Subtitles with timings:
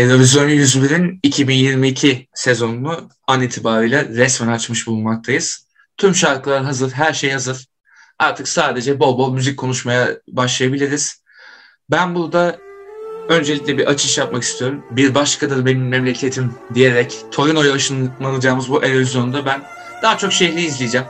[0.00, 5.66] Eurovision 101'in 2022 sezonunu an itibariyle resmen açmış bulunmaktayız.
[5.96, 7.66] Tüm şarkılar hazır, her şey hazır.
[8.18, 11.22] Artık sadece bol bol müzik konuşmaya başlayabiliriz.
[11.90, 12.58] Ben burada
[13.28, 14.84] öncelikle bir açış yapmak istiyorum.
[14.90, 19.62] Bir başkadır benim memleketim diyerek Torino'ya ışınlanacağımız bu Eurovision'da ben
[20.02, 21.06] daha çok şehri izleyeceğim.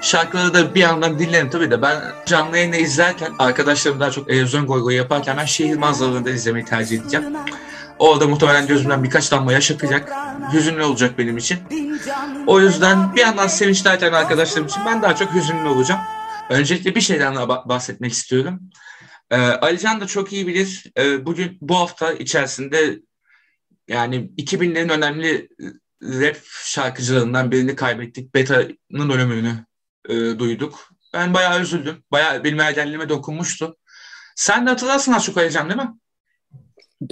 [0.00, 4.66] Şarkıları da bir yandan dinlerim tabii de ben canlı yayını izlerken arkadaşlarım daha çok Eurovision
[4.66, 7.26] goy yaparken ben şehir manzaralarını da izlemeyi tercih edeceğim.
[8.00, 10.12] Orada muhtemelen gözümden birkaç damla yaş akacak.
[10.52, 11.58] Hüzünlü olacak benim için.
[12.46, 16.00] O yüzden bir yandan sevinçlerken arkadaşlarım için ben daha çok hüzünlü olacağım.
[16.50, 18.60] Öncelikle bir şeyden daha bahsetmek istiyorum.
[19.30, 20.84] Ee, Alican da çok iyi bilir.
[20.98, 23.00] Ee, bugün bu hafta içerisinde
[23.88, 25.48] yani 2000'lerin önemli
[26.02, 28.34] rap şarkıcılarından birini kaybettik.
[28.34, 29.64] Beta'nın ölümünü
[30.08, 30.90] e, duyduk.
[31.14, 32.04] Ben bayağı üzüldüm.
[32.12, 33.76] Bayağı benim ergenliğime dokunmuştu.
[34.36, 35.94] Sen de hatırlarsın az çok Alican değil mi?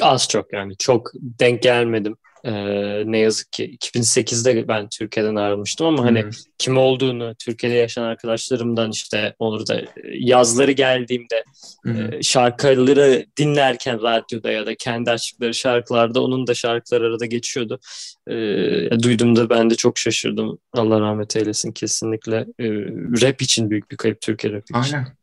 [0.00, 2.17] Az çok yani çok denk gelmedim.
[2.44, 6.31] Ee, ne yazık ki 2008'de ben Türkiye'den ayrılmıştım ama hani hmm.
[6.58, 11.44] kim olduğunu Türkiye'de yaşayan arkadaşlarımdan işte olur da yazları geldiğimde
[11.83, 12.12] hmm.
[12.12, 17.81] e, şarkıları dinlerken radyoda ya da kendi açtıkları şarkılarda onun da şarkıları arada geçiyordu.
[18.27, 18.34] E,
[19.03, 20.59] duyduğumda ben de çok şaşırdım.
[20.72, 22.36] Allah rahmet eylesin kesinlikle.
[22.36, 22.66] E,
[23.22, 24.75] rap için büyük bir kayıp Türkiye rap için.
[24.75, 25.19] Aynen.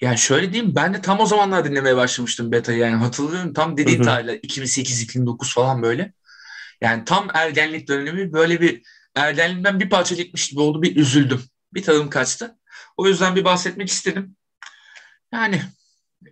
[0.00, 4.02] Yani şöyle diyeyim ben de tam o zamanlar dinlemeye başlamıştım Beta'yı yani hatırlıyorum tam dediğin
[4.02, 6.12] tarihler 2008-2009 falan böyle.
[6.80, 8.82] Yani tam ergenlik dönemi böyle bir
[9.14, 11.42] ergenlikten bir parça gitmiş gibi oldu bir üzüldüm.
[11.74, 12.56] Bir tadım kaçtı.
[12.96, 14.36] O yüzden bir bahsetmek istedim.
[15.32, 15.62] Yani,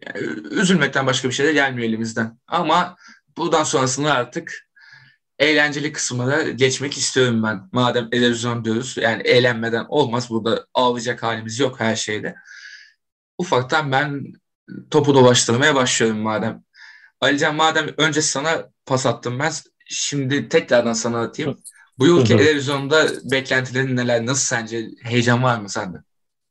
[0.07, 2.39] yani üzülmekten başka bir şey de gelmiyor elimizden.
[2.47, 2.97] Ama
[3.37, 4.69] buradan sonrasında artık
[5.39, 7.69] eğlenceli kısmına geçmek istiyorum ben.
[7.73, 10.31] Madem televizyon diyoruz yani eğlenmeden olmaz.
[10.31, 12.35] Burada ağlayacak halimiz yok her şeyde
[13.39, 14.33] ufaktan ben
[14.91, 16.63] topu dolaştırmaya başlıyorum madem.
[17.21, 19.53] Alican madem önce sana pas attım ben
[19.87, 21.59] şimdi tekrardan sana atayım.
[21.99, 24.27] Bu yılki televizyonda beklentilerin neler?
[24.27, 24.89] Nasıl sence?
[25.03, 25.97] Heyecan var mı sende?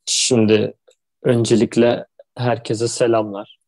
[0.05, 0.73] Şimdi
[1.23, 2.05] öncelikle
[2.37, 3.59] herkese selamlar.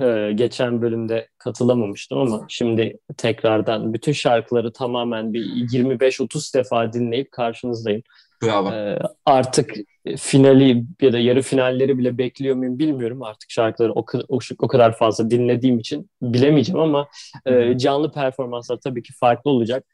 [0.00, 8.02] Ee, geçen bölümde katılamamıştım ama şimdi tekrardan bütün şarkıları tamamen bir 25-30 defa dinleyip karşınızdayım.
[8.44, 8.72] Bravo.
[8.72, 9.74] Ee, artık
[10.16, 13.22] finali ya da yarı finalleri bile bekliyor muyum bilmiyorum.
[13.22, 17.08] Artık şarkıları o, o, o kadar fazla dinlediğim için bilemeyeceğim ama
[17.46, 19.84] e, canlı performanslar tabii ki farklı olacak.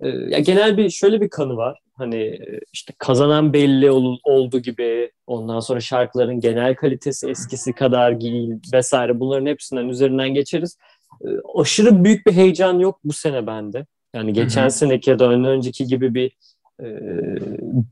[0.00, 1.78] E, ya genel bir şöyle bir kanı var.
[1.94, 8.20] Hani e, işte kazanan belli ol, oldu gibi ondan sonra şarkıların genel kalitesi eskisi kadar
[8.20, 10.78] değil vesaire bunların hepsinden üzerinden geçeriz.
[11.24, 13.86] E, aşırı büyük bir heyecan yok bu sene bende.
[14.14, 14.70] Yani geçen hı hı.
[14.70, 16.32] seneki ya da önceki gibi bir
[16.82, 16.86] e,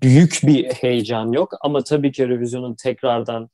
[0.03, 3.51] büyük bir heyecan yok ama tabii ki revizyonun tekrardan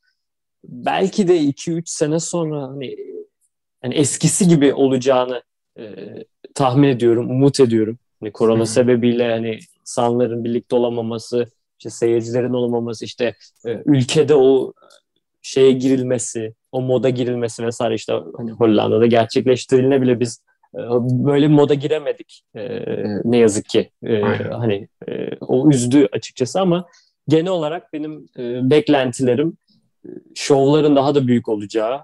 [0.63, 2.95] belki de 2-3 sene sonra hani
[3.83, 5.43] yani eskisi gibi olacağını
[5.79, 5.83] e,
[6.55, 7.99] tahmin ediyorum, umut ediyorum.
[8.19, 8.65] Hani korona hmm.
[8.65, 11.45] sebebiyle hani insanların birlikte olamaması,
[11.79, 14.73] işte seyircilerin olamaması, işte e, ülkede o
[15.41, 20.50] şeye girilmesi, o moda girilmesi vesaire işte hani Hollanda'da gerçekleştiriline biz ee,
[21.03, 22.83] böyle bir moda giremedik e,
[23.23, 23.91] ne yazık ki.
[24.03, 24.21] E,
[24.51, 26.85] hani e, o üzdü açıkçası ama
[27.27, 29.57] genel olarak benim e, beklentilerim
[30.05, 31.99] e, şovların daha da büyük olacağı,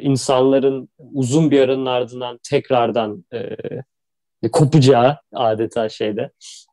[0.00, 3.24] insanların uzun bir aranın ardından tekrardan
[4.52, 6.30] kopacağı adeta şeyde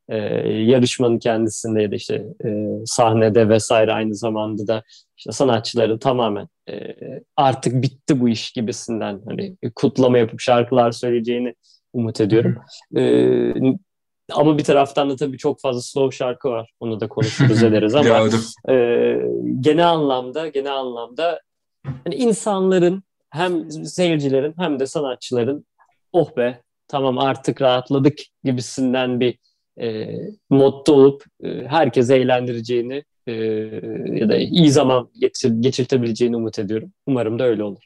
[0.09, 0.18] e,
[0.50, 4.84] yarışmanın kendisinde ya da işte e, sahnede vesaire aynı zamanda da
[5.18, 6.95] işte sanatçıları tamamen e,
[7.38, 11.56] artık bitti bu iş gibisinden hani kutlama yapıp şarkılar söyleyeceğini
[11.94, 12.57] umut ediyorum.
[12.97, 13.03] E,
[14.31, 16.72] ama bir taraftan da tabii çok fazla slow şarkı var.
[16.79, 18.29] Onu da konuşuruz ederiz ama
[18.69, 19.18] e,
[19.59, 21.41] genel anlamda genel anlamda
[21.84, 25.66] hani insanların hem seyircilerin hem de sanatçıların
[26.13, 29.38] oh be tamam artık rahatladık gibisinden bir
[29.81, 30.15] e,
[30.50, 33.33] modda olup e, herkese eğlendireceğini e,
[34.13, 36.91] ya da iyi zaman geçir, geçirtebileceğini umut ediyorum.
[37.07, 37.83] Umarım da öyle olur.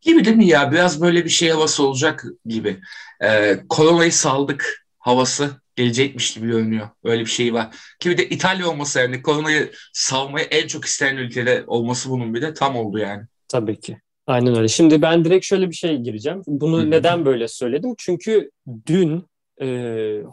[0.00, 0.72] Gibi değil mi ya?
[0.72, 2.80] Biraz böyle bir şey havası olacak gibi.
[3.22, 6.88] Ee, koronayı saldık havası gelecekmiş gibi görünüyor.
[7.04, 7.76] Öyle bir şey var.
[8.00, 12.42] Ki bir de İtalya olması yani koronayı salmayı en çok isteyen ülkede olması bunun bir
[12.42, 13.22] de tam oldu yani.
[13.48, 13.98] Tabii ki.
[14.26, 14.68] Aynen öyle.
[14.68, 16.42] Şimdi ben direkt şöyle bir şey gireceğim.
[16.46, 16.90] Bunu Hı-hı.
[16.90, 17.94] neden böyle söyledim?
[17.98, 18.50] Çünkü
[18.86, 19.24] dün
[19.60, 19.66] e,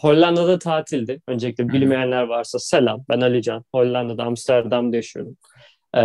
[0.01, 1.21] Hollanda'da tatildi.
[1.27, 3.05] Öncelikle bilmeyenler varsa selam.
[3.09, 3.63] Ben Alican.
[3.75, 5.37] Hollanda'da Amsterdam'da yaşıyorum.
[5.97, 6.01] E,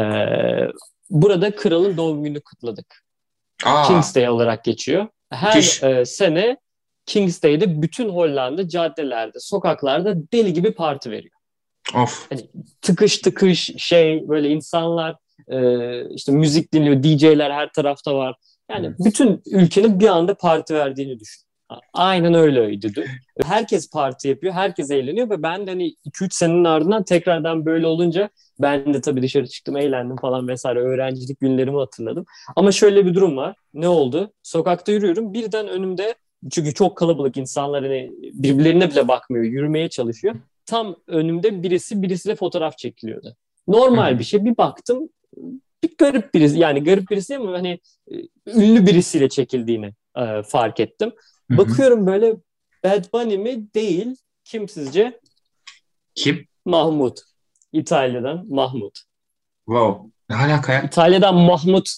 [1.11, 3.05] burada kralın doğum günü kutladık.
[3.65, 3.83] Aa.
[3.83, 5.09] King's Day olarak geçiyor.
[5.31, 6.57] Her e, sene
[7.07, 11.35] King's Day'de bütün Hollanda caddelerde, sokaklarda deli gibi parti veriyor.
[11.95, 12.27] Of.
[12.31, 12.43] Yani
[12.83, 15.17] tıkış tıkış şey böyle insanlar
[15.49, 18.37] e, işte müzik dinliyor, DJ'ler her tarafta var.
[18.71, 21.43] Yani bütün ülkenin bir anda parti verdiğini düşün.
[21.93, 23.05] Aynen öyleydi.
[23.43, 28.31] Herkes parti yapıyor, herkes eğleniyor ve ben de hani 2-3 senenin ardından tekrardan böyle olunca
[28.61, 30.81] ben de tabii dışarı çıktım, eğlendim falan vesaire.
[30.81, 32.25] Öğrencilik günlerimi hatırladım.
[32.57, 33.57] Ama şöyle bir durum var.
[33.75, 34.33] Ne oldu?
[34.43, 35.35] Sokakta yürüyorum.
[35.35, 36.15] Birden önümde
[36.51, 40.35] çünkü çok kalabalık insanlar hani birbirlerine bile bakmıyor, yürümeye çalışıyor.
[40.67, 43.37] Tam önümde birisi birisiyle fotoğraf çekiliyordu.
[43.69, 44.45] Normal bir şey.
[44.45, 45.09] Bir baktım
[45.83, 47.81] bir garip birisi yani garip birisi ama hani
[48.13, 48.15] e,
[48.47, 51.13] ünlü birisiyle çekildiğini e, fark ettim.
[51.53, 51.59] Hı-hı.
[51.59, 52.37] Bakıyorum böyle
[52.85, 53.75] Bad Bunny mi?
[53.75, 54.17] Değil.
[54.45, 55.21] Kim sizce?
[56.15, 56.47] Kim?
[56.65, 57.21] Mahmut.
[57.73, 58.99] İtalya'dan Mahmut.
[59.67, 60.11] Wow.
[60.31, 60.83] Ne alaka ya?
[60.83, 61.89] İtalya'dan Mahmut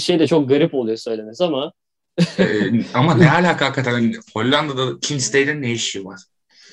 [0.00, 1.72] şey de çok garip oluyor söylemesi ama.
[2.38, 2.44] ee,
[2.94, 4.12] ama ne alaka hakikaten?
[4.34, 6.20] Hollanda'da King's ne işi var?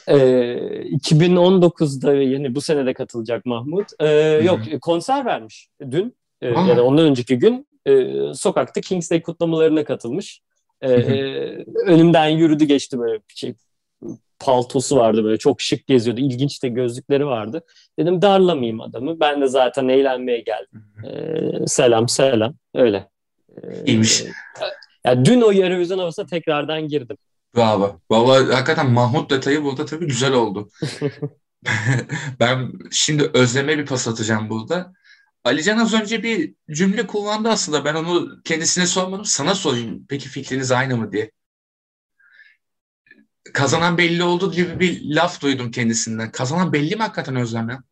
[0.08, 3.88] Ee, 2019'da yani bu sene de katılacak Mahmut.
[4.00, 4.08] Ee,
[4.44, 7.94] yok konser vermiş dün e, ya da ondan önceki gün e,
[8.34, 10.42] sokakta King's Day kutlamalarına katılmış.
[10.84, 10.90] E,
[11.86, 13.54] önümden yürüdü geçti böyle şey,
[14.40, 16.22] paltosu vardı böyle çok şık geziyordu.
[16.22, 17.62] İlginç de gözlükleri vardı.
[18.00, 19.20] Dedim darlamayayım adamı.
[19.20, 20.86] Ben de zaten eğlenmeye geldim.
[21.06, 23.10] E, selam selam öyle.
[23.64, 24.24] E, İyiymiş.
[25.06, 27.18] Ya dün o Eurovision havasına tekrardan girdim.
[27.56, 28.00] Bravo.
[28.10, 30.70] Valla hakikaten Mahmut detayı burada tabii güzel oldu.
[32.40, 34.94] ben şimdi Özlem'e bir pas atacağım burada.
[35.44, 37.86] Alican az önce bir cümle kullandı aslında.
[37.86, 39.26] Ben onu kendisine sormadım.
[39.26, 40.06] Sana sorayım.
[40.10, 41.32] Peki fikriniz aynı mı diye.
[43.54, 46.32] Kazanan belli oldu gibi bir laf duydum kendisinden.
[46.32, 47.84] Kazanan belli mi hakikaten Özlem ya?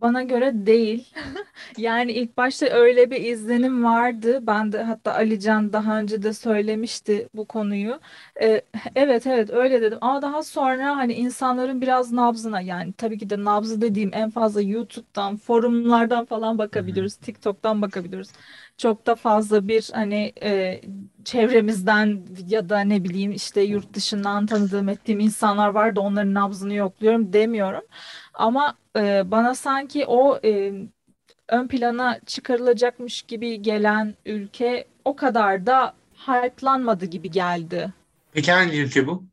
[0.00, 1.14] Bana göre değil.
[1.78, 4.38] Yani ilk başta öyle bir izlenim vardı.
[4.46, 8.00] Ben de hatta Alican daha önce de söylemişti bu konuyu.
[8.42, 8.62] Ee,
[8.94, 9.98] evet evet öyle dedim.
[10.00, 14.62] Ama daha sonra hani insanların biraz nabzına yani tabii ki de nabzı dediğim en fazla
[14.62, 17.16] YouTube'dan, forumlardan falan bakabiliyoruz.
[17.16, 18.28] TikTok'tan bakabiliyoruz.
[18.78, 20.80] Çok da fazla bir hani e,
[21.24, 26.74] çevremizden ya da ne bileyim işte yurt dışından tanıdığım ettiğim insanlar var da onların nabzını
[26.74, 27.82] yokluyorum demiyorum.
[28.36, 30.72] Ama e, bana sanki o e,
[31.48, 35.94] ön plana çıkarılacakmış gibi gelen ülke o kadar da
[36.26, 37.92] hype'lanmadı gibi geldi.
[38.32, 39.28] Peki hangi ülke bu?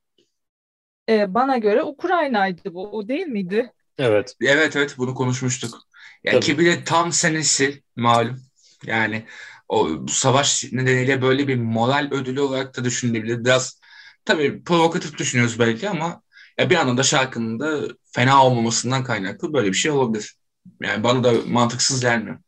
[1.10, 2.92] E, bana göre Ukrayna'ydı bu.
[2.92, 3.74] O değil miydi?
[3.98, 4.36] Evet.
[4.42, 5.82] Evet evet bunu konuşmuştuk.
[6.24, 8.42] Yani ki bir de tam senesi malum.
[8.86, 9.26] Yani
[9.70, 13.46] o savaş nedeniyle böyle bir moral ödülü olarak da düşünülebilir.
[13.46, 13.80] Biraz
[14.26, 16.22] tabii provokatif düşünüyoruz belki ama
[16.58, 20.38] ya bir anda da şarkının da fena olmamasından kaynaklı böyle bir şey olabilir.
[20.84, 22.40] Yani bana da mantıksız gelmiyor.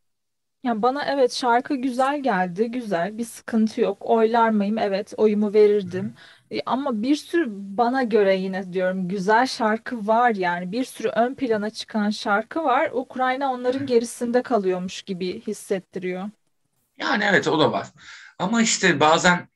[0.63, 2.71] Ya bana evet şarkı güzel geldi.
[2.71, 3.17] Güzel.
[3.17, 3.97] Bir sıkıntı yok.
[4.01, 4.77] Oylar mıyım?
[4.77, 6.15] Evet, oyumu verirdim.
[6.51, 10.71] E, Ama bir sürü bana göre yine diyorum güzel şarkı var yani.
[10.71, 12.89] Bir sürü ön plana çıkan şarkı var.
[12.93, 16.29] Ukrayna onların gerisinde kalıyormuş gibi hissettiriyor.
[16.97, 17.87] Yani evet o da var.
[18.39, 19.49] Ama işte bazen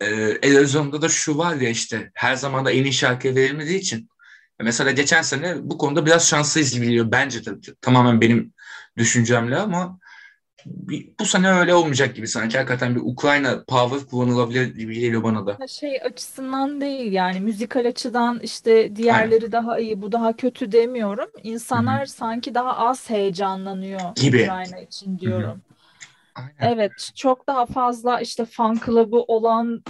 [0.00, 0.06] e,
[0.42, 4.08] Erozyon'da da şu var ya işte her zaman da en iyi şarkı verilmediği için.
[4.62, 7.12] Mesela geçen sene bu konuda biraz şanslıyız gibi geliyor.
[7.12, 8.52] Bence tabii tamamen benim
[8.96, 9.98] düşüncemle ama
[11.20, 12.56] bu sene öyle olmayacak gibi sanki.
[12.58, 15.66] Hakikaten bir Ukrayna power kullanılabilir gibi geliyor bana da.
[15.68, 19.52] Şey açısından değil yani müzikal açıdan işte diğerleri Aynen.
[19.52, 21.30] daha iyi bu daha kötü demiyorum.
[21.42, 22.06] İnsanlar Hı-hı.
[22.06, 24.42] sanki daha az heyecanlanıyor gibi.
[24.42, 25.44] Ukrayna için diyorum.
[25.44, 25.72] Hı-hı.
[26.34, 26.74] Aynen.
[26.74, 29.82] Evet, çok daha fazla işte fan club'ı olan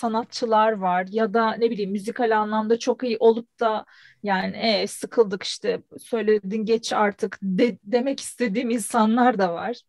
[0.00, 3.84] sanatçılar var ya da ne bileyim müzikal anlamda çok iyi olup da
[4.22, 9.80] yani e, sıkıldık işte söyledin geç artık de, demek istediğim insanlar da var.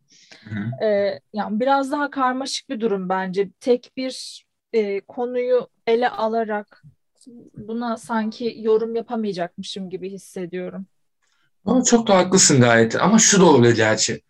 [0.44, 3.50] Hı ee, yani biraz daha karmaşık bir durum bence.
[3.60, 6.84] Tek bir e, konuyu ele alarak
[7.58, 10.86] buna sanki yorum yapamayacakmışım gibi hissediyorum.
[11.66, 13.02] Ama çok da haklısın gayet.
[13.02, 14.22] Ama şu da olabilir gerçi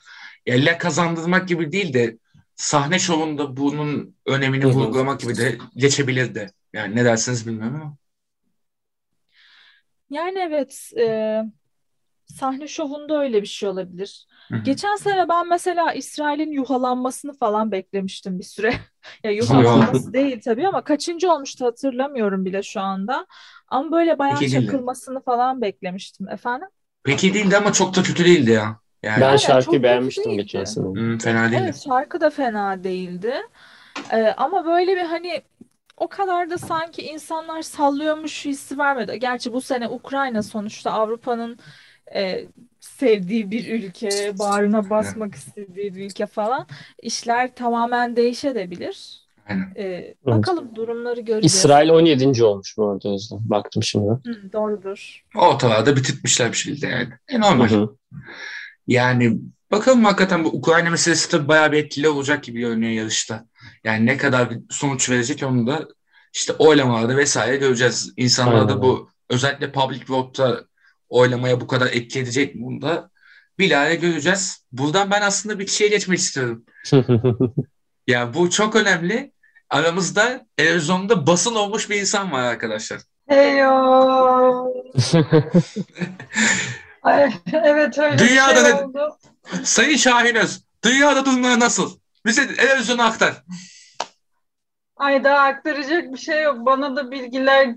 [0.45, 2.17] elle kazandırmak gibi değil de
[2.61, 4.73] sahne şovunda bunun önemini Hı-hı.
[4.73, 6.51] vurgulamak gibi de geçebilirdi.
[6.73, 7.97] Yani ne dersiniz bilmiyorum ama.
[10.09, 11.41] Yani evet e,
[12.25, 14.27] sahne şovunda öyle bir şey olabilir.
[14.49, 14.59] Hı-hı.
[14.63, 18.73] Geçen sene ben mesela İsrail'in yuhalanmasını falan beklemiştim bir süre.
[19.23, 23.27] ya yuhalanması değil tabii ama kaçıncı olmuştu hatırlamıyorum bile şu anda.
[23.67, 26.67] Ama böyle bayağı Peki çakılmasını falan beklemiştim efendim.
[27.03, 28.80] Peki değildi ama çok da kötü değildi ya.
[29.03, 30.85] Yani, ben şarkıyı beğenmiştim geçen sene.
[30.85, 31.61] Hmm, fena değil.
[31.63, 33.33] Evet şarkı da fena değildi.
[34.11, 35.41] Ee, ama böyle bir hani
[35.97, 39.19] o kadar da sanki insanlar sallıyormuş hissi vermedi.
[39.19, 41.59] Gerçi bu sene Ukrayna sonuçta Avrupa'nın
[42.15, 42.45] e,
[42.79, 46.67] sevdiği bir ülke, bağrına basmak istediği bir ülke falan.
[47.01, 49.21] İşler tamamen değişebilir.
[49.49, 49.73] Aynen.
[49.77, 51.55] Ee, bakalım durumları göreceğiz.
[51.55, 52.43] İsrail 17.
[52.43, 53.39] olmuş bu arada Özlem.
[53.43, 54.09] Baktım şimdi.
[54.09, 55.23] Hı, doğrudur.
[55.35, 57.09] Ortalarda bitirtmişler bir şekilde yani.
[57.29, 57.69] E, normal.
[57.69, 57.95] Hı hı.
[58.91, 59.37] Yani
[59.71, 63.45] bakalım hakikaten bu Ukrayna meselesi de bayağı bir etkili olacak gibi görünüyor yarışta.
[63.83, 65.87] Yani ne kadar bir sonuç verecek onu da
[66.33, 68.13] işte oylamalarda vesaire göreceğiz.
[68.17, 70.63] İnsanlar da bu özellikle public vote'da
[71.09, 73.09] oylamaya bu kadar etki edecek mi bunu da
[73.59, 74.65] bilahare göreceğiz.
[74.71, 76.65] Buradan ben aslında bir şeye geçmek istiyorum.
[78.07, 79.31] ya bu çok önemli.
[79.69, 83.01] Aramızda televizyonda basın olmuş bir insan var arkadaşlar.
[83.27, 84.73] Heyo.
[87.53, 89.17] Evet öyle Dünyada bir şey oldu.
[89.63, 91.97] Sayın Şahinöz, dünyada durumlar nasıl?
[92.25, 93.43] Bize televizyona aktar.
[94.95, 96.57] Ay daha aktaracak bir şey yok.
[96.65, 97.75] Bana da bilgiler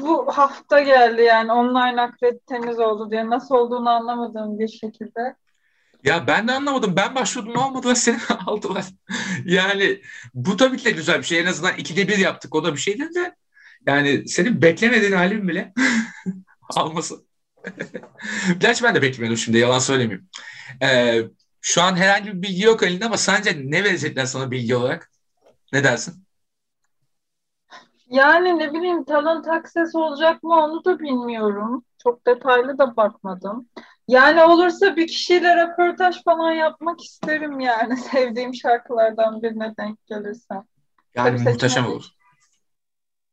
[0.00, 3.30] bu hafta geldi yani online akrediteniz oldu diye.
[3.30, 5.36] Nasıl olduğunu anlamadığım bir şekilde.
[6.04, 6.96] Ya ben de anlamadım.
[6.96, 8.84] Ben başvurdum olmadı ve seni aldılar.
[9.44, 10.00] Yani
[10.34, 11.40] bu tabii ki de güzel bir şey.
[11.40, 12.54] En azından ikide bir yaptık.
[12.54, 13.36] O da bir şeydir de.
[13.86, 15.72] Yani senin beklemediğin halin bile
[16.76, 17.25] alması.
[18.58, 19.58] Gerçi ben de beklemiyordum şimdi.
[19.58, 20.28] Yalan söylemeyeyim.
[20.82, 21.22] Ee,
[21.60, 25.10] şu an herhangi bir bilgi yok elinde ama sence ne verecekler sana bilgi olarak?
[25.72, 26.26] Ne dersin?
[28.10, 31.84] Yani ne bileyim talent access olacak mı onu da bilmiyorum.
[32.02, 33.68] Çok detaylı da bakmadım.
[34.08, 37.96] Yani olursa bir kişiyle röportaj falan yapmak isterim yani.
[38.12, 40.64] Sevdiğim şarkılardan birine denk gelirsem.
[41.14, 42.04] Yani Tabii muhteşem olur.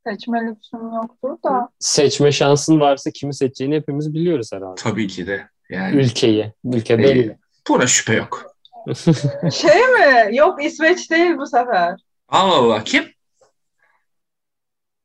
[0.07, 1.69] Seçme lüksüm yoktur da.
[1.79, 4.75] Seçme şansın varsa kimi seçeceğini hepimiz biliyoruz herhalde.
[4.81, 5.47] Tabii ki de.
[5.69, 6.53] Yani Ülkeyi.
[6.65, 7.37] Ülke Ee, belli.
[7.69, 8.55] buna şüphe yok.
[9.53, 10.35] Şey mi?
[10.35, 11.99] Yok İsveç değil bu sefer.
[12.27, 12.83] Allah Allah.
[12.83, 13.03] Kim?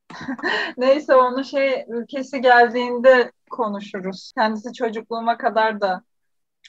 [0.77, 4.33] Neyse onu şey ülkesi geldiğinde konuşuruz.
[4.39, 6.03] Kendisi çocukluğuma kadar da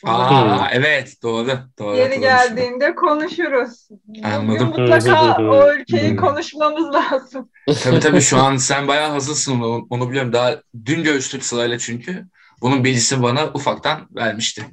[0.05, 1.15] Aa, evet.
[1.23, 1.59] Doğru.
[1.79, 1.95] Doğru.
[1.95, 2.21] Geri hatırlamışım.
[2.21, 3.87] geldiğinde konuşuruz.
[4.07, 4.67] Bugün Anladım.
[4.69, 6.17] mutlaka o ülkeyi Hmm.
[6.17, 7.49] konuşmamız lazım.
[7.83, 10.33] Tabii tabii şu an sen bayağı hazırsın onu, onu biliyorum.
[10.33, 12.25] Daha dün görüştük sırayla çünkü.
[12.61, 14.65] Bunun bilgisini bana ufaktan vermişti.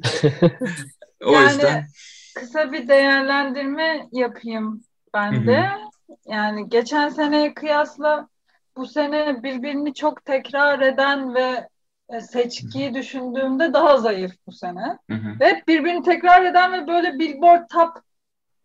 [1.25, 1.87] O Yani yüzden
[2.35, 5.71] Kısa bir değerlendirme yapayım ben de.
[6.27, 8.29] Yani geçen seneye kıyasla
[8.77, 11.69] bu sene birbirini çok tekrar eden ve
[12.33, 14.99] seçkiyi düşündüğümde daha zayıf bu sene.
[15.11, 15.37] Hı hı.
[15.41, 17.97] Ve hep birbirini tekrar eden ve böyle Billboard Top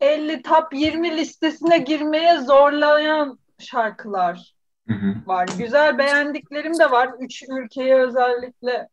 [0.02, 4.54] 50, Top 20 listesine girmeye zorlayan şarkılar
[4.88, 5.16] Hı hı.
[5.26, 5.48] var.
[5.60, 7.12] Güzel beğendiklerim de var.
[7.20, 8.90] Üç ülkeyi özellikle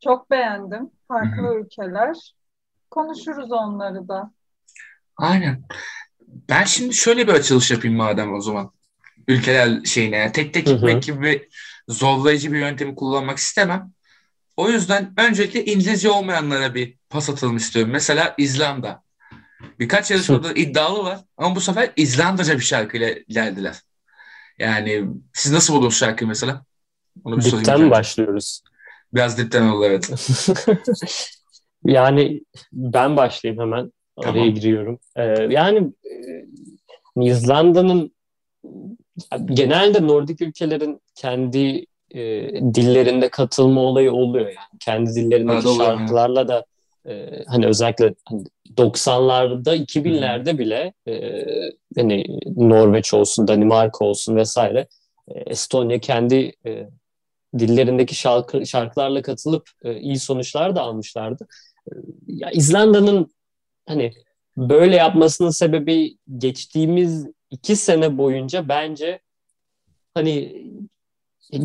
[0.00, 0.90] çok beğendim.
[1.08, 2.34] Farklı Hı ülkeler.
[2.90, 4.30] Konuşuruz onları da.
[5.16, 5.64] Aynen.
[6.48, 8.72] Ben şimdi şöyle bir açılış yapayım madem o zaman.
[9.28, 10.76] Ülkeler şeyine yani tek tek Hı hı.
[10.76, 11.48] gitmek gibi bir
[11.90, 13.92] zorlayıcı bir yöntemi kullanmak istemem.
[14.56, 17.92] O yüzden öncelikle İngilizce olmayanlara bir pas atalım istiyorum.
[17.92, 19.02] Mesela İzlanda.
[19.78, 23.76] Birkaç yarışmada iddialı var ama bu sefer İzlandaca bir şarkıyla ilerlediler.
[24.58, 26.64] Yani siz nasıl buldunuz şarkıyı mesela?
[27.24, 27.60] Onu bir sorayım.
[27.60, 27.90] Dipten önce.
[27.90, 28.62] başlıyoruz?
[29.14, 30.10] Biraz dipten oldu evet.
[31.84, 32.40] yani
[32.72, 33.92] ben başlayayım hemen.
[34.16, 34.54] Araya Tamam.
[34.54, 34.98] giriyorum.
[35.16, 38.12] Ee, yani e, İzlanda'nın
[39.44, 42.20] genelde Nordik ülkelerin kendi e,
[42.74, 44.78] dillerinde katılma olayı oluyor yani.
[44.80, 46.64] Kendi dillerindeki Evet, şarkılarla da
[47.08, 48.44] e, hani özellikle hani
[48.76, 51.44] 90'larda 2000'lerde bile e,
[51.96, 52.24] hani
[52.56, 54.86] Norveç olsun, Danimarka olsun vesaire
[55.28, 56.88] e, Estonya kendi e,
[57.58, 61.46] dillerindeki şarkı, şarkılarla katılıp e, iyi sonuçlar da almışlardı.
[61.86, 61.92] E,
[62.26, 63.30] ya İzlanda'nın
[63.86, 64.12] hani
[64.56, 69.20] böyle yapmasının sebebi geçtiğimiz iki sene boyunca bence
[70.14, 70.62] hani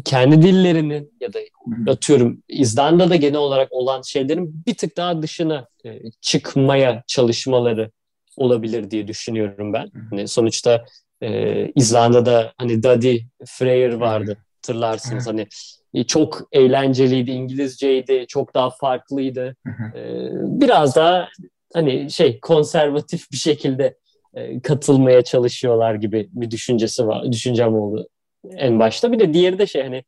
[0.06, 1.39] kendi dillerinin ya da
[1.88, 7.92] atıyorum İzlanda'da genel olarak olan şeylerin bir tık daha dışına e, çıkmaya çalışmaları
[8.38, 9.92] olabilir diye düşünüyorum ben.
[10.10, 10.86] Hani sonuçta
[11.22, 15.48] e, İzlanda'da hani Daddy Freyr vardı hatırlarsınız hani
[15.94, 19.56] e, çok eğlenceliydi, İngilizceydi, çok daha farklıydı.
[19.65, 19.98] Hı hı.
[19.98, 21.30] E, biraz daha
[21.74, 23.98] hani şey konservatif bir şekilde
[24.36, 28.08] e, katılmaya çalışıyorlar gibi bir düşüncesi var, düşüncem oldu
[28.58, 29.12] en başta.
[29.12, 30.04] Bir de diğeri de şey hani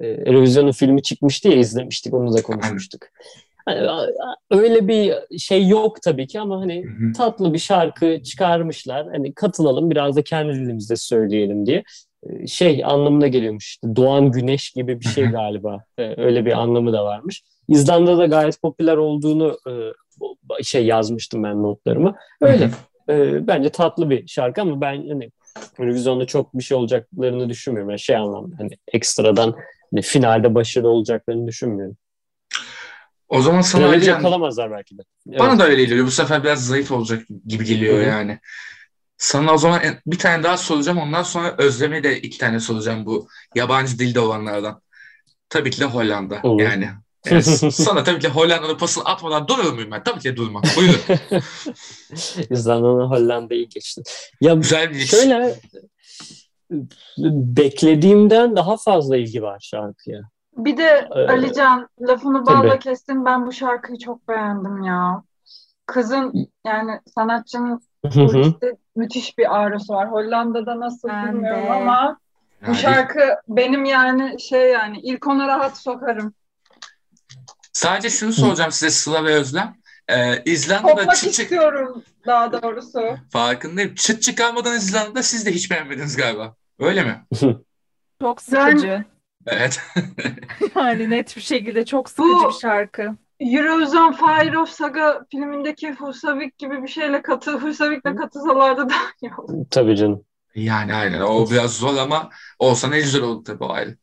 [0.00, 3.02] e, Eurovision'un filmi çıkmıştı ya izlemiştik onu da konuşmuştuk.
[3.66, 3.88] Hani,
[4.50, 6.84] öyle bir şey yok tabii ki ama hani
[7.16, 9.06] tatlı bir şarkı çıkarmışlar.
[9.12, 11.82] Hani katılalım biraz da kendi dilimizde söyleyelim diye.
[12.26, 15.84] Ee, Şey anlamına geliyormuş işte Doğan Güneş gibi bir şey galiba.
[15.98, 17.42] Ee, Öyle bir anlamı da varmış.
[17.68, 19.58] İzlanda'da gayet popüler olduğunu
[20.60, 22.16] e, şey yazmıştım ben notlarıma.
[22.40, 22.70] Öyle.
[23.08, 25.30] Ee, Bence tatlı bir şarkı ama ben hani
[25.78, 27.90] Eurovision'da çok bir şey olacaklarını düşünmüyorum.
[27.90, 29.54] Yani şey anlamda hani ekstradan
[29.92, 31.96] hani finalde başarılı olacaklarını düşünmüyorum.
[33.28, 35.02] O zaman sana Finali de Alican, yakalamazlar belki de.
[35.26, 35.60] bana Evet.
[35.60, 36.06] da öyle geliyor.
[36.06, 38.08] Bu sefer biraz zayıf olacak gibi geliyor Hı hı.
[38.08, 38.38] yani.
[39.16, 40.98] Sana o zaman bir tane daha soracağım.
[40.98, 44.82] Ondan sonra Özlem'e de iki tane soracağım bu yabancı dilde olanlardan.
[45.48, 46.40] Tabii ki de Hollanda.
[46.42, 46.62] Olur.
[46.62, 46.88] Yani.
[47.26, 50.04] Evet, sana tabii ki Hollanda'nın pasını atmadan durur muyum ben?
[50.04, 50.62] Tabii ki durmam.
[50.76, 50.96] Buyurun.
[52.50, 54.02] İzlanda'nın Hollanda'yı geçti.
[54.40, 55.54] Ya Güzel bir şöyle
[57.56, 60.20] beklediğimden daha fazla ilgi var şarkıya.
[60.56, 62.78] Bir de Ee, Alican lafını tabii.
[62.78, 63.24] kestim.
[63.24, 65.22] Ben bu şarkıyı çok beğendim ya.
[65.86, 70.10] Kızın yani sanatçının bu işte müthiş bir ağrısı var.
[70.10, 71.72] Hollanda'da nasıl Ben bilmiyorum de.
[71.72, 72.18] ama
[72.62, 76.34] bu Yani şarkı benim yani şey yani ilk ona rahat sokarım.
[77.72, 79.74] Sadece şunu soracağım size Sıla ve Özlem.
[80.08, 83.00] Ee, İzlanda'da Kopmak çıt çık istiyorum daha doğrusu.
[83.32, 83.94] farkındayım.
[83.94, 86.54] Çıt çıkarmadan İzlanda'da siz de hiç beğenmediniz galiba.
[86.78, 87.26] Öyle mi?
[88.20, 89.04] Çok sıkıcı.
[89.46, 89.80] Evet.
[90.76, 93.16] Yani net bir şekilde çok sıkıcı Bu- bir şarkı.
[93.40, 99.64] Eurovision Fire of Saga filmindeki Husavik gibi bir şeyle katı Husavik'le katılsalardı daha iyi olur.
[99.70, 100.24] Tabii canım.
[100.54, 101.20] Yani aynen.
[101.20, 103.96] O biraz zor ama olsa ne güzel olur tabii o ayrı.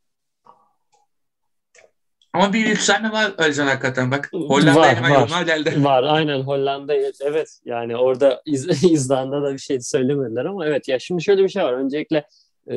[2.32, 4.28] Ama bir yükselme var Özcan hakikaten bak.
[4.32, 5.20] Hollanda'ya hemen var.
[5.20, 5.74] yorumlar geldi.
[5.84, 10.88] Var aynen Hollanda evet yani orada İz, İzlanda'da bir şey söylemediler ama evet.
[10.88, 11.72] Ya şimdi şöyle bir şey var.
[11.72, 12.26] Öncelikle
[12.70, 12.74] e,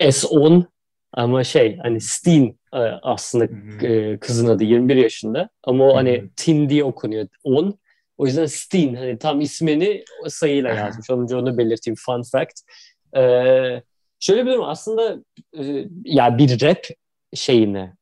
[0.00, 0.64] S10
[1.12, 3.44] ama şey hani Steen e, aslında
[3.86, 6.28] e, kızın adı 21 yaşında ama o hani hı.
[6.36, 7.78] Tin diye okunuyor 10
[8.18, 11.10] o yüzden Steen hani tam ismini sayıyla yazmış.
[11.10, 12.60] Önce onu belirteyim fun fact.
[13.16, 13.22] E,
[14.20, 14.64] şöyle bir durum.
[14.64, 15.16] Aslında
[15.58, 16.84] e, ya bir rap
[17.34, 17.94] şeyine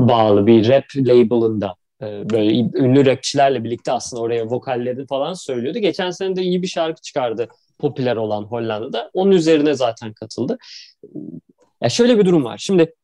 [0.00, 5.78] bağlı bir rap label'ında böyle ünlü rapçilerle birlikte aslında oraya vokalleri falan söylüyordu.
[5.78, 9.10] Geçen sene de iyi bir şarkı çıkardı popüler olan Hollanda'da.
[9.14, 10.58] Onun üzerine zaten katıldı.
[11.82, 12.58] Ya şöyle bir durum var.
[12.58, 12.94] Şimdi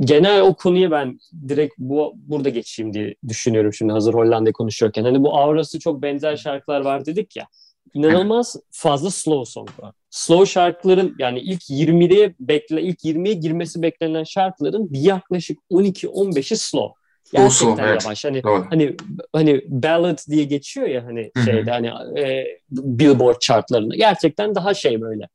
[0.00, 5.04] genel o konuya ben direkt bu burada geçeyim diye düşünüyorum şimdi hazır Hollanda'yı konuşuyorken.
[5.04, 7.46] Hani bu aurası çok benzer şarkılar var dedik ya.
[7.94, 9.92] İnanılmaz fazla slow song var.
[10.10, 17.00] Slow şarkıların yani ilk 20'ye bekle ilk 20'ye girmesi beklenen şarkıların bir yaklaşık 12-15'i slow.
[17.32, 18.04] Gerçekten slow, evet.
[18.04, 18.24] yavaş.
[18.24, 18.66] Hani Doğru.
[18.70, 18.96] hani
[19.32, 21.44] hani ballad diye geçiyor ya hani Hı hı.
[21.44, 21.86] şeyde hani
[22.20, 25.28] e, Billboard chartlarında gerçekten daha şey böyle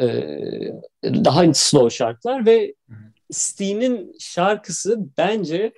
[0.00, 0.06] e,
[1.04, 2.74] daha slow şarkılar ve.
[3.32, 5.72] Steen'in şarkısı bence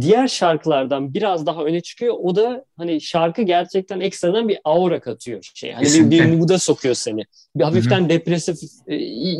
[0.00, 2.14] diğer şarkılardan biraz daha öne çıkıyor.
[2.22, 5.72] O da hani şarkı gerçekten ekstradan bir aura katıyor şey.
[5.72, 7.22] Hani bir, bir mood'a sokuyor seni.
[7.56, 8.94] Bir hafiften depresif e,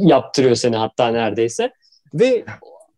[0.09, 1.73] yaptırıyor seni hatta neredeyse.
[2.15, 2.45] Ve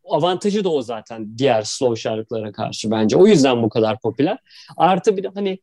[0.05, 3.17] avantajı da o zaten diğer slow şarkılara karşı bence.
[3.17, 4.39] O yüzden bu kadar popüler.
[4.77, 5.59] Artı bir de hani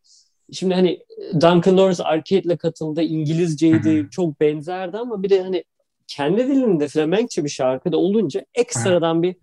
[0.52, 1.00] şimdi hani
[1.34, 3.02] Duncan Lawrence Arcade'le katıldı.
[3.02, 4.08] İngilizceydi.
[4.12, 5.64] Çok benzerdi ama bir de hani
[6.08, 9.36] kendi dilinde Flemenkçe bir şarkıda olunca ekstradan bir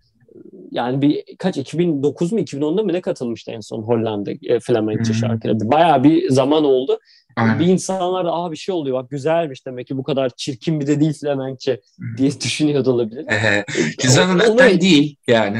[0.71, 5.15] yani bir kaç 2009 mu 2010'da mı ne katılmıştı en son Hollanda e, Flemenkçe Hı
[5.15, 5.19] hı.
[5.19, 5.71] şarkıda.
[5.71, 6.99] Bayağı bir zaman oldu.
[7.35, 7.59] Aynen.
[7.59, 10.87] Bir insanlar da aa bir şey oluyor bak güzelmiş demek ki bu kadar çirkin bir
[10.87, 11.81] de değil Flemenkçe
[12.17, 13.25] diye düşünüyor da olabilir.
[13.29, 13.65] Ehe.
[13.79, 15.57] Onu- Cüzdanın değil yani.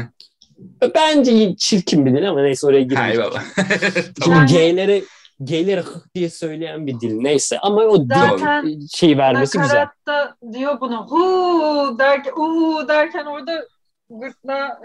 [0.94, 3.30] Bence çirkin bir dil ama neyse oraya Hay girmeyeceğim.
[3.30, 3.42] baba.
[4.24, 4.54] Şimdi.
[4.54, 5.04] Yani-
[5.40, 9.76] G'lere hıh diye söyleyen bir dil neyse ama o dil Zaten şeyi vermesi güzel.
[9.80, 13.64] Nakaratta diyor bunu hu derken uhu derken orada
[14.10, 14.80] gırtlağa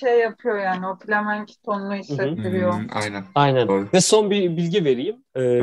[0.00, 2.72] şey yapıyor yani o flamenk tonunu hissettiriyor.
[2.72, 3.24] Hmm, aynen.
[3.34, 3.68] Aynen.
[3.68, 3.88] Doğru.
[3.94, 5.16] Ve son bir bilgi vereyim.
[5.36, 5.60] Ee.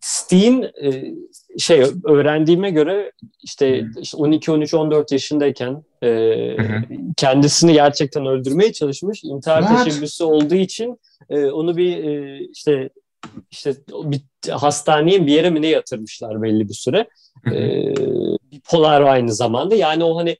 [0.00, 1.14] Steen e,
[1.58, 4.00] şey öğrendiğime göre işte, Hı.
[4.00, 6.08] işte 12 13 14 yaşındayken e,
[6.58, 6.82] Hı hı.
[7.16, 9.24] kendisini gerçekten öldürmeye çalışmış.
[9.24, 9.84] İntihar What?
[9.84, 12.90] teşebbüsü olduğu için e, onu bir e, işte
[13.50, 17.08] işte bir hastaneye bir yere mi ne yatırmışlar belli bir süre.
[17.44, 17.54] Hı hı.
[17.54, 17.94] E,
[18.52, 19.74] bipolar aynı zamanda.
[19.74, 20.36] Yani o hani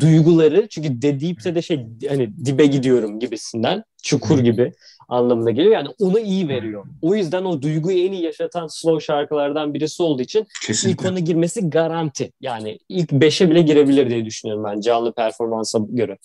[0.00, 4.72] duyguları çünkü de deyipse de şey hani dibe gidiyorum gibisinden çukur gibi
[5.08, 5.72] anlamına geliyor.
[5.74, 6.86] Yani onu iyi veriyor.
[7.02, 11.08] O yüzden o duyguyu en iyi yaşatan slow şarkılardan birisi olduğu için ilk Kesinlikle.
[11.08, 12.32] ona girmesi garanti.
[12.40, 16.18] Yani ilk beşe bile girebilir diye düşünüyorum ben canlı performansa göre.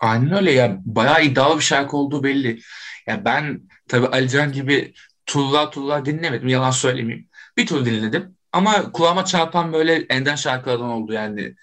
[0.00, 0.78] Aynen öyle ya.
[0.84, 2.60] Bayağı iddialı bir şarkı olduğu belli.
[3.06, 4.92] Ya ben tabii Alican gibi
[5.26, 6.48] turlar turlar dinlemedim.
[6.48, 7.28] Yalan söylemeyeyim.
[7.56, 8.36] Bir tur dinledim.
[8.52, 11.54] Ama kulağıma çarpan böyle ender şarkılardan oldu yani.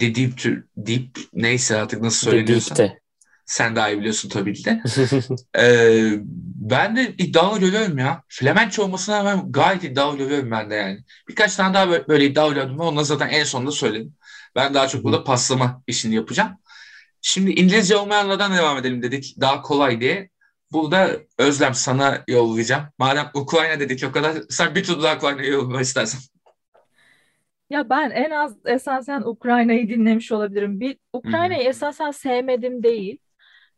[0.00, 0.32] The Deep,
[0.76, 2.76] Deep neyse artık nasıl söyleniyorsa.
[2.76, 3.00] Dedikte.
[3.46, 4.82] Sen daha iyi biliyorsun tabii ki de.
[5.58, 6.12] Ee,
[6.54, 8.22] ben de iddialı görüyorum ya.
[8.28, 10.98] Flemençe olmasına rağmen gayet iddialı görüyorum ben de yani.
[11.28, 12.80] Birkaç tane daha böyle, böyle iddialı gördüm.
[12.80, 14.14] Onları zaten en sonunda söyledim.
[14.54, 16.50] Ben daha çok burada paslama işini yapacağım.
[17.22, 19.36] Şimdi İngilizce olmayanlardan devam edelim dedik.
[19.40, 20.30] Daha kolay diye.
[20.72, 22.84] Burada Özlem sana yollayacağım.
[22.98, 26.20] Madem Ukrayna dedik o kadar sen bir tur daha Ukrayna'ya yolla istersen.
[27.70, 30.80] Ya ben en az esasen Ukrayna'yı dinlemiş olabilirim.
[30.80, 33.18] Bir Ukrayna'yı esasen sevmedim değil.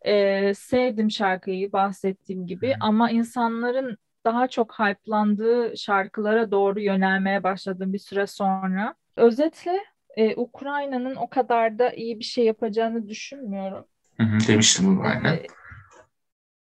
[0.06, 2.78] Ee, sevdim şarkıyı bahsettiğim gibi Hı hı.
[2.80, 8.94] ama insanların daha çok hype'landığı şarkılara doğru yönelmeye başladım bir süre sonra.
[9.16, 9.78] Özetle
[10.16, 13.84] e, Ukrayna'nın o kadar da iyi bir şey yapacağını düşünmüyorum.
[14.16, 15.32] Hı hı, demiştim bunu aynen.
[15.34, 15.46] Ee,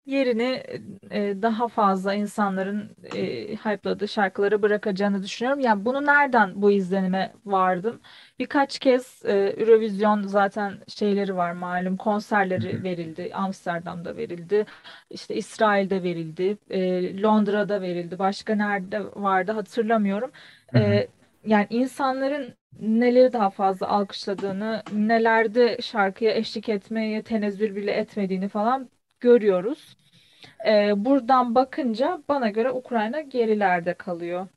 [0.06, 0.64] yerini
[1.12, 5.60] e, daha fazla insanların e, hype'ladığı şarkılara bırakacağını düşünüyorum.
[5.60, 8.02] Yani bunu nereden bu izlenime vardım?
[8.40, 13.32] Birkaç kez e, Eurovision zaten şeyleri var malum konserleri verildi.
[13.34, 14.66] Amsterdam'da verildi.
[15.10, 16.58] işte İsrail'de verildi.
[16.70, 18.20] E, Londra'da verildi.
[18.20, 20.32] Başka nerede vardı hatırlamıyorum.
[20.76, 21.08] E,
[21.46, 28.90] yani insanların neleri daha fazla alkışladığını, nelerde şarkıya eşlik etmeye tenezzül bile etmediğini falan
[29.20, 29.98] görüyoruz.
[30.68, 34.48] Ee, buradan bakınca bana göre Ukrayna gerilerde kalıyor.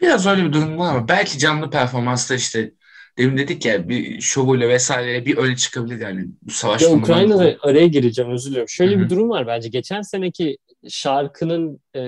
[0.00, 2.72] Biraz öyle bir durum var ama belki canlı performansta işte
[3.18, 6.96] demin dedik ya bir şovuyla vesaire bir öyle çıkabilir yani bu savaş Ya.
[6.96, 8.68] Ukrayna'da araya gireceğim özür diliyorum.
[8.68, 9.04] Şöyle Hı hı.
[9.04, 9.68] bir durum var bence.
[9.68, 12.00] Geçen seneki şarkının e,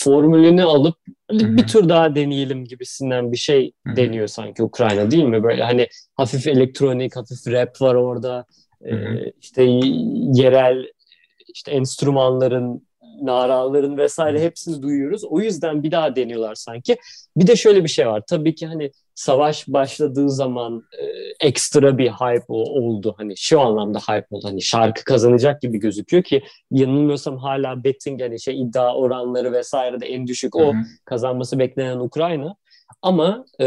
[0.00, 0.96] formülünü alıp
[1.40, 1.56] Hı hı.
[1.56, 3.96] bir tur daha deneyelim gibisinden bir şey Hı hı.
[3.96, 5.42] deniyor sanki Ukrayna değil mi?
[5.42, 8.44] Böyle hani hafif elektronik, hafif rap var orada.
[8.84, 9.20] E, Hı hı.
[9.40, 9.62] işte
[10.34, 10.86] yerel
[11.56, 12.86] işte enstrümanların,
[13.22, 15.24] naraların vesaire hepsini duyuyoruz.
[15.24, 16.96] O yüzden bir daha deniyorlar sanki.
[17.36, 18.22] Bir de şöyle bir şey var.
[18.28, 21.04] Tabii ki hani savaş başladığı zaman e,
[21.46, 23.14] ekstra bir hype oldu.
[23.18, 24.48] Hani şu anlamda hype oldu.
[24.48, 30.06] Hani şarkı kazanacak gibi gözüküyor ki yanılmıyorsam hala betting yani şey iddia oranları vesaire de
[30.06, 30.82] en düşük o Hı hı.
[31.04, 32.56] kazanması beklenen Ukrayna.
[33.02, 33.66] Ama e,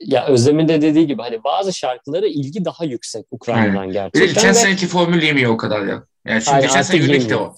[0.00, 4.26] ya Özlem'in de dediği gibi hani bazı şarkılara ilgi daha yüksek Ukrayna'dan de gerçekten.
[4.26, 6.02] geçen seneki formül yemiyor o kadar ya.
[6.24, 7.40] Yani çünkü Aynen, geçen sene yemiyor.
[7.40, 7.54] o.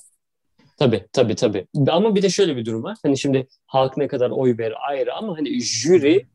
[0.78, 1.66] Tabii tabii tabii.
[1.88, 2.96] Ama bir de şöyle bir durum var.
[3.02, 6.26] Hani şimdi halk ne kadar oy verir ayrı ama hani jüri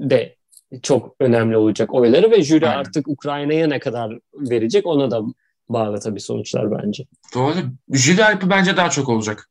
[0.00, 0.36] de
[0.82, 2.78] çok önemli olacak oyları ve jüri Aynen.
[2.78, 5.22] artık Ukrayna'ya ne kadar verecek ona da
[5.68, 7.04] bağlı tabii sonuçlar bence.
[7.34, 7.54] Doğru.
[7.90, 9.50] Jüri hype'ı bence daha çok olacak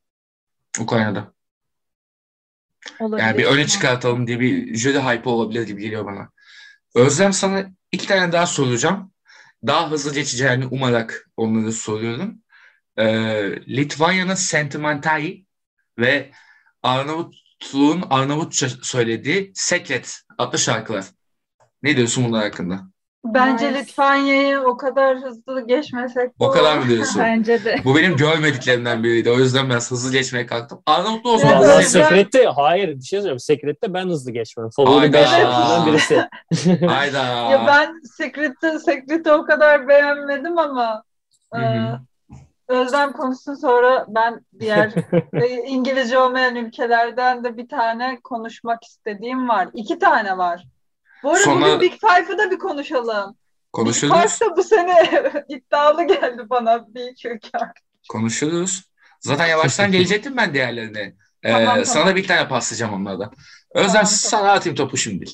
[0.80, 1.34] Ukrayna'da.
[3.00, 3.24] Olabilir.
[3.24, 6.30] Yani bir öne çıkartalım diye bir jüri hype olabilir gibi geliyor bana.
[6.96, 9.11] Özlem sana iki tane daha soracağım.
[9.68, 12.42] Daha hızlı geçeceğini umarak onları soruyorum.
[12.98, 13.06] Ee,
[13.68, 15.46] Litvanya'nın Sentimentai
[16.00, 16.32] ve
[16.84, 21.06] Arnavutluğun Arnavutça söylediği Sekret adlı şarkılar.
[21.84, 22.91] Ne diyorsun bunlar hakkında?
[23.26, 23.80] Bence Nice.
[23.80, 27.22] Litvanya'yı o kadar hızlı geçmesek O kadar mı diyorsun?
[27.24, 27.82] Bence de.
[27.86, 29.32] Bu benim görmediklerimden biriydi.
[29.32, 30.82] O yüzden ben hızlı geçmeye kalktım.
[30.86, 33.40] Arnavutlu o zaman Evet, senin- Secret'te hayır bir şey söyleyeyim.
[33.40, 34.70] Secret'te ben hızlı geçmem.
[34.76, 35.18] Favori Hayda.
[35.18, 36.28] 5 şarkımdan birisi.
[36.86, 37.24] Hayda.
[37.52, 41.04] Ya ben Secret'i Secret'i o kadar beğenmedim ama
[41.56, 41.60] e.
[42.68, 44.92] Özlem konuşsun sonra ben diğer
[45.34, 49.68] e, İngilizce olmayan ülkelerden de bir tane konuşmak istediğim var.
[49.74, 50.64] İki tane var.
[51.24, 53.30] Bu arada Sonra- bugün Big Five'ı da bir konuşalım.
[53.32, 53.38] Big
[53.74, 54.14] Konuşuruz.
[54.14, 54.96] Five da bu sene
[55.50, 57.50] iddialı geldi bana bir iki ülke.
[58.10, 58.84] Konuşuruz.
[59.20, 61.16] Zaten yavaştan gelecektim ben diğerlerine.
[61.44, 61.86] Ee, Tamam, tamam.
[61.86, 63.32] Sana bir tane paslayacağım onlardan.
[63.76, 65.26] Özlem Tamam, sana atayım topu şimdi.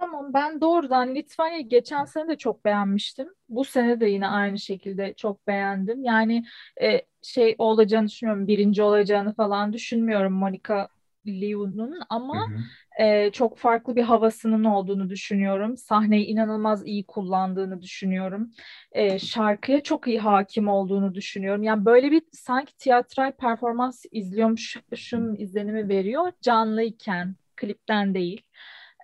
[0.00, 3.28] Tamam ben doğrudan Litvanya'yı geçen sene de çok beğenmiştim.
[3.48, 6.04] Bu sene de yine aynı şekilde çok beğendim.
[6.04, 6.44] Yani
[6.82, 8.46] e, şey olacağını düşünmüyorum.
[8.46, 10.88] Birinci olacağını falan düşünmüyorum Monika
[11.26, 12.58] Liu'nun ama Hı hı.
[13.00, 15.76] E, çok farklı bir havasının olduğunu düşünüyorum.
[15.76, 18.50] Sahneyi inanılmaz iyi kullandığını düşünüyorum.
[18.92, 21.62] E, şarkıya çok iyi hakim olduğunu düşünüyorum.
[21.62, 26.32] Yani böyle bir sanki tiyatral performans izliyormuşum izlenimi veriyor.
[26.40, 28.42] Canlıyken, klipten değil.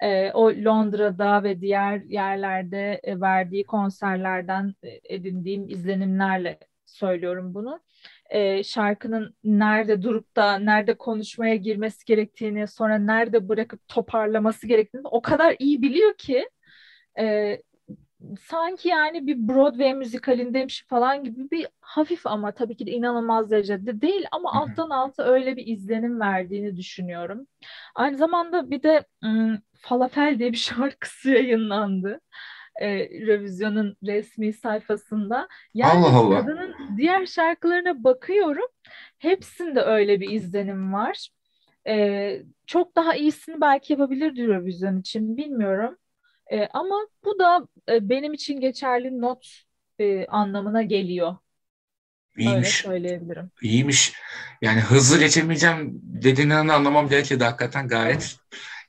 [0.02, 4.74] E, o Londra'da ve diğer yerlerde verdiği konserlerden
[5.04, 7.80] edindiğim izlenimlerle söylüyorum bunu.
[8.28, 15.22] E, şarkının nerede durup da nerede konuşmaya girmesi gerektiğini, sonra nerede bırakıp toparlaması gerektiğini o
[15.22, 16.48] kadar iyi biliyor ki
[17.18, 17.58] e,
[18.40, 24.00] sanki yani bir Broadway müzikalindeymiş falan gibi bir hafif ama tabii ki de inanılmaz derecede
[24.00, 24.60] değil ama Hı hı.
[24.62, 27.46] alttan alta öyle bir izlenim verdiğini düşünüyorum.
[27.94, 32.20] Aynı zamanda bir de ım, Falafel diye bir şarkısı yayınlandı.
[32.78, 35.48] E, Eurovision'un resmi sayfasında.
[35.74, 36.40] Yani Allah Allah.
[36.40, 38.68] kadının diğer şarkılarına bakıyorum.
[39.18, 41.28] Hepsinde öyle bir izlenim var.
[41.88, 45.96] E, çok daha iyisini belki yapabilirdi Eurovision için bilmiyorum.
[46.52, 49.46] E, ama bu da e, benim için geçerli not
[49.98, 51.36] e, anlamına geliyor.
[52.46, 52.68] Öyle İyiymiş.
[52.68, 53.50] söyleyebilirim.
[53.62, 54.12] İyiymiş.
[54.62, 58.36] Yani hızlı geçemeyeceğim dediğini anlamam gerekirdi hakikaten gayet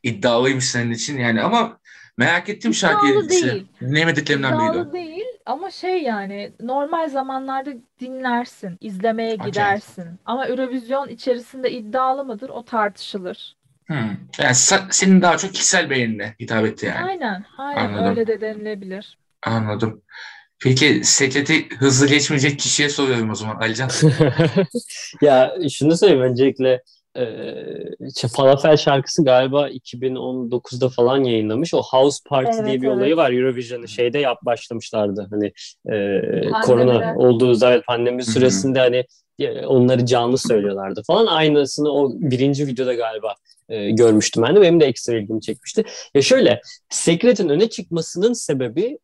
[0.04, 1.79] iddialıymış senin için yani ama
[2.20, 3.52] merak ettim şarkıyı İddialı işte.
[3.52, 3.68] değil.
[3.82, 4.72] Dinlemediklerimden biriydi.
[4.72, 9.46] İddialı değil ama şey yani normal zamanlarda dinlersin, izlemeye Okey.
[9.48, 10.06] gidersin.
[10.26, 13.56] Ama Eurovision içerisinde iddialı mıdır o tartışılır.
[13.88, 13.98] Hmm.
[14.40, 17.06] Yani sa- senin daha çok kişisel beğenine hitap etti yani.
[17.06, 18.06] Aynen, aynen Anladım.
[18.06, 19.18] öyle de denilebilir.
[19.44, 20.02] Anladım.
[20.64, 23.90] Peki sekreti hızlı geçmeyecek kişiye soruyorum o zaman Alican.
[25.22, 26.82] ya şunu söyleyeyim öncelikle
[27.20, 31.74] e, Falafel şarkısı galiba 2019'da falan yayınlamış.
[31.74, 32.98] O House Party Evet, diye bir evet.
[32.98, 33.32] olayı var.
[33.32, 35.28] Eurovision'ı şeyde yap başlamışlardı.
[35.32, 35.52] Hani
[35.96, 36.22] e,
[36.64, 39.06] korona olduğu zaman pandemi süresinde hani
[39.40, 41.26] e, onları canlı söylüyorlardı falan.
[41.26, 43.36] Aynısını o birinci videoda galiba
[43.70, 44.62] e, görmüştüm ben de.
[44.62, 45.84] Benim de ekstra ilgimi çekmişti.
[46.14, 48.98] Ya şöyle Secret'in öne çıkmasının sebebi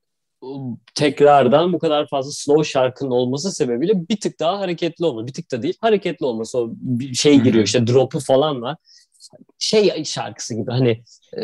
[0.96, 5.28] tekrardan bu kadar fazla slow şarkının olması sebebiyle bir tık daha hareketli olması.
[5.28, 6.60] Bir tık da değil, hareketli olması.
[6.60, 6.74] O
[7.14, 8.78] şey giriyor işte drop'u falan var.
[9.60, 11.04] Şey şarkısı gibi hani
[11.38, 11.44] e,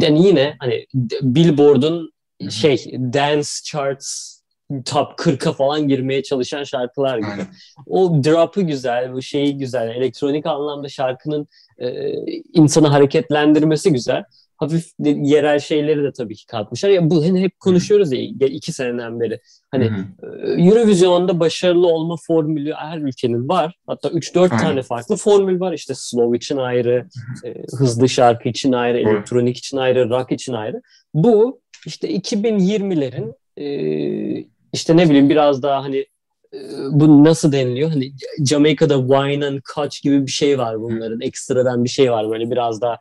[0.00, 0.86] yani yine hani
[1.22, 2.12] Billboard'un
[2.50, 4.36] şey dance charts
[4.84, 7.28] top 40'a falan girmeye çalışan şarkılar gibi.
[7.30, 7.46] Aynen.
[7.86, 9.88] O drop'u güzel, bu şeyi güzel.
[9.88, 12.12] Elektronik anlamda şarkının e,
[12.52, 14.24] insanı hareketlendirmesi güzel.
[14.56, 16.90] Hafif yerel şeyleri de tabii ki katmışlar.
[16.90, 19.40] Ya bu hani hep konuşuyoruz ya iki seneden beri.
[19.70, 23.74] Hani e, Eurovision'da başarılı olma formülü her ülkenin var.
[23.86, 24.58] Hatta 3-4 Aynen.
[24.58, 25.72] tane farklı formül var.
[25.72, 27.08] İşte slow için ayrı,
[27.44, 30.82] e, hızlı şarkı için ayrı, elektronik için ayrı, rock için ayrı.
[31.14, 36.06] Bu işte 2020'lerin e, işte ne bileyim biraz daha hani
[36.54, 36.58] e,
[36.90, 37.90] bu nasıl deniliyor?
[37.90, 38.12] Hani
[38.46, 41.20] Jamaika'da wine and catch gibi bir şey var bunların.
[41.20, 42.98] Ekstradan bir şey var böyle biraz daha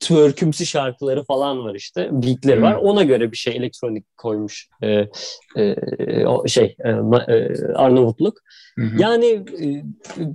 [0.00, 2.08] twerkümsü şarkıları falan var işte.
[2.12, 2.76] Beatleri var.
[2.76, 2.80] Hı.
[2.80, 5.08] Ona göre bir şey elektronik koymuş e,
[5.56, 8.38] e, o şey e, e, Arnavutluk.
[8.78, 8.90] Hı.
[8.98, 9.26] Yani
[9.62, 9.82] e,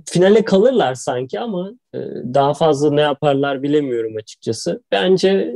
[0.08, 1.98] finale kalırlar sanki ama e,
[2.34, 4.82] daha fazla ne yaparlar bilemiyorum açıkçası.
[4.92, 5.54] Bence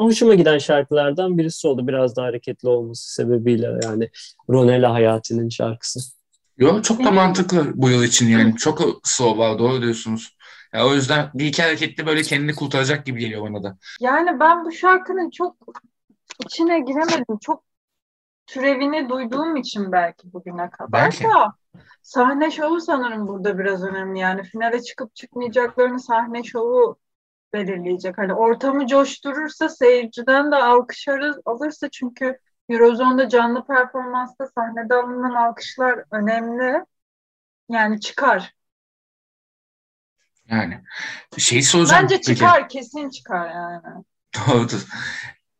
[0.00, 1.88] hoşuma giden şarkılardan birisi oldu.
[1.88, 4.10] Biraz daha hareketli olması sebebiyle yani
[4.50, 6.00] Ronella Hayati'nin şarkısı.
[6.58, 8.56] Yo, çok da mantıklı bu yıl için yani.
[8.56, 10.37] Çok slow var doğru diyorsunuz.
[10.74, 13.78] Ya, o yüzden bir iki hareketli böyle kendini kurtaracak gibi geliyor bana da.
[14.00, 15.56] Yani ben bu şarkının çok
[16.46, 17.38] içine giremedim.
[17.40, 17.64] Çok
[18.46, 21.24] türevini duyduğum için belki bugüne kadar Belki.
[21.24, 21.54] da
[22.02, 24.18] sahne şovu sanırım burada biraz önemli.
[24.18, 26.96] Yani finale çıkıp çıkmayacaklarını sahne şovu
[27.52, 28.18] belirleyecek.
[28.18, 36.04] Hani ortamı coşturursa seyirciden de alkış alır- alırsa çünkü Eurozone'da canlı performansta sahnede alınan alkışlar
[36.12, 36.84] önemli.
[37.68, 38.54] Yani çıkar.
[40.50, 40.80] Yani
[41.38, 42.02] şeyi soracağım.
[42.02, 42.26] Bence peki.
[42.26, 44.04] çıkar, kesin çıkar yani.
[44.36, 44.86] Doğrudur.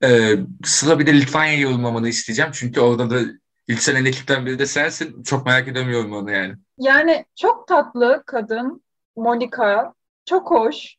[0.02, 2.50] Ee, Sıla bir de Litvanya'yı yorumlamanı isteyeceğim.
[2.54, 3.30] Çünkü orada da
[3.68, 5.22] ilk senen ekipten biri de sensin.
[5.22, 6.54] Çok merak ediyorum onu yani.
[6.78, 8.82] Yani çok tatlı kadın
[9.16, 9.94] Monika.
[10.24, 10.96] Çok hoş.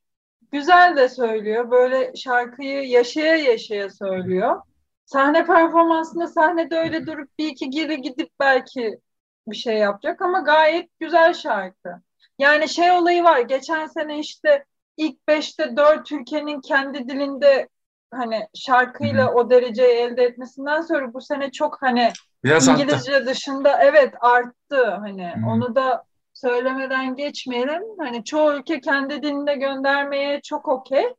[0.52, 1.72] Güzel de söylüyor.
[1.72, 4.62] Böyle şarkıyı yaşaya yaşaya söylüyor.
[5.06, 9.00] Sahne performansında sahnede öyle durup bir iki geri gidip belki
[9.48, 11.90] bir şey yapacak ama gayet güzel şarkı.
[12.40, 13.40] Yani şey olayı var.
[13.40, 14.66] Geçen sene işte
[14.98, 17.70] ilk beşte dört ülkenin kendi dilinde
[18.12, 22.12] hani şarkıyla o dereceyi elde etmesinden sonra bu sene çok hani
[22.44, 22.82] Biraz arttı.
[22.82, 25.50] İngilizce dışında evet arttı hani Hı.
[25.50, 27.84] onu da söylemeden geçmeyelim.
[28.00, 31.14] Hani çoğu ülke kendi dilinde göndermeye çok okey.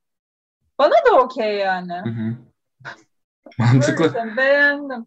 [0.79, 1.93] Bana da okey yani.
[3.59, 4.05] Mantıklı.
[4.05, 5.07] Öyle, beğendim.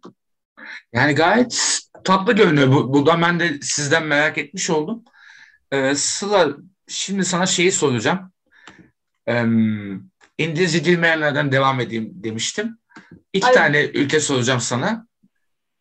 [0.94, 2.72] Yani gayet tatlı görünüyor.
[2.72, 5.04] Bu, buradan ben de sizden merak etmiş oldum.
[5.74, 6.58] Ee, Sıla
[6.88, 8.32] şimdi sana şeyi soracağım.
[9.28, 9.44] Ee,
[10.38, 12.78] İngilizce bilmeyenlerden devam edeyim demiştim.
[13.34, 13.54] İki Ay.
[13.54, 15.08] tane ülke soracağım sana.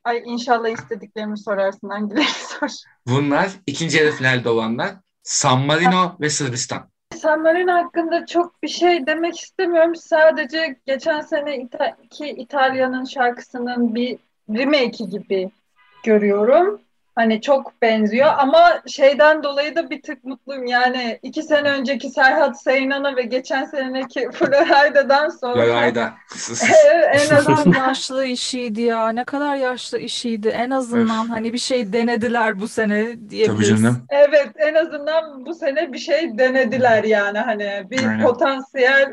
[0.05, 2.27] Ay inşallah istediklerimi sorarsın hangilerini
[2.61, 2.69] sor.
[3.07, 4.95] Bunlar ikinci yarı finalde olanlar.
[5.23, 6.91] San Marino ve Sırbistan.
[7.17, 9.97] San Marino hakkında çok bir şey demek istemiyorum.
[9.97, 14.19] Sadece geçen sene İta- ki İtalya'nın şarkısının bir
[14.51, 15.51] remake'i gibi
[16.05, 16.81] görüyorum.
[17.15, 20.67] Hani çok benziyor ama şeyden dolayı da bir tık mutluyum.
[20.67, 26.13] Yani iki sene önceki Serhat Seyran'a ve geçen seneki Florida'dan sonra Yarayda.
[27.13, 29.09] en azından yaşlı işiydi ya.
[29.09, 30.49] Ne kadar yaşlı işiydi.
[30.49, 31.31] En azından Öf.
[31.31, 33.69] hani bir şey denediler bu sene Tabii diyebiliriz.
[33.83, 34.07] canım.
[34.09, 38.23] Evet, en azından bu sene bir şey denediler yani hani bir Aynen.
[38.23, 39.13] potansiyel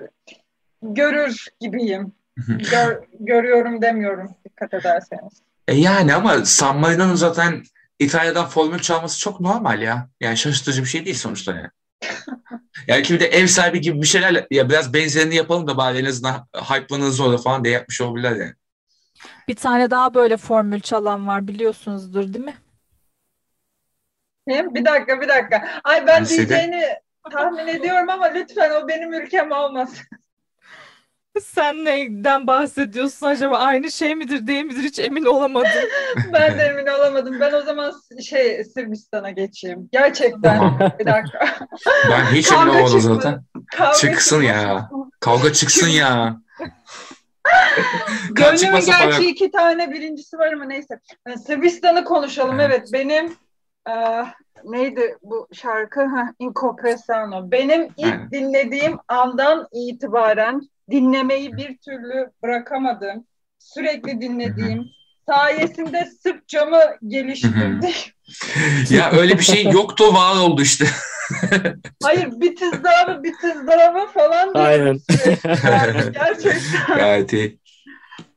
[0.81, 2.11] görür gibiyim.
[2.71, 5.33] Gör- görüyorum demiyorum dikkat ederseniz.
[5.67, 7.63] E yani ama San Marino'nun zaten
[7.99, 10.09] İtalya'dan formül çalması çok normal ya.
[10.19, 11.69] Yani şaşırtıcı bir şey değil sonuçta yani.
[12.87, 15.97] Yani ki bir de ev sahibi gibi bir şeyler ya biraz benzerini yapalım da bari
[15.97, 18.53] en azından hype'lanırız orada falan diye yapmış olabilirler yani.
[19.47, 22.57] Bir tane daha böyle formül çalan var biliyorsunuzdur değil mi?
[24.47, 25.81] Bir dakika, bir dakika.
[25.83, 26.29] Ay ben de?
[26.29, 26.83] diyeceğini
[27.31, 30.05] tahmin ediyorum ama lütfen o benim ülkem olmasın.
[31.43, 33.57] Sen neyden bahsediyorsun acaba?
[33.57, 35.69] Aynı şey midir değil midir hiç emin olamadım.
[36.33, 37.39] Ben de emin olamadım.
[37.39, 37.93] Ben o zaman
[38.29, 39.89] şey Sırbistan'a geçeyim.
[39.91, 40.79] Gerçekten.
[40.99, 41.39] Bir dakika.
[42.11, 43.21] Ben hiç emin olmadım çıkmadı.
[43.21, 43.43] zaten.
[43.77, 44.89] Kavga Çıksın ya.
[45.19, 46.37] Kavga çıksın ya.
[48.31, 50.99] Gönlümün para gerçi iki tane birincisi var ama neyse.
[51.27, 52.59] Yani Sırbistan'ı konuşalım.
[52.59, 53.33] Evet benim
[53.89, 54.25] Ee,
[54.63, 56.01] neydi bu şarkı?
[56.05, 57.51] Ha, Incopressano.
[57.51, 58.31] Benim ilk Aynen.
[58.31, 63.25] dinlediğim andan itibaren dinlemeyi bir türlü bırakamadım.
[63.59, 64.85] Sürekli dinlediğim.
[65.27, 67.79] Sayesinde Sırpçamı geliştirdim.
[68.89, 70.85] Ya öyle bir şey yoktu var oldu işte.
[72.03, 72.41] Hayır
[73.07, 74.63] mı bitiz daha mı falan diye.
[74.63, 74.99] Aynen.
[75.45, 76.97] Yani gerçekten.
[76.97, 77.59] Gayet iyi.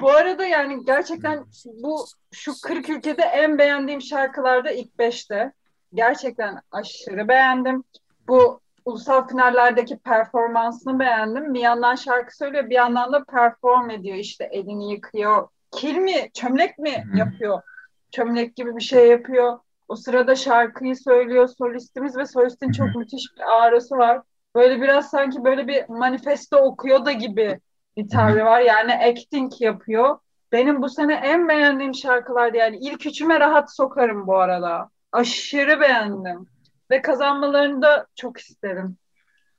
[0.01, 1.45] Bu arada yani gerçekten
[1.83, 5.53] bu şu 40 ülkede en beğendiğim şarkılarda ilk 5'te.
[5.95, 7.85] Gerçekten aşırı beğendim.
[8.29, 11.55] Bu ulusal finallerdeki performansını beğendim.
[11.55, 14.17] Bir yandan şarkı söylüyor, bir yandan da perform ediyor.
[14.17, 15.49] İşte elini yıkıyor.
[15.71, 17.63] Kil mi, çömlek mi yapıyor?
[18.11, 19.59] Çömlek gibi bir şey yapıyor.
[19.89, 24.21] O sırada şarkıyı söylüyor solistimiz ve solistin çok müthiş bir ağrısı var.
[24.55, 27.61] Böyle biraz sanki böyle bir manifesto okuyor da gibi
[27.97, 28.61] bir tavrı var.
[28.61, 30.19] Yani acting yapıyor.
[30.53, 32.77] Benim bu sene en beğendiğim şarkılardı yani.
[32.77, 34.91] ilk üçüme rahat sokarım bu arada.
[35.13, 36.52] Aşırı beğendim.
[36.93, 38.97] Ve kazanmalarını da çok isterim.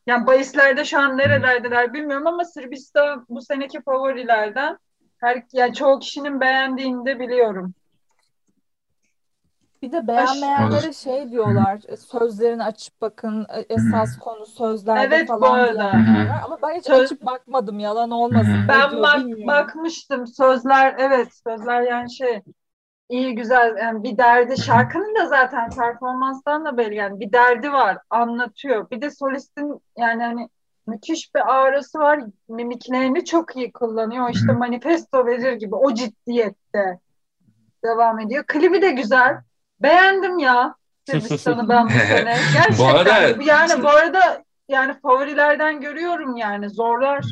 [0.08, 4.78] Yani bahislerde şu an nerelerdeler bilmiyorum ama Sırbistan bu seneki favorilerden.
[5.18, 7.74] Her, yani çoğu kişinin beğendiğini de biliyorum.
[9.82, 16.42] Bir de beğenmeyenlere şey diyorlar, sözlerini açıp bakın, e, esas konu sözlerde Evet, falan var.
[16.44, 18.66] Ama ben hiç Söz- açıp bakmadım, yalan olmasın.
[18.70, 19.48] Ben diyor bak, bilmiyorum.
[19.48, 22.42] bakmıştım sözler evet sözler yani şey
[23.14, 23.76] iyi güzel.
[23.78, 26.96] Yani bir derdi şarkının da zaten performanstan da belli.
[26.96, 28.90] Yani bir derdi var anlatıyor.
[28.90, 30.50] Bir de solistin yani hani
[30.88, 32.20] müthiş bir ağrısı var.
[32.50, 34.30] Mimiklerini çok iyi kullanıyor.
[34.30, 37.00] İşte manifesto verir gibi o ciddiyette
[37.86, 38.44] devam ediyor.
[38.48, 39.38] Klibi de güzel.
[39.80, 40.76] Beğendim ya.
[41.10, 42.36] Sırbistan'ı ben bu sene.
[42.54, 46.70] Gerçekten Bu arada- yani bu arada yani favorilerden görüyorum yani.
[46.70, 47.26] Zorlar.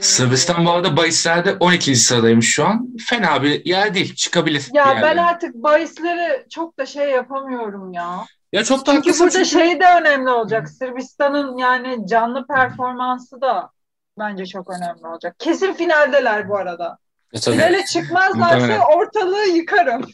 [0.00, 1.96] Sırbistan bu arada bahislerde 12.
[1.96, 2.88] sıradaymış şu an.
[3.08, 4.14] Fena bir yer değil.
[4.14, 4.68] Çıkabilir.
[4.72, 8.24] Ya ben artık bahisleri çok da şey yapamıyorum ya.
[8.52, 10.68] Ya çok da Çünkü burada çünkü- şey de önemli olacak.
[10.68, 13.70] Sırbistan'ın yani canlı performansı da
[14.18, 15.34] bence çok önemli olacak.
[15.38, 16.98] Kesin finaldeler bu arada.
[17.32, 17.56] E, tabii.
[17.56, 20.06] Finale çıkmazlarsa ortalığı yıkarım.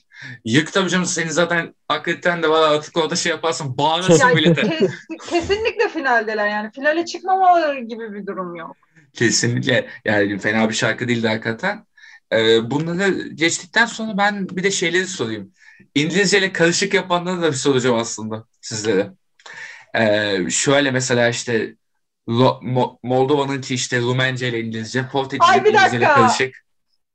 [0.45, 1.07] Yık tabii canım.
[1.07, 3.75] Senin zaten akrediten de var artık orada şey yaparsın.
[3.79, 4.63] Bağırırsın Yani millete.
[4.63, 4.91] kes-
[5.31, 6.71] kesinlikle finaldeler yani.
[6.75, 8.77] Finale çıkmamaları gibi bir durum yok.
[9.13, 9.89] Kesinlikle.
[10.05, 11.87] Yani fena bir şarkı değildi hakikaten.
[12.33, 15.53] Ee, bunları geçtikten sonra ben bir de şeyleri sorayım.
[15.95, 19.13] İngilizceyle karışık yapanları da bir soracağım aslında sizlere.
[19.95, 21.77] Ee, şöyle mesela işte
[22.29, 26.65] Mo- Moldova'nınki işte Rumence ile İngilizce, Portekiz Ay, bir İngilizce ile karışık.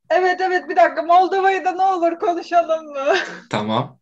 [0.10, 3.16] Evet evet bir dakika Moldova'yı da ne olur konuşalım mı?
[3.50, 3.97] Tamam.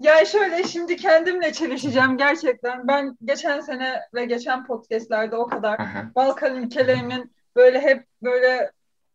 [0.00, 2.88] Yani şöyle şimdi kendimle çelişeceğim gerçekten.
[2.88, 6.10] Ben geçen sene ve geçen podcastlerde o kadar Aha.
[6.14, 8.70] Balkan ülkelerinin böyle hep böyle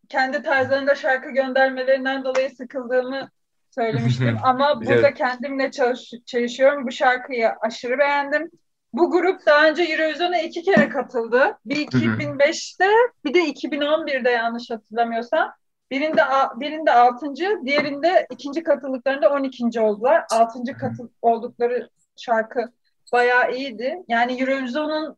[0.10, 3.30] kendi tarzlarında şarkı göndermelerinden dolayı sıkıldığımı
[3.70, 4.38] söylemiştim.
[4.44, 5.14] Ama burada Biliyorum.
[5.18, 6.88] kendimle çalış çalışıyorum.
[6.88, 8.52] Bu şarkıyı aşırı beğendim.
[8.94, 11.58] Bu grup daha önce Eurovision'a iki kere katıldı.
[11.66, 12.90] Bir 2005'te
[13.26, 15.54] bir de 2011'de yanlış hatırlamıyorsam.
[15.92, 16.22] Birinde
[16.56, 17.34] birinde 6.
[17.66, 19.82] diğerinde ikinci katıldıklarında 12.
[19.82, 20.26] oldular.
[20.32, 20.64] 6.
[20.80, 22.72] katıl oldukları şarkı
[23.14, 23.98] bayağı iyiydi.
[24.08, 25.18] Yani Eurovision'un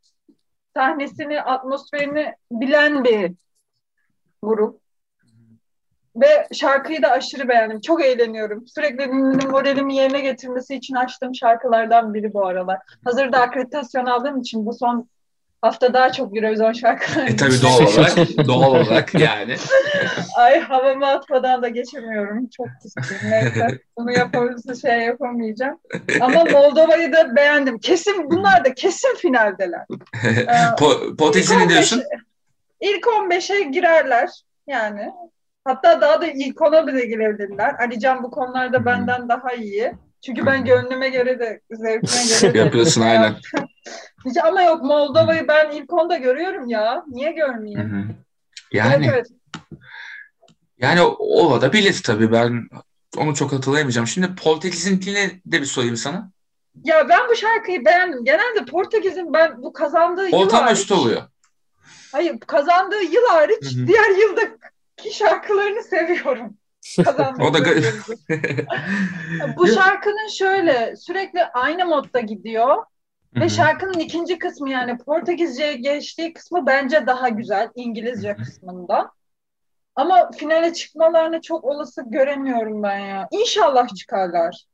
[0.76, 3.32] sahnesini, atmosferini bilen bir
[4.42, 4.84] grup.
[6.16, 7.82] Ve şarkıyı da aşırı beğendim.
[7.82, 8.68] Çok eğleniyorum.
[8.68, 9.08] Sürekli
[9.48, 12.80] moralimi yerine getirmesi için açtığım şarkılardan biri bu aralar.
[13.06, 15.10] Hazırda akreditasyon aldığım için bu son
[15.64, 19.56] hafta daha çok Eurovision şarkıları E tabii doğal olarak, doğal olarak yani.
[20.38, 22.50] Ay havamı atmadan da geçemiyorum.
[22.58, 22.68] Çok.
[23.24, 23.68] Neyse.
[23.98, 25.80] Bunu yapabilirse şey yapamayacağım.
[26.22, 27.80] Ama Moldova'yı da beğendim.
[27.80, 29.86] Kesin bunlar da kesin finaldeler.
[30.24, 30.28] Ee,
[30.78, 32.00] Po- İlk diyorsun?
[32.00, 32.08] 15'e
[32.82, 34.30] İlk 15'e girerler
[34.68, 35.12] yani.
[35.66, 37.76] Hatta daha da ilk 10'a bile girebilirler.
[37.80, 39.94] Alican bu konularda benden daha iyi.
[40.26, 43.34] Çünkü ben gönlüme göre de zevkime göre de Yapıyorsun aynen.
[44.44, 47.04] Ama yok Moldova'yı ben ilk 10'da görüyorum ya.
[47.08, 47.82] Niye Hı görmeyeyim?
[47.94, 48.16] hı.
[48.72, 49.28] Yani Evet evet.
[50.78, 52.68] yani o da bilir tabii ben
[53.18, 54.08] onu çok hatırlayamayacağım.
[54.08, 56.32] Şimdi Portekiz'inkine de bir sorayım sana.
[56.84, 58.26] Ya ben bu şarkıyı beğendim.
[58.26, 61.22] Genelde Portekiz'in ben bu kazandığı yıl Ortam hariç, üstü oluyor.
[62.12, 63.88] hayır kazandığı yıl hariç Hı hı.
[63.88, 66.58] diğer yıldaki şarkılarını seviyorum.
[67.42, 67.94] O da garip.
[69.58, 72.78] Bu şarkının şöyle sürekli aynı modda gidiyor
[73.36, 79.12] Hı ve şarkının ikinci kısmı yani Portekizce'ye geçtiği kısmı bence daha güzel İngilizce kısmında.
[79.96, 83.28] Ama finale çıkmalarını çok olası göremiyorum ben ya.
[83.32, 84.66] İnşallah çıkarlar.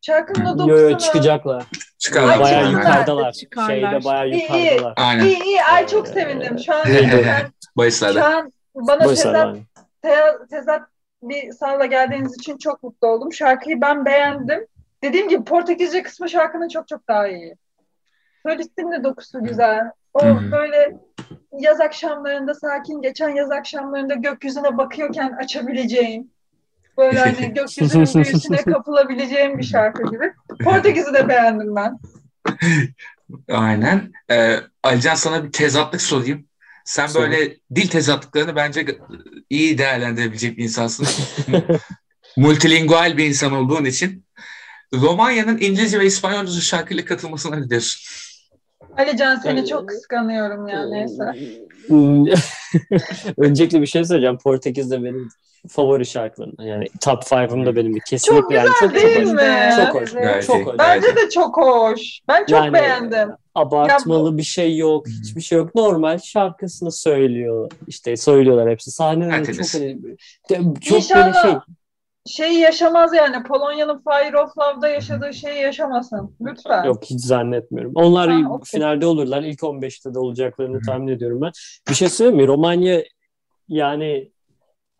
[0.00, 1.64] Şarkının o Yo yo dokusunu çıkacaklar.
[1.98, 2.32] Çıkarlar.
[2.32, 3.32] Ay, Bayağı yukarıdalar.
[3.32, 3.70] Çıkarlar.
[3.70, 4.64] Şeyde bayağı İyi, iyi.
[4.64, 4.94] yukarıdalar.
[4.96, 5.24] Aynen.
[5.24, 6.58] İyi iyi ay çok sevindim.
[6.58, 9.56] Şu an ben, şu an bana tezat,
[10.50, 10.82] tezat
[11.22, 13.32] bir sahla geldiğiniz için çok mutlu oldum.
[13.32, 14.66] Şarkıyı ben beğendim.
[15.02, 17.56] dediğim gibi Portekizce kısmı şarkının çok çok daha iyi.
[18.42, 19.80] Solistin de dokusu güzel.
[20.14, 20.52] O Hı.
[20.52, 20.98] böyle
[21.58, 26.30] yaz akşamlarında sakin geçen yaz akşamlarında gökyüzüne bakıyorken açabileceğim
[26.98, 30.32] böyle hani gökyüzünün büyüsüne kapılabileceğim bir şarkı gibi.
[30.64, 31.98] Portekiz'i de beğendim ben.
[33.48, 34.12] Aynen.
[34.30, 36.46] Ee, Alican sana bir tezatlık sorayım.
[36.84, 37.20] Sen Sor.
[37.20, 38.86] böyle dil tezatlıklarını bence
[39.50, 41.06] iyi değerlendirebilecek bir insansın.
[42.36, 44.24] Multilingual bir insan olduğun için.
[44.94, 48.29] Romanya'nın İngilizce ve İspanyolca şarkıyla katılmasına ne diyorsun?
[48.98, 51.24] Alican seni Ee, çok kıskanıyorum ya neyse.
[53.38, 54.38] Öncelikle bir şey söyleyeceğim.
[54.38, 55.28] Portekiz'de benim
[55.68, 56.54] favori şarkılarım.
[56.58, 57.94] Yani top 5'ım benim.
[58.08, 59.32] Kesinlikle Çok yani çok değil çok hoş.
[59.34, 59.70] mi?
[59.76, 60.12] Çok hoş.
[60.12, 60.78] Gayet Çok hoş.
[60.78, 62.20] Bence de çok hoş.
[62.28, 63.28] Ben çok Yani- beğendim.
[63.54, 65.06] Abartmalı bir şey yok.
[65.08, 65.74] Hiçbir şey yok.
[65.74, 67.70] Normal şarkısını söylüyor.
[67.86, 68.90] İşte söylüyorlar hepsi.
[68.90, 69.96] Sahnede de çok de-
[70.80, 71.60] çok İnşallah böyle şey.
[72.26, 73.42] Şeyi yaşamaz yani.
[73.42, 76.36] Polonya'nın Fire of Love'da yaşadığı şeyi yaşamasın.
[76.40, 76.84] Lütfen.
[76.84, 77.92] Yok hiç zannetmiyorum.
[77.94, 78.78] Onlar Ha, okey.
[78.78, 79.42] finalde olurlar.
[79.42, 81.52] İlk 15'te de olacaklarını tahmin ediyorum ben.
[81.88, 82.46] Bir şey söyleyeyim mi?
[82.46, 83.02] Romanya
[83.68, 84.30] yani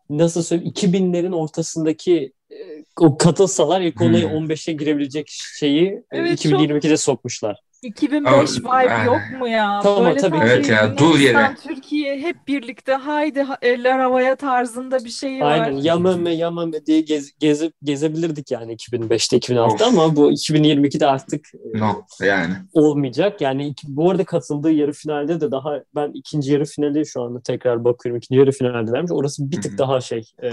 [0.09, 2.55] nasıl söyleyeyim 2000'lerin ortasındaki e,
[2.99, 4.37] o katılsalar ilk onayı Hmm.
[4.37, 5.27] 15'e girebilecek
[5.59, 7.59] şeyi e, Evet, 2022'de sokmuşlar.
[7.83, 9.05] 2005 Ama- vibe Aynen.
[9.05, 9.79] yok mu ya?
[9.83, 10.37] Tamam, Böyle tabii.
[10.43, 11.55] Evet ya, dur yere.
[11.67, 15.51] Türkiye hep birlikte haydi ha- eller havaya tarzında bir şey var.
[15.51, 19.93] Aynen yamame yamame diye gez, gezip gezebilirdik yani 2005'te 2006'da Of.
[19.97, 22.53] ama bu 2022'de artık e, No yani.
[22.73, 23.41] olmayacak.
[23.41, 27.83] Yani bu arada katıldığı yarı finalde de daha ben ikinci yarı finali şu anda tekrar
[27.83, 28.17] bakıyorum.
[28.17, 29.11] İkinci yarı finaldelermiş.
[29.11, 29.77] Orası bir tık hı.
[29.77, 30.49] daha şey e,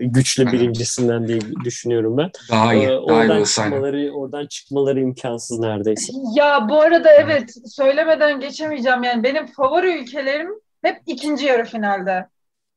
[0.00, 0.52] güçlü Aynen.
[0.60, 2.30] birincisinden diye düşünüyorum ben.
[2.50, 2.82] Daha iyi.
[2.84, 3.44] E, Daha iyi oradan aynen.
[3.44, 6.12] çıkmaları oradan çıkmaları imkansız neredeyse.
[6.36, 10.50] Ya bu arada evet söylemeden geçemeyeceğim yani benim favori ülkelerim
[10.82, 12.28] hep ikinci yarı finalde.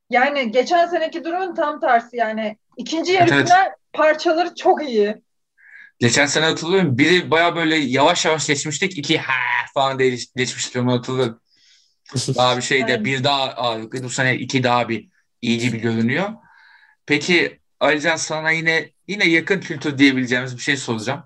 [0.10, 3.48] Yani geçen seneki durumun tam tersi yani ikinci yarı Evet, evet.
[3.48, 5.22] final parçaları çok iyi.
[6.00, 6.98] Geçen sene hatırlıyorum.
[6.98, 8.98] Biri baya böyle yavaş yavaş geçmiştik.
[8.98, 9.34] iki ha
[9.74, 10.76] falan diye geçmiştik.
[10.76, 11.40] Onu hatırlıyorum.
[12.36, 13.06] Daha bir şeyde Aynen.
[13.06, 14.04] bir daha ağırlıklı.
[14.04, 15.10] Bu sene iki daha bir
[15.42, 16.30] iyi gibi görünüyor.
[17.06, 21.24] Peki Alican sana yine yine yakın kültür diyebileceğimiz bir şey soracağım.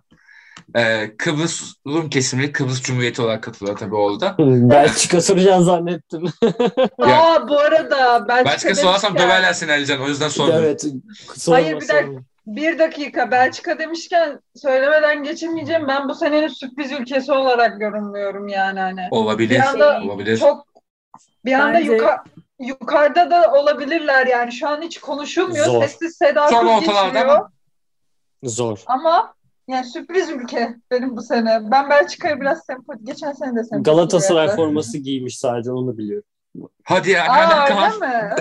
[0.76, 4.36] Ee, Kıbrıs Rum kesimi Kıbrıs Cumhuriyeti olarak katılıyor tabii orada.
[4.40, 6.26] Belçika soracağını zannettim.
[7.00, 10.02] Ya- Aa bu arada Belçika Başka sorarsam demişken- döverler seni Alican.
[10.02, 10.66] O yüzden sormuyorum.
[10.66, 10.84] evet.
[11.48, 12.04] Hayır, sorma, bir dakika.
[12.04, 12.20] sorma.
[12.48, 15.88] Bir dakika Belçika demişken söylemeden geçemeyeceğim.
[15.88, 19.08] Ben bu senenin sürpriz ülkesi olarak yorumluyorum yani hani.
[19.12, 19.50] Olabilir.
[19.56, 20.38] Bir anda Olabilir.
[20.38, 20.68] Çok
[21.46, 22.24] bir anda Bence- yuka-
[22.60, 24.52] yukarıda da olabilirler yani.
[24.52, 25.66] Şu an hiç konuşulmuyor.
[25.66, 25.82] Zor.
[25.82, 27.50] Sessiz sedasız ortalarda geçiyor.
[28.44, 28.84] Zor.
[28.86, 29.34] Ama
[29.68, 31.60] yani sürpriz ülke benim bu sene.
[31.72, 36.24] Ben Belçika'ya biraz sempati, geçen sene de sempati Galatasaray forması giymiş sadece onu biliyorum.
[36.84, 37.26] Hadi ya.
[37.30, 38.36] Aa öyle mi?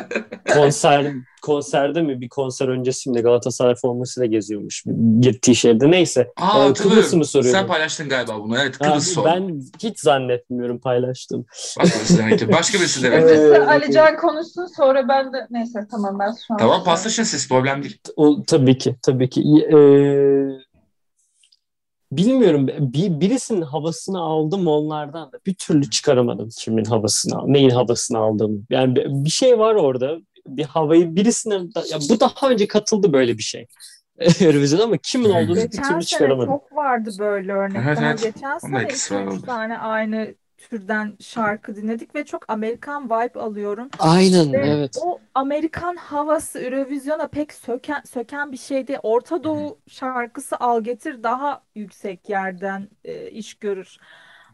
[0.54, 1.12] konser
[1.42, 4.84] konserde mi bir konser öncesinde Galatasaray formasıyla geziyormuş
[5.20, 5.90] gittiği şehirde.
[5.90, 6.32] Neyse.
[6.36, 6.72] Aa, Ee.
[6.72, 7.60] Kıbrıs'ı mı soruyorum?
[7.60, 8.58] Sen paylaştın galiba bunu.
[8.58, 9.24] Evet Kıbrıs sor.
[9.24, 11.46] ben hiç zannetmiyorum paylaştım.
[11.78, 12.52] Başka birisi demek ki.
[12.52, 13.24] Başka birisi demek ki.
[13.34, 13.40] Evet.
[13.40, 16.58] Öncesi Ee, Alican konuşsun sonra ben de neyse tamam ben şu an.
[16.58, 17.48] Tamam paslaşın siz.
[17.48, 17.98] Problem değil.
[18.16, 19.40] O tabii ki tabii ki.
[19.42, 19.76] Ee,
[22.16, 28.58] bilmiyorum bir, birisinin havasını aldım onlardan da bir türlü çıkaramadım kimin havasını neyin havasını aldığımı.
[28.70, 30.16] Yani bir- bir şey var orada.
[30.46, 33.66] Bir havayı birisinin da- ya bu daha önce katıldı böyle bir şey.
[34.40, 36.46] Eurovision ama kimin olduğunu bir Geçen türlü sene çıkaramadım.
[36.52, 37.82] çok vardı böyle örnek.
[37.86, 38.22] Evet, evet.
[38.34, 39.46] geçen sene etkisi var 2-3 orada.
[39.46, 40.34] tane aynı
[40.70, 43.88] türden şarkı dinledik ve çok Amerikan vibe alıyorum.
[43.98, 44.98] Aynen Ve evet.
[45.02, 48.98] o Amerikan havası Eurovision'a pek söken, söken bir şeydi.
[49.02, 53.96] Orta Doğu şarkısı Al Getir daha yüksek yerden e, iş görür.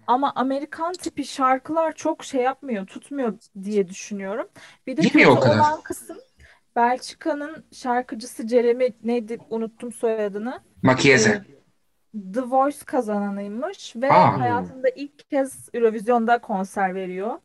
[0.06, 4.48] Ama Amerikan tipi şarkılar çok şey yapmıyor, tutmuyor diye düşünüyorum.
[4.86, 6.18] Bir de kötü olan kısım
[6.76, 10.60] Belçika'nın şarkıcısı Jeremy neydi unuttum soyadını.
[10.82, 11.30] Makyeze.
[11.30, 11.61] Ee,
[12.34, 14.38] The Voice kazananıymış ve Aa.
[14.38, 17.38] hayatında ilk kez Eurovision'da konser veriyor.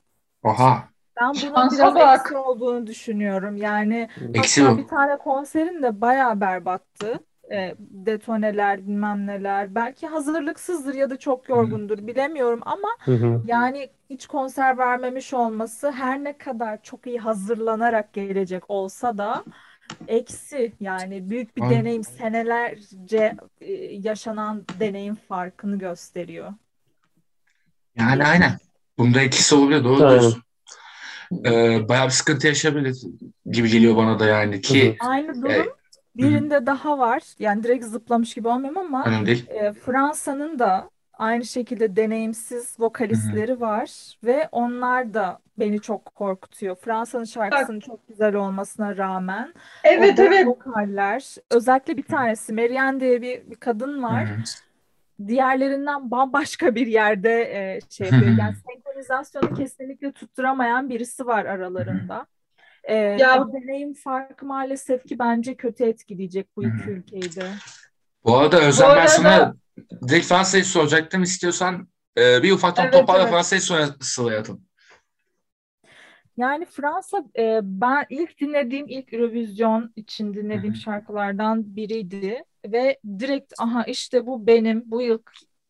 [0.43, 0.89] Oha.
[1.21, 2.01] Ben bunun Şansa biraz bak.
[2.01, 3.57] eksi olduğunu düşünüyorum.
[3.57, 7.19] Yani Eksi hatta bir tane konserin de bayağı berbattı.
[7.51, 9.75] E, detoneler bilmem neler.
[9.75, 13.41] Belki hazırlıksızdır ya da çok yorgundur bilemiyorum ama Hı hı.
[13.43, 19.45] yani hiç konser vermemiş olması her ne kadar çok iyi hazırlanarak gelecek olsa da
[20.07, 21.79] eksi yani büyük bir Aynen.
[21.79, 26.53] deneyim senelerce e, yaşanan deneyim farkını gösteriyor.
[27.95, 28.57] Yani aynen.
[28.97, 29.83] Bunda etkisi olabilir.
[29.83, 30.19] Doğru Aynen.
[30.19, 30.43] diyorsun.
[31.45, 32.97] Ee, bayağı bir sıkıntı yaşayabilir
[33.45, 35.67] gibi geliyor bana da yani ki Aynı durum e,
[36.15, 37.23] birinde daha var.
[37.39, 44.49] Yani direkt zıplamış gibi olmuyorum ama e, Fransa'nın da Aynı şekilde deneyimsiz vokalistleri var ve
[44.51, 46.75] onlar da beni çok korkutuyor.
[46.75, 50.47] Fransa'nın şarkısının çok güzel olmasına rağmen o Evet back evet.
[50.47, 54.25] vokaller özellikle bir tanesi Marianne diye bir, bir kadın var.
[54.25, 54.43] Hı.
[55.27, 58.37] Diğerlerinden bambaşka bir yerde e, şey yapıyor.
[58.39, 62.25] Yani senkronizasyonu kesinlikle tutturamayan birisi var aralarında.
[62.83, 67.49] E, Ya o deneyim farkı maalesef ki bence kötü etkileyecek bu iki ülkeyi de.
[68.25, 69.55] Bu arada Özlem bu ben sana arada
[70.07, 71.23] direkt Fransa'yı soracaktım.
[71.23, 73.31] İstiyorsan e, bir ufaktan evet toparla evet.
[73.31, 74.67] Fransa'yı sonra sıralayalım.
[76.37, 80.79] Yani Fransa e, ben ilk dinlediğim ilk Eurovision için dinlediğim hı.
[80.79, 85.19] şarkılardan biriydi ve direkt aha işte bu benim bu yıl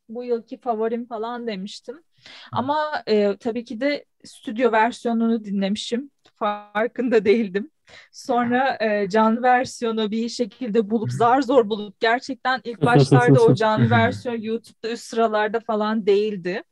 [0.10, 2.03] bu yılki favorim falan demiştim.
[2.51, 6.12] Ama e, tabii ki de stüdyo versiyonunu dinlemişim.
[6.39, 7.71] Farkında değildim.
[8.11, 13.89] Sonra e, canlı versiyonu bir şekilde bulup zar zor bulup gerçekten ilk başlarda o canlı
[13.89, 16.63] versiyon YouTube'da üst sıralarda falan değildi.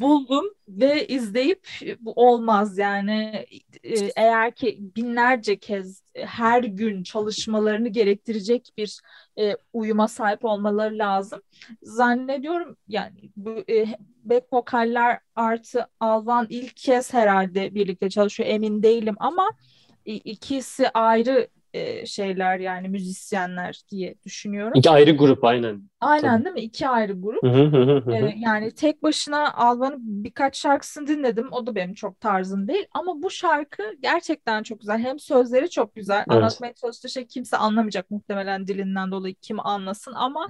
[0.00, 1.68] Buldum ve izleyip
[2.00, 3.46] bu olmaz yani
[3.84, 9.00] e, eğer ki binlerce kez e, her gün çalışmalarını gerektirecek bir
[9.38, 11.42] e, uyuma sahip olmaları lazım.
[11.82, 13.86] Zannediyorum yani bu e,
[14.24, 19.50] back vokaller artı Alvan ilk kez herhalde birlikte çalışıyor emin değilim ama
[20.04, 24.72] ikisi ayrı e, şeyler yani müzisyenler diye düşünüyorum.
[24.74, 25.82] İki ayrı grup aynen.
[26.00, 26.44] Aynen Tabii.
[26.44, 26.60] değil mi?
[26.60, 27.44] İki ayrı grup.
[27.44, 31.48] Ee, yani tek başına Alvan'ın birkaç şarkısını dinledim.
[31.52, 32.86] O da benim çok tarzım değil.
[32.92, 34.98] Ama bu şarkı gerçekten çok güzel.
[34.98, 36.18] Hem sözleri çok güzel.
[36.18, 36.28] Evet.
[36.28, 40.12] Anlatmaya çalıştığı şey kimse anlamayacak muhtemelen dilinden dolayı kim anlasın.
[40.12, 40.48] Ama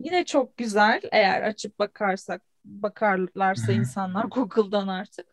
[0.00, 1.00] yine çok güzel.
[1.12, 5.26] Eğer açıp bakarsak, bakarlarsa insanlar Google'dan artık.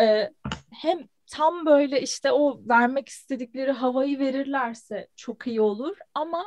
[0.00, 0.30] Ee,
[0.72, 0.98] hem
[1.32, 5.96] tam böyle işte o vermek istedikleri havayı verirlerse çok iyi olur.
[6.14, 6.44] Ama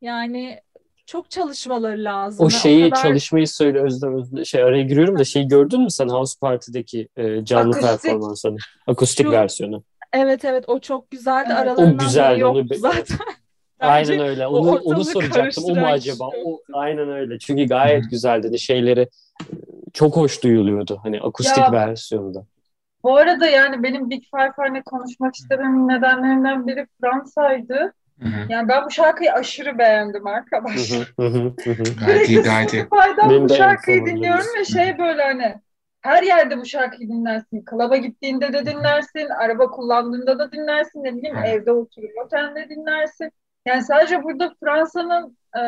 [0.00, 0.60] yani
[1.06, 2.46] çok çalışmaları lazım.
[2.46, 6.08] O şeyi kadar çalışmayı söyle Özlem, Özlem- şey araya giriyorum da şeyi gördün mü sen
[6.08, 8.02] House Party'deki e, canlı Akustik.
[8.02, 8.56] performansını?
[8.86, 9.82] Akustik Şu- versiyonu.
[10.12, 11.48] Evet evet o çok güzeldi.
[11.48, 11.58] Evet.
[11.58, 13.18] Aralarından O güzeldi, biri onu be- zaten.
[13.80, 14.46] Aynen öyle.
[14.46, 15.64] o Onu onu soracaktım.
[15.64, 16.30] O mu acaba?
[16.44, 17.38] O aynen öyle.
[17.38, 18.46] Çünkü gayet güzeldi.
[18.46, 19.08] Hani şeyleri e,
[19.92, 22.46] çok hoş duyuluyordu hani akustik Ya versiyonda.
[23.02, 27.94] Bu arada yani benim Big Five hani konuşmak istememin nedenlerinden biri Fransa'ydı.
[28.22, 28.46] Hı hı.
[28.48, 31.14] Yani ben bu şarkıyı aşırı beğendim arkadaşlar.
[31.18, 31.82] hı, hı hı, hı hı.
[32.06, 32.86] Gayet iyi gayet iyi.
[32.90, 35.54] Bu şarkıyı dinliyorum ve şey böyle hani
[36.00, 37.64] her yerde bu şarkıyı dinlersin.
[37.64, 41.50] Klaba gittiğinde de dinlersin, araba kullandığında da dinlersin, ne bileyim Aynen.
[41.50, 43.32] evde otururken de dinlersin.
[43.66, 45.60] Yani sadece burada Fransa'nın e,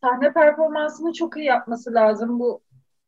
[0.00, 2.40] sahne performansını çok iyi yapması lazım.
[2.40, 2.62] Bu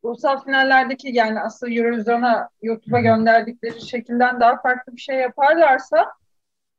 [0.07, 6.13] ulusal finallerdeki yani asıl Eurovision'a YouTube'a gönderdikleri şekilden daha farklı bir şey yaparlarsa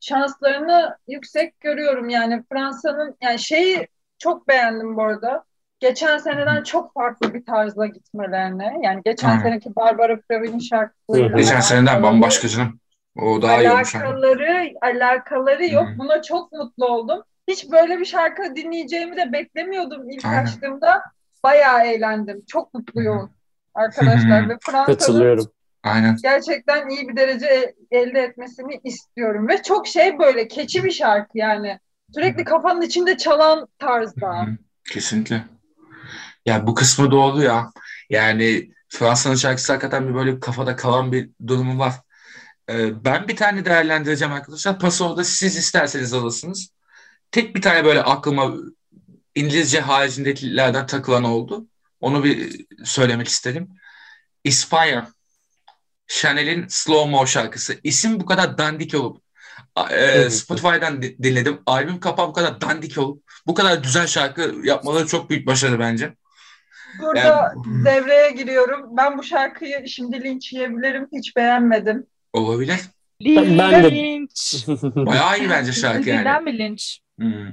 [0.01, 2.09] şanslarını yüksek görüyorum.
[2.09, 5.45] Yani Fransa'nın yani şeyi çok beğendim bu arada.
[5.81, 8.79] Geçen seneden çok farklı bir tarzla gitmelerine.
[8.83, 9.43] Yani geçen Aynen.
[9.43, 12.81] seneki Barbara Pravi'nin şarkılarıyla Geçen seneden bambaşka canım.
[13.17, 15.89] O daha iyi alakaları alakaları yok.
[15.89, 15.99] Hı.
[15.99, 17.23] Buna çok mutlu oldum.
[17.49, 20.45] Hiç böyle bir şarkı dinleyeceğimi de beklemiyordum ilk Aynen.
[20.45, 21.03] açtığımda.
[21.49, 22.45] Bayağı eğlendim.
[22.47, 23.31] Çok mutluyum
[23.75, 25.47] arkadaşlar ve Fransa'nın Katılıyorum.
[25.83, 26.17] Aynen.
[26.23, 31.79] gerçekten iyi bir derece elde etmesini istiyorum ve çok şey böyle keçi bir şarkı yani.
[32.15, 34.47] Sürekli kafanın içinde çalan tarzda.
[34.93, 35.45] Kesinlikle.
[36.47, 37.71] Ya bu kısmı doğru ya.
[38.11, 41.95] Yani Fransa'nın şarkısı hakikaten bir böyle kafada kalan bir durumu var.
[42.71, 44.79] Ee, ben bir tane değerlendireceğim arkadaşlar.
[44.79, 46.69] Pası orada siz isterseniz alırsınız.
[47.31, 48.53] Tek bir tane böyle aklıma
[49.43, 51.67] İngilizce haricindekilerden takılan oldu.
[52.01, 53.69] Onu bir söylemek istedim.
[54.45, 55.05] Inspire.
[56.07, 57.75] Chanel'in Slow Mo şarkısı.
[57.85, 59.23] İsim bu kadar dandik olup
[59.77, 60.33] e, Evet.
[60.33, 61.59] Spotify'dan di- dinledim.
[61.67, 66.15] Albüm kapağı bu kadar dandik olup bu kadar güzel şarkı yapmaları çok büyük başarı bence.
[67.01, 68.97] Burada Yani- devreye giriyorum.
[68.97, 71.09] Ben bu şarkıyı şimdi linç yiyebilirim.
[71.17, 72.07] Hiç beğenmedim.
[72.33, 72.81] Olabilir.
[73.25, 74.65] Ben- ben de- Linç.
[74.83, 76.21] Bayağı iyi bence şarkı yani.
[76.21, 77.01] Dilden mi linç?
[77.19, 77.49] Hmm.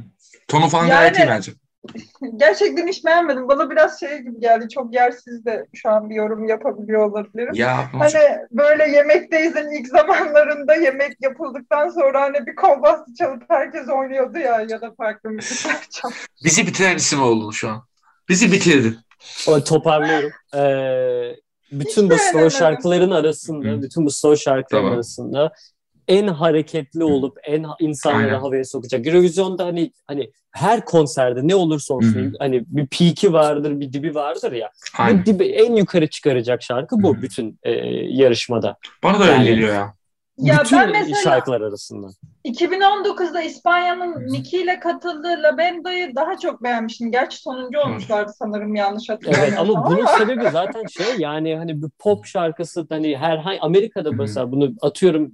[0.48, 1.52] Tonu falan Yani- gayet iyi bence.
[2.36, 3.48] Gerçekten hiç beğenmedim.
[3.48, 4.70] Bana biraz şey gibi geldi.
[4.70, 7.54] Çok yersiz de şu an bir yorum yapabiliyor olabilirim.
[7.54, 14.38] Ya Hani böyle Yemekteyiz'in ilk zamanlarında yemek yapıldıktan sonra hani bir kolbastı çalıp herkes oynuyordu
[14.38, 16.16] ya ya da farklı müzikler çalıp.
[16.44, 17.84] bizi bitiren isim oldu şu an.
[18.30, 18.98] Bizi bitirdin.
[19.48, 20.32] O toparlıyorum.
[20.56, 21.36] Ee,
[21.72, 23.82] bütün Hiç bu slow şarkıların arasında, Hı.
[23.82, 24.94] bütün bu slow şarkıların Tamam.
[24.94, 25.52] arasında
[26.08, 28.40] en hareketli olup en insanları Aynen.
[28.40, 29.08] havaya sokacak.
[29.08, 32.32] Eurovision'da hani hani her konserde ne olursa olsun Hı hı.
[32.40, 34.72] hani bir peak'i vardır, bir dibi vardır ya.
[34.98, 35.22] Aynen.
[35.22, 37.22] Bu dibi en yukarı çıkaracak şarkı bu Hı.
[37.22, 37.72] bütün e,
[38.06, 38.78] yarışmada.
[39.04, 39.94] Bana da öyle Yani- geliyor ya.
[40.38, 42.08] Ya Bütün ben mesela şarkılar arasında.
[42.46, 47.12] 2019'da İspanya'nın Nicki ile katıldığı La Benda'yı daha çok beğenmiştim.
[47.12, 51.90] Gerçi sonuncu olmuşlardı sanırım yanlış Evet hatırlamıyorsam ama bunun sebebi zaten şey yani hani bir
[52.00, 55.32] pop şarkısı hani herhangi Amerika'da mesela bunu atıyorum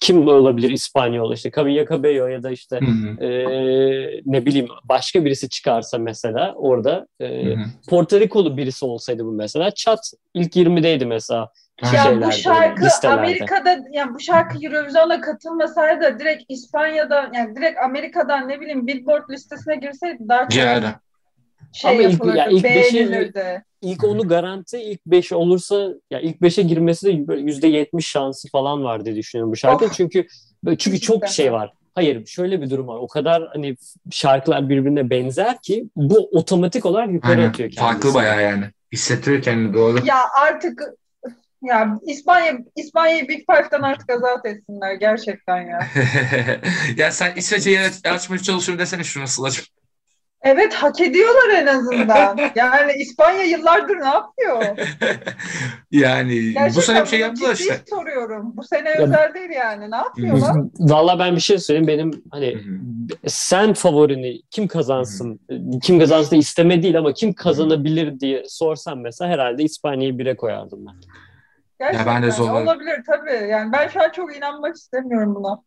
[0.00, 3.24] kim olabilir İspanyol işte Camila Cabello ya da işte Hı hı.
[3.24, 7.64] e, ne bileyim başka birisi çıkarsa mesela orada e, Hı hı.
[7.88, 11.48] Porto Rikolu birisi olsaydı bu mesela Çat ilk 20'deydi mesela.
[11.82, 11.96] Aynen.
[11.96, 13.20] Ya şeylerde, bu şarkı listelerde.
[13.20, 19.30] Amerika'da yani bu şarkı Eurovision'a katılmasaydı da direkt İspanya'da yani direkt Amerika'dan ne bileyim Billboard
[19.30, 20.54] listesine girseydi daha çok.
[21.72, 23.62] Şey Ama ilk- ya ilk beşi-.
[23.82, 28.84] İlk onu garanti ilk 5 olursa ya ilk 5'e girmesi de böyle %70 şansı falan
[28.84, 29.84] var diye düşünüyorum bu şarkı.
[29.84, 29.94] Of.
[29.94, 30.26] Çünkü
[30.78, 31.72] çünkü çok şey var.
[31.94, 32.96] Hayır şöyle bir durum var.
[32.96, 33.76] O kadar hani
[34.10, 37.48] şarkılar birbirine benzer ki bu otomatik olarak yukarı Aynen.
[37.48, 37.92] atıyor kendisini.
[37.92, 38.64] Farklı bayağı yani.
[38.92, 40.06] Hissettiriyor kendini doğru.
[40.06, 40.82] Ya artık
[41.62, 45.86] ya İspanya İspanya'yı Big Five'dan artık azat etsinler gerçekten ya.
[46.96, 49.64] ya sen İsveç'e yer açmaya çalışıyorum desene şunu Sıla'cığım.
[50.42, 52.38] Evet hak ediyorlar en azından.
[52.54, 54.62] Yani İspanya yıllardır ne yapıyor?
[55.90, 57.80] yani bu Gerçekten sene bir şey yaptılar işte.
[57.90, 58.56] soruyorum.
[58.56, 59.90] Bu sene özel değil yani.
[59.90, 60.56] Ne yapıyorlar?
[60.78, 61.86] Valla ben bir şey söyleyeyim.
[61.88, 63.30] Benim hani Hı hı.
[63.30, 65.40] sen favorini kim kazansın,
[65.82, 70.94] kim kazansın isteme değil ama kim kazanabilir diye sorsam mesela herhalde İspanya'yı bire koyardım ben.
[71.80, 72.66] Gerçekten ben de zorlarım.
[72.68, 73.48] olabilir tabii.
[73.50, 75.62] Yani ben şu an çok inanmak istemiyorum buna.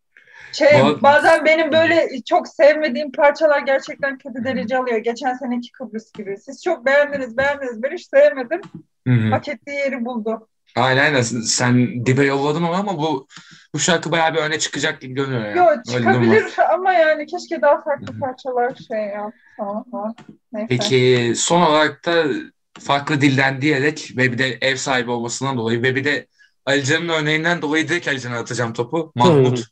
[0.54, 4.98] Şey Bu- bazen benim böyle çok sevmediğim parçalar gerçekten kötü derece alıyor.
[4.98, 6.38] Geçen seneki Kıbrıs gibi.
[6.38, 7.84] Siz çok beğendiniz, beğendiniz.
[7.84, 8.62] Ben hiç sevmedim.
[9.08, 9.30] Hı hı.
[9.30, 10.48] Hak ettiği yeri buldu.
[10.76, 11.22] Aynen aynen.
[11.22, 13.28] Sen dibe yolladın onu ama bu
[13.74, 15.52] bu şarkı bayağı bir öne çıkacak gibi görünüyor ya.
[15.52, 16.36] Yo Öyle bir durum var.
[16.38, 18.20] çıkabilir ama yani keşke daha farklı Hı hı.
[18.20, 19.32] parçalar şey ya.
[19.58, 20.16] Tamam, tamam.
[20.54, 20.68] Neyse.
[20.70, 22.24] Peki son olarak da
[22.80, 26.28] farklı dilden diyerek ve bir de ev sahibi olmasından dolayı ve bir de
[26.66, 29.12] Alican'ın örneğinden dolayı direkt Alican'a atacağım topu.
[29.16, 29.66] Mahmut.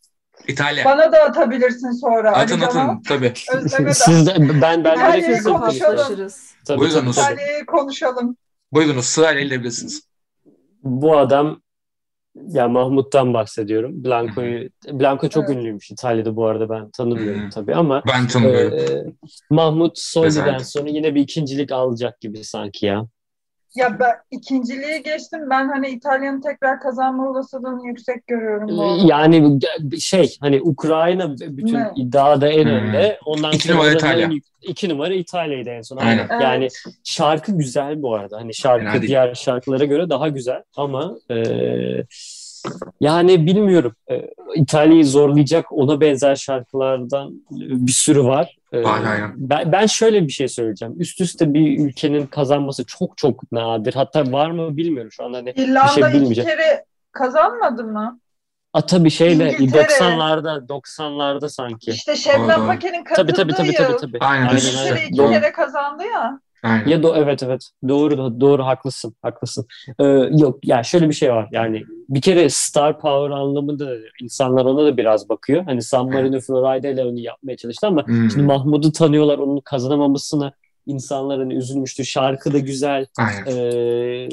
[0.48, 0.86] İtalya.
[0.86, 2.32] Bana da atabilirsin sonra.
[2.32, 3.34] Atın Ali atın tabii.
[3.54, 3.94] Özleme de.
[3.94, 6.52] Siz de ben ben İtalya'yı direkt paslaşırız.
[6.68, 7.16] Tabii, Buyurunuz.
[7.16, 7.34] tabii, tabii.
[7.42, 8.38] İtalya'yı konuşalım.
[8.74, 10.02] Buyurunuz sırayla edebilirsiniz.
[10.84, 11.62] Bu adam
[12.36, 14.04] ya Mahmut'tan bahsediyorum.
[14.04, 15.56] Blanco'yu Blanco çok Evet.
[15.58, 18.78] ünlüymüş İtalya'da bu arada ben tanımıyorum tabii ama Ben tanımıyorum.
[18.78, 19.04] e,
[19.50, 20.60] Mahmut Soldi'den Güzel.
[20.64, 23.06] sonra yine bir ikincilik alacak gibi sanki ya.
[23.76, 25.40] Ya ben ikinciliği geçtim.
[25.50, 29.04] Ben hani İtalya'nın tekrar kazanma olasılığını yüksek görüyorum bu arada.
[29.08, 29.60] Yani
[30.00, 31.92] şey hani Ukrayna bütün Ne?
[31.96, 32.72] iddiada en Hmm.
[32.72, 33.20] önde.
[33.26, 34.26] Ondan İki sonra numara İtalya.
[34.28, 35.98] en iki numara İtalya'ydı en son.
[35.98, 36.28] Aynen.
[36.30, 36.42] Aynen.
[36.44, 36.68] Yani
[37.04, 38.38] şarkı güzel bu arada.
[38.38, 39.08] Hani şarkı Fena değil.
[39.08, 41.36] diğer şarkılara göre daha güzel ama e,
[43.02, 43.96] yani bilmiyorum.
[44.12, 48.58] E, İtalya'yı zorlayacak ona benzer şarkılardan bir sürü var.
[48.72, 49.34] E, aynen.
[49.36, 50.96] ben, ben şöyle bir şey söyleyeceğim.
[51.00, 53.94] Üst üste bir ülkenin kazanması çok çok nadir.
[53.94, 56.50] Hatta var mı bilmiyorum şu an hani İrlanda bir şey iki bilmeyeceğim.
[56.50, 58.20] kere kazanmadı mı?
[58.74, 59.84] A tabii şeyle İngiltere.
[59.84, 61.92] 90'larda 90'larda sanki.
[61.92, 63.74] İşte Şebnem Tabii katıldığı tabii tabii yıl.
[63.76, 64.18] tabii tabii.
[64.20, 64.48] Aynen.
[64.48, 65.08] Aynen, aynen.
[65.08, 66.40] iki kere kazandı ya.
[66.64, 66.88] Aynen.
[66.88, 69.66] Ya do evet evet doğru doğru haklısın haklısın.
[70.00, 70.04] Ee,
[70.38, 74.86] yok yani şöyle bir şey var yani bir kere star power anlamında da insanlar ona
[74.86, 75.64] da biraz bakıyor.
[75.64, 78.30] Hani San Marino Florida ile onu yapmaya çalıştı ama Hmm.
[78.30, 80.54] şimdi Mahmut'u tanıyorlar onun kazanamamasına
[80.86, 82.06] insanlar hani üzülmüştü.
[82.06, 83.06] Şarkı da güzel.
[83.18, 83.46] Aynen.
[83.46, 84.30] Ee,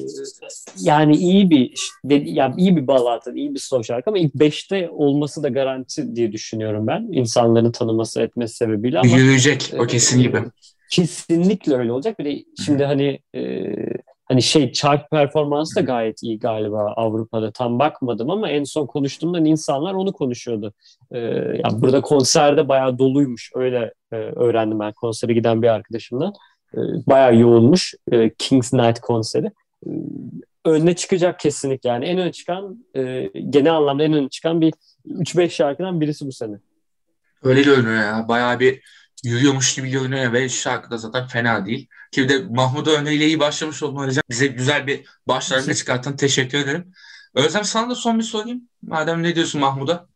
[0.80, 1.74] yani iyi bir
[2.10, 6.32] yani iyi bir balatın, iyi bir slow şarkı ama ilk 5'te olması da garanti diye
[6.32, 7.08] düşünüyorum ben.
[7.12, 10.42] İnsanların tanıması etmesi sebebiyle ama Yürüyecek o kesin gibi.
[10.90, 12.18] Kesinlikle öyle olacak.
[12.18, 13.74] Bir de şimdi hani e,
[14.24, 17.52] hani şey chart performansı da gayet iyi galiba Avrupa'da.
[17.52, 20.74] Tam bakmadım ama en son konuştuğumda insanlar onu konuşuyordu.
[21.10, 21.18] E,
[21.64, 23.50] ya burada konserde bayağı doluymuş.
[23.54, 26.32] Öyle e, öğrendim ben konsere giden bir arkadaşımdan.
[26.74, 29.46] E, bayağı yoğunmuş e, King's Night konseri.
[29.86, 29.90] E,
[30.64, 34.72] önüne çıkacak kesinlikle yani en öne çıkan e, genel anlamda en öne çıkan bir
[35.06, 36.54] 3-5 şarkıdan birisi bu sene.
[37.42, 38.24] Öyle görünüyor ya.
[38.28, 38.80] Bayağı bir
[39.24, 41.88] yürüyormuş gibi görünüyor ve şarkı da zaten fena değil.
[42.12, 44.22] Ki bir de Mahmut örneğiyle iyi başlamış oldun Alican.
[44.30, 46.16] Bize güzel bir başlangıç çıkarttın.
[46.16, 46.92] Teşekkür ederim.
[47.34, 48.68] Özlem sana da son bir sorayım.
[48.82, 50.08] Madem ne diyorsun Mahmut'a?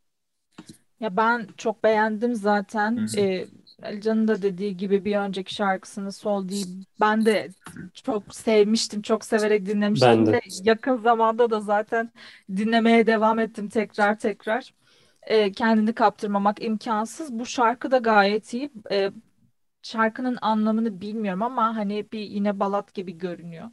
[1.00, 2.96] Ya ben çok beğendim zaten.
[2.96, 3.16] Hı hı.
[3.18, 3.46] Ee,
[3.82, 6.84] Alican'ın da dediği gibi bir önceki şarkısını Sol değil.
[7.00, 7.48] Ben de
[7.94, 9.02] çok sevmiştim.
[9.02, 10.40] Çok severek dinlemiştim Ben de.
[10.64, 12.12] yakın zamanda da zaten
[12.56, 14.74] dinlemeye devam ettim tekrar tekrar.
[15.26, 17.32] Ee, kendini kaptırmamak imkansız.
[17.38, 18.72] Bu şarkı da gayet iyi.
[18.90, 19.12] Ee,
[19.82, 23.70] şarkının anlamını bilmiyorum ama hani bir yine balat gibi görünüyor.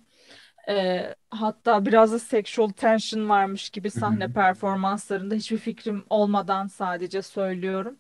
[0.69, 4.33] Ee, hatta biraz da sexual tension varmış gibi sahne Hı hı.
[4.33, 7.99] performanslarında hiçbir fikrim olmadan sadece söylüyorum.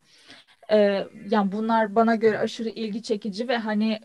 [0.71, 3.99] Ee, yani bunlar bana göre aşırı ilgi çekici ve hani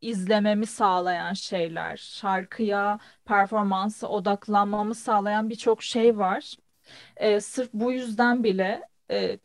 [0.00, 1.96] izlememi sağlayan şeyler.
[1.96, 6.54] Şarkıya, performansa odaklanmamı sağlayan birçok şey var.
[7.16, 9.38] E, sırf bu yüzden bile e,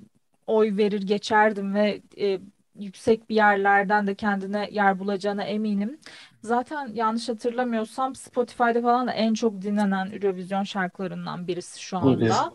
[0.47, 2.39] oy verir geçerdim ve e,
[2.75, 5.99] yüksek bir yerlerden de kendine yer bulacağına eminim.
[6.41, 12.53] Zaten yanlış hatırlamıyorsam Spotify'da falan da en çok dinlenen Eurovision şarkılarından birisi şu anda.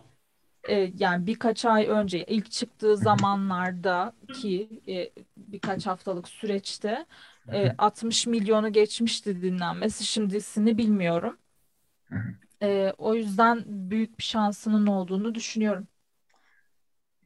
[0.69, 7.07] Ee, yani birkaç ay önce ilk çıktığı zamanlarda ki e, birkaç haftalık süreçte
[7.53, 10.05] e, 60 milyonu geçmişti dinlenmesi.
[10.07, 11.39] Şimdisini bilmiyorum.
[12.63, 15.89] E, o yüzden büyük bir şansının olduğunu düşünüyorum.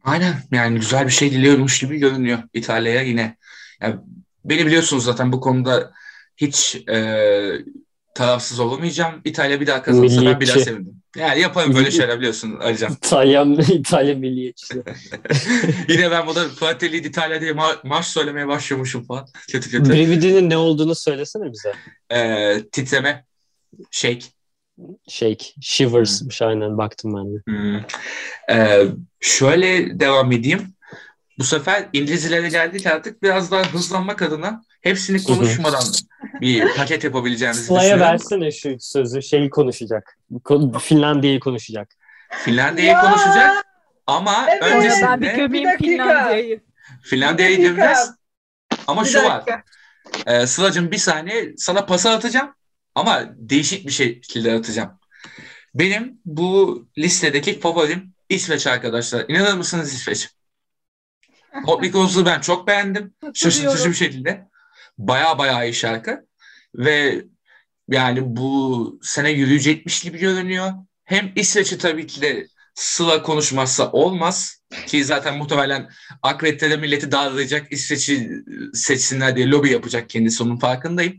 [0.05, 3.37] Aynen yani güzel bir şey diliyormuş gibi görünüyor İtalya'ya yine.
[3.81, 3.97] Yani
[4.45, 5.93] beni biliyorsunuz zaten bu konuda
[6.37, 7.19] hiç e,
[8.15, 9.21] tarafsız olamayacağım.
[9.25, 11.03] İtalya bir daha kazanırsa ben bir daha sevindim.
[11.17, 12.93] Yani yaparım böyle şeyler biliyorsun Alican.
[12.97, 14.83] İtalya, İtalya milliyetçisi.
[15.89, 19.27] Yine ben burada Fratelli d'Italia diye ma- marş söylemeye başlıyormuşum falan.
[19.51, 19.91] Kötü kötü.
[19.93, 21.73] Brividi'nin ne olduğunu söylesene bize.
[22.13, 23.25] Ee, titreme,
[23.91, 24.27] shake.
[25.09, 26.49] Shake, shivers'mış hmm.
[26.49, 27.43] aynen baktım ben de.
[27.47, 27.81] Hmm.
[28.51, 28.87] Ee,
[29.21, 30.75] şöyle devam edeyim.
[31.39, 35.83] Bu sefer İngilizlere geldik artık biraz daha hızlanmak adına hepsini konuşmadan
[36.41, 39.23] bir paket yapabileceğimizi Sıla'ya versene şu sözü.
[39.23, 40.19] Şeyi konuşacak.
[40.81, 41.89] Finlandiya'yı konuşacak.
[42.31, 43.67] Finlandiya'yı konuşacak
[44.07, 44.63] ama evet.
[44.63, 45.07] öncesinde...
[45.07, 46.61] Ben bir gömeyim Finlandiya'yı.
[47.03, 48.11] Finlandiya'yı gömeceğiz.
[48.87, 49.53] Ama bir şu dakika.
[49.53, 49.63] var.
[50.27, 52.55] Ee, Sıla'cığım bir saniye sana pası atacağım
[52.95, 54.99] ama değişik bir şekilde atacağım.
[55.75, 59.25] Benim bu listedeki favorim İsveç arkadaşlar.
[59.29, 60.29] İnanır mısınız İsveç?
[61.67, 63.15] Roses'u ben çok beğendim.
[63.35, 64.49] Şaşırtıcı bir şekilde.
[64.99, 66.27] Baya baya iyi şarkı.
[66.75, 67.25] Ve
[67.89, 70.73] yani bu sene yürüyecekmiş gibi görünüyor.
[71.05, 74.63] Hem İsveç'i tabii ki de Sıla konuşmazsa olmaz.
[74.87, 75.91] Ki zaten muhtemelen
[76.23, 78.31] Akret'te milleti dağılacak, İsveç'i
[78.75, 81.19] seçsinler diye lobi yapacak kendisi onun farkındayım.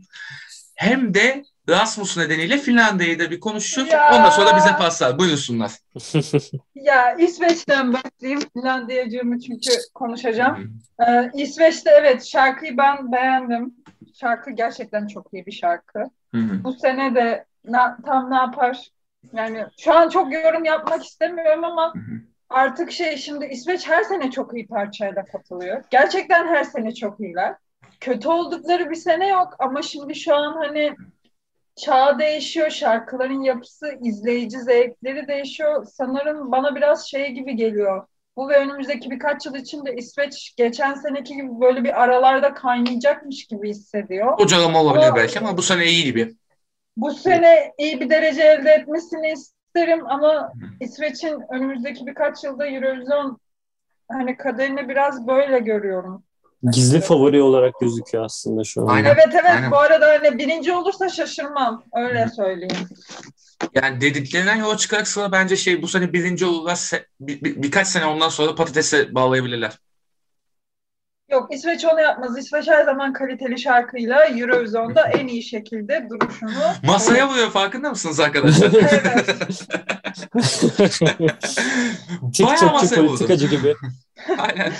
[0.74, 3.86] Hem de Rasmus nedeniyle Finlandiya'yı da bir konuşur.
[3.86, 4.10] Ya.
[4.14, 5.18] Ondan sonra bize paslar.
[5.18, 5.72] Buyursunlar.
[6.74, 8.40] ya İsveç'ten başlayayım.
[8.52, 10.80] Finlandiyacığımı çünkü konuşacağım.
[11.08, 13.74] Ee, İsveç'te evet şarkıyı ben beğendim.
[14.20, 15.98] Şarkı gerçekten çok iyi bir şarkı.
[16.34, 16.64] Hı-hı.
[16.64, 18.90] Bu sene de na, tam ne yapar?
[19.32, 22.20] Yani şu an çok yorum yapmak istemiyorum ama Hı-hı.
[22.50, 25.84] artık şey şimdi İsveç her sene çok iyi parçayla katılıyor.
[25.90, 27.54] Gerçekten her sene çok iyiler.
[28.00, 30.96] Kötü oldukları bir sene yok ama şimdi şu an hani
[31.76, 35.86] çağ değişiyor, şarkıların yapısı, izleyici zevkleri değişiyor.
[35.92, 38.06] Sanırım bana biraz şey gibi geliyor.
[38.36, 43.68] Bu ve önümüzdeki birkaç yıl içinde İsveç geçen seneki gibi böyle bir aralarda kaynayacakmış gibi
[43.70, 44.38] hissediyor.
[44.38, 46.34] Hocalama olabilir ama, belki ama bu sene iyi gibi.
[46.96, 53.38] Bu sene iyi bir derece elde etmesini isterim ama İsveç'in önümüzdeki birkaç yılda Eurovision
[54.08, 56.24] hani kaderini biraz böyle görüyorum.
[56.62, 58.86] Gizli favori olarak gözüküyor aslında şu an.
[58.86, 59.10] Aynen.
[59.10, 59.70] Evet evet Aynen.
[59.70, 62.88] bu arada hani birinci olursa şaşırmam öyle söyleyeyim.
[63.74, 67.88] Yani dediklerinden yola çıkarak sıra bence şey bu sene birinci olurlar se- bir, bir, birkaç
[67.88, 69.72] sene ondan sonra patatese bağlayabilirler.
[71.30, 72.38] Yok İsveç onu yapmaz.
[72.38, 76.50] İsveç her zaman kaliteli şarkıyla Eurovision'da en iyi şekilde duruşunu...
[76.86, 78.70] Masaya vuruyor farkında mısınız arkadaşlar?
[78.74, 79.28] evet.
[82.42, 83.08] Bayağı masaya vurdu.
[83.08, 83.74] politikacı gibi.
[84.38, 84.72] Aynen.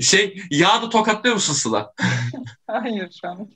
[0.00, 1.94] şey yağda tokatlıyor musun Sıla?
[2.66, 3.48] Hayır şu an.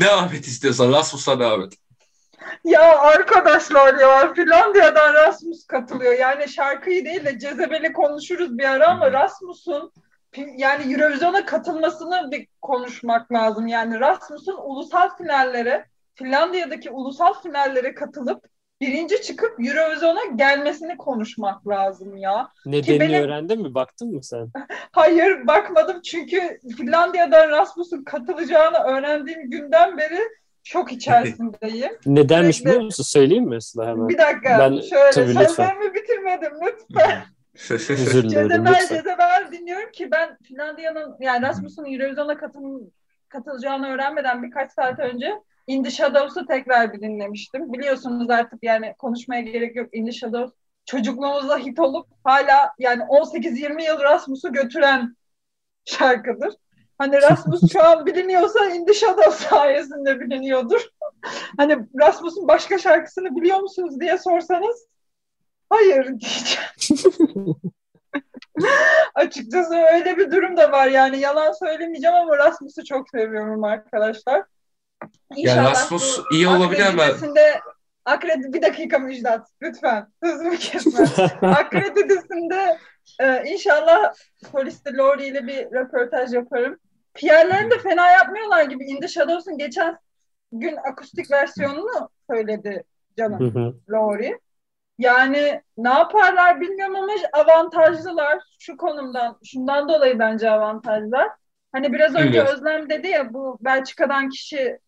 [0.00, 0.92] devam et istiyorsan.
[0.92, 1.72] Rasmus'la devam et.
[2.64, 6.12] Ya arkadaşlar ya Finlandiya'dan Rasmus katılıyor.
[6.18, 9.92] Yani şarkıyı değil de Cezebel'i konuşuruz bir ara ama Rasmus'un
[10.56, 13.66] yani Eurovision'a katılmasını bir konuşmak lazım.
[13.66, 18.44] Yani Rasmus'un ulusal finallere Finlandiya'daki ulusal finallere katılıp
[18.86, 22.48] birinci çıkıp Eurovision'a gelmesini konuşmak lazım ya.
[22.66, 23.22] Nedenini benim...
[23.22, 23.74] öğrendin mi?
[23.74, 24.48] Baktın mı sen?
[24.92, 30.20] Hayır bakmadım çünkü Finlandiya'dan Rasmus'un katılacağını öğrendiğim günden beri
[30.64, 31.92] şok içerisindeyim.
[32.06, 32.70] Nedenmiş Sürekli...
[32.70, 33.04] biliyor musun?
[33.04, 34.08] Söyleyeyim mi Sıla hemen?
[34.08, 34.58] Bir dakika.
[34.58, 37.22] Ben, Şöyle sözlerimi bitirmedim lütfen.
[37.70, 38.48] Özür dilerim.
[38.48, 42.80] Cezebel, Cezebel dinliyorum ki ben Finlandiya'nın yani Rasmus'un Eurovision'a katıl,
[43.28, 45.32] katılacağını öğrenmeden birkaç saat önce
[45.66, 47.72] In the Shadows'u tekrar bir dinlemiştim.
[47.72, 49.88] Biliyorsunuz artık yani konuşmaya gerek yok.
[49.92, 50.52] In the Shadows
[50.86, 55.16] çocukluğumuzda hit olup hala yani 18-20 yıl Rasmus'u götüren
[55.84, 56.54] şarkıdır.
[56.98, 60.88] Hani Rasmus şu an biliniyorsa In the Shadows sayesinde biliniyordur.
[61.56, 64.86] hani Rasmus'un başka şarkısını biliyor musunuz diye sorsanız
[65.70, 67.54] hayır diyeceğim.
[69.14, 74.44] Açıkçası öyle bir durum da var yani yalan söylemeyeceğim ama Rasmus'u çok seviyorum arkadaşlar.
[75.36, 77.02] İnşallah ya Rasmus iyi olabilir ama
[78.04, 81.06] Akreditesinde bir dakika Müjdat lütfen sözümü kesme.
[81.42, 82.78] Akreditesinde
[83.20, 84.12] e, inşallah
[84.52, 86.78] poliste Lori ile bir röportaj yaparım.
[87.14, 88.84] Pierre'lerini de fena yapmıyorlar gibi.
[88.84, 89.98] In the Shadows'un geçen
[90.52, 92.84] gün akustik versiyonunu söyledi
[93.18, 93.82] canım.
[93.90, 94.38] Lori.
[94.98, 99.38] Yani ne yaparlar bilmiyorum ama avantajlılar şu konumdan.
[99.44, 101.28] Şundan dolayı bence avantajlılar.
[101.72, 102.42] Hani biraz önce.
[102.42, 104.78] Özlem dedi ya bu Belçika'dan kişi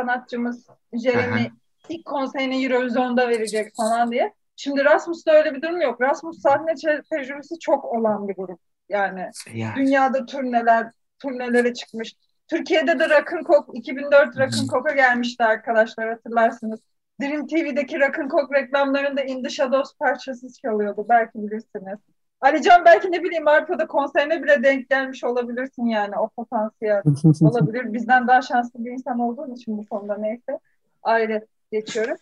[0.00, 0.66] sanatçımız
[1.04, 1.50] Jeremy
[1.88, 4.32] ilk konserini Eurovision'da verecek falan diye.
[4.56, 6.00] Şimdi Rasmus'ta öyle bir durum yok.
[6.00, 8.60] Rasmus sahne te- tecrübesi çok olan bir grup.
[8.88, 9.72] Yani Ya.
[9.76, 10.90] dünyada turneler,
[11.22, 12.14] turnelere çıkmış.
[12.48, 16.80] Türkiye'de de Rock'n'Coke 2004 Rock'n'Coke'a gelmişti arkadaşlar hatırlarsınız.
[17.20, 21.06] Dream TV'deki Rock'n'Coke reklamlarında In the Shadows parçası çalıyordu.
[21.08, 21.98] Belki bilirsiniz.
[22.46, 27.02] Alican belki ne bileyim Arpa'da konserine bile denk gelmiş olabilirsin yani o potansiyel
[27.40, 27.92] olabilir.
[27.92, 30.58] Bizden daha şanslı bir insan olduğun için bu konuda neyse
[31.02, 32.16] ayrı geçiyorum.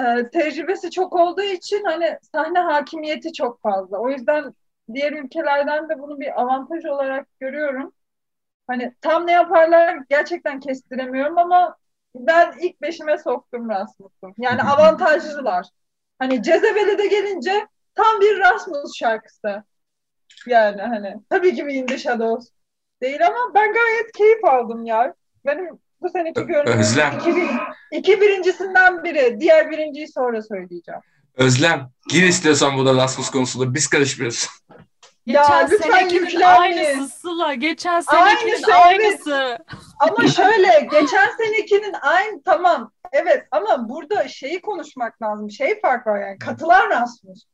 [0.00, 3.98] Ee, tecrübesi çok olduğu için hani sahne hakimiyeti çok fazla.
[3.98, 4.54] O yüzden
[4.94, 7.92] diğer ülkelerden de bunu bir avantaj olarak görüyorum.
[8.66, 11.76] Hani tam ne yaparlar gerçekten kestiremiyorum ama
[12.14, 14.34] ben ilk beşime soktum Rasmus'u.
[14.38, 15.66] Yani avantajlılar.
[16.18, 19.64] Hani Cezebeli'de gelince tam bir Rasmus şarkısı.
[20.46, 22.48] Yani hani tabii ki bir In the Shadows
[23.02, 25.14] değil ama ben gayet keyif aldım ya.
[25.46, 25.68] Benim
[26.00, 27.18] bu seneki görünümüm Özlem.
[27.20, 27.48] iki, bir,
[27.90, 29.40] iki birincisinden biri.
[29.40, 31.00] Diğer birinciyi sonra söyleyeceğim.
[31.34, 34.48] Özlem gir istiyorsan burada Rasmus konusunda biz karışmıyoruz.
[35.26, 36.86] Ya Geçen lütfen senekinin yüklenmeyin.
[36.86, 37.54] aynısı Sıla.
[37.54, 38.74] Geçen Aynısı, senekinin evet.
[38.74, 39.58] aynısı.
[40.00, 45.50] Ama şöyle geçen senekinin aynı tamam evet ama burada şeyi konuşmak lazım.
[45.50, 47.44] Şey fark var yani katılan Rasmus.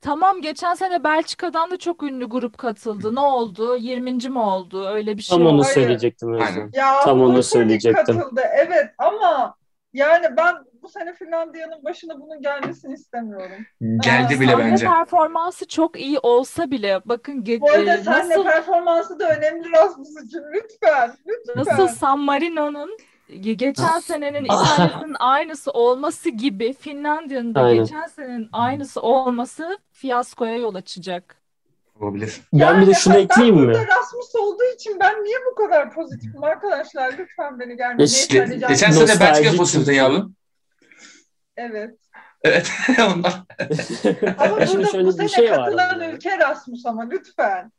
[0.00, 3.14] Tamam geçen sene Belçika'dan da çok ünlü grup katıldı.
[3.14, 3.76] Ne oldu?
[3.76, 4.12] 20.
[4.28, 4.86] mi oldu?
[4.88, 5.64] Öyle bir şey Tam onu oldu.
[5.64, 6.32] Söyleyecektim.
[6.34, 6.70] Özlem.
[6.72, 8.18] Ya Tam onu söyleyecektim.
[8.18, 9.54] katıldı evet ama
[9.92, 13.66] yani ben bu sene Finlandiya'nın başına bunun gelmesini istemiyorum.
[13.80, 14.86] Geldi Aa, bile Sahne bence.
[14.86, 19.72] performansı çok iyi olsa bile bakın ge- Bu arada e, sahne nasıl performansı da önemli
[19.72, 21.56] Rasmus için lütfen lütfen.
[21.56, 22.96] nasıl San Marino'nun
[23.40, 27.84] geçen senenin İtalya'nın aynısı olması gibi Finlandiya'nın da Aynen.
[27.84, 31.36] geçen senenin aynısı olması fiyaskoya yol açacak.
[32.00, 32.40] Olabilir.
[32.52, 33.62] Ben bir de şunu ben ekleyeyim mi?
[33.62, 37.12] burada Rasmus olduğu için ben niye bu kadar pozitifim arkadaşlar?
[37.18, 38.08] Lütfen beni gelmeyin.
[38.08, 40.34] Alican- Geçen sene Belçika pozitiftin yavrum.
[41.56, 41.94] Evet.
[42.44, 42.70] Evet.
[43.14, 43.32] Ondan.
[44.38, 46.06] Ama burada şöyle bu bir sene şey var katılan ama.
[46.06, 47.72] ülke Rasmus ama lütfen.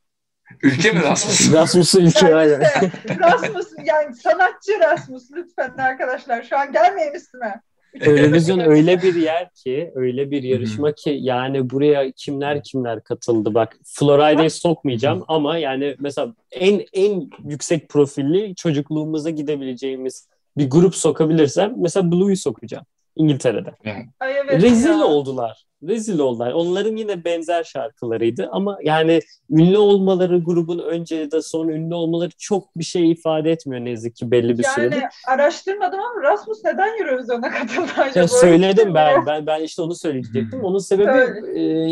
[0.64, 1.54] Ülke mi Rasmus?
[1.54, 2.62] Rasmus'u ülke Yani aynen.
[2.62, 7.62] işte Rasmus yani sanatçı Rasmus lütfen arkadaşlar şu an gelmeyin üstüme.
[8.02, 13.54] Eurovision öyle bir yer ki, öyle bir yarışma ki yani buraya kimler kimler katıldı.
[13.54, 20.28] Bak Florida'yı sokmayacağım ama yani mesela en en yüksek profilli çocukluğumuza gidebileceğimiz
[20.58, 22.86] bir grup sokabilirsem mesela Blue'yu sokacağım
[23.16, 23.76] İngiltere'de.
[24.20, 25.06] Ay evet Rezil ya.
[25.06, 25.66] oldular.
[25.88, 26.52] Rezil oldular.
[26.52, 32.78] Onların yine benzer şarkılarıydı ama yani ünlü olmaları grubun önce de sonra ünlü olmaları çok
[32.78, 34.96] bir şey ifade etmiyor ne yazık ki belli bir sürede.
[34.96, 38.20] Yani araştırmadım ama Rasmus neden Eurovision'a katıldı acaba?
[38.20, 40.64] Ya söyledim ben, ben ben işte onu söyleyecektim.
[40.64, 41.90] Onun sebebi e,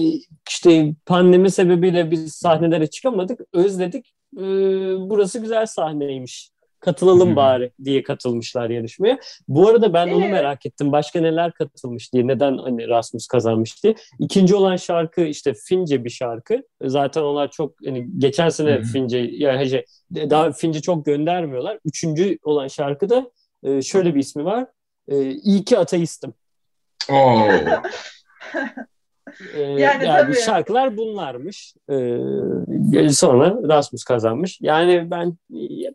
[0.49, 4.13] işte pandemi sebebiyle biz sahnelere çıkamadık, özledik.
[4.37, 4.41] E,
[5.09, 6.51] burası güzel sahneymiş.
[6.79, 9.19] Katılalım bari diye katılmışlar yarışmaya.
[9.47, 10.31] Bu arada ben onu Ee?
[10.31, 10.91] merak ettim.
[10.91, 12.27] Başka neler katılmış diye.
[12.27, 13.95] Neden hani Rasmus kazanmış diye.
[14.19, 16.63] İkinci olan şarkı işte Fince bir şarkı.
[16.83, 18.81] Zaten onlar çok hani geçen sene.
[18.83, 21.79] Fince yani şey, daha Fince çok göndermiyorlar.
[21.85, 23.31] Üçüncü olan şarkı da
[23.63, 24.65] e, şöyle bir ismi var.
[25.07, 26.33] E, İyi ki ateistim.
[27.11, 27.47] Oo.
[29.55, 30.35] Ee, Yani yani tabii.
[30.35, 31.73] şarkılar bunlarmış.
[31.89, 34.57] Ee, sonra Rasmus kazanmış.
[34.61, 35.37] Yani ben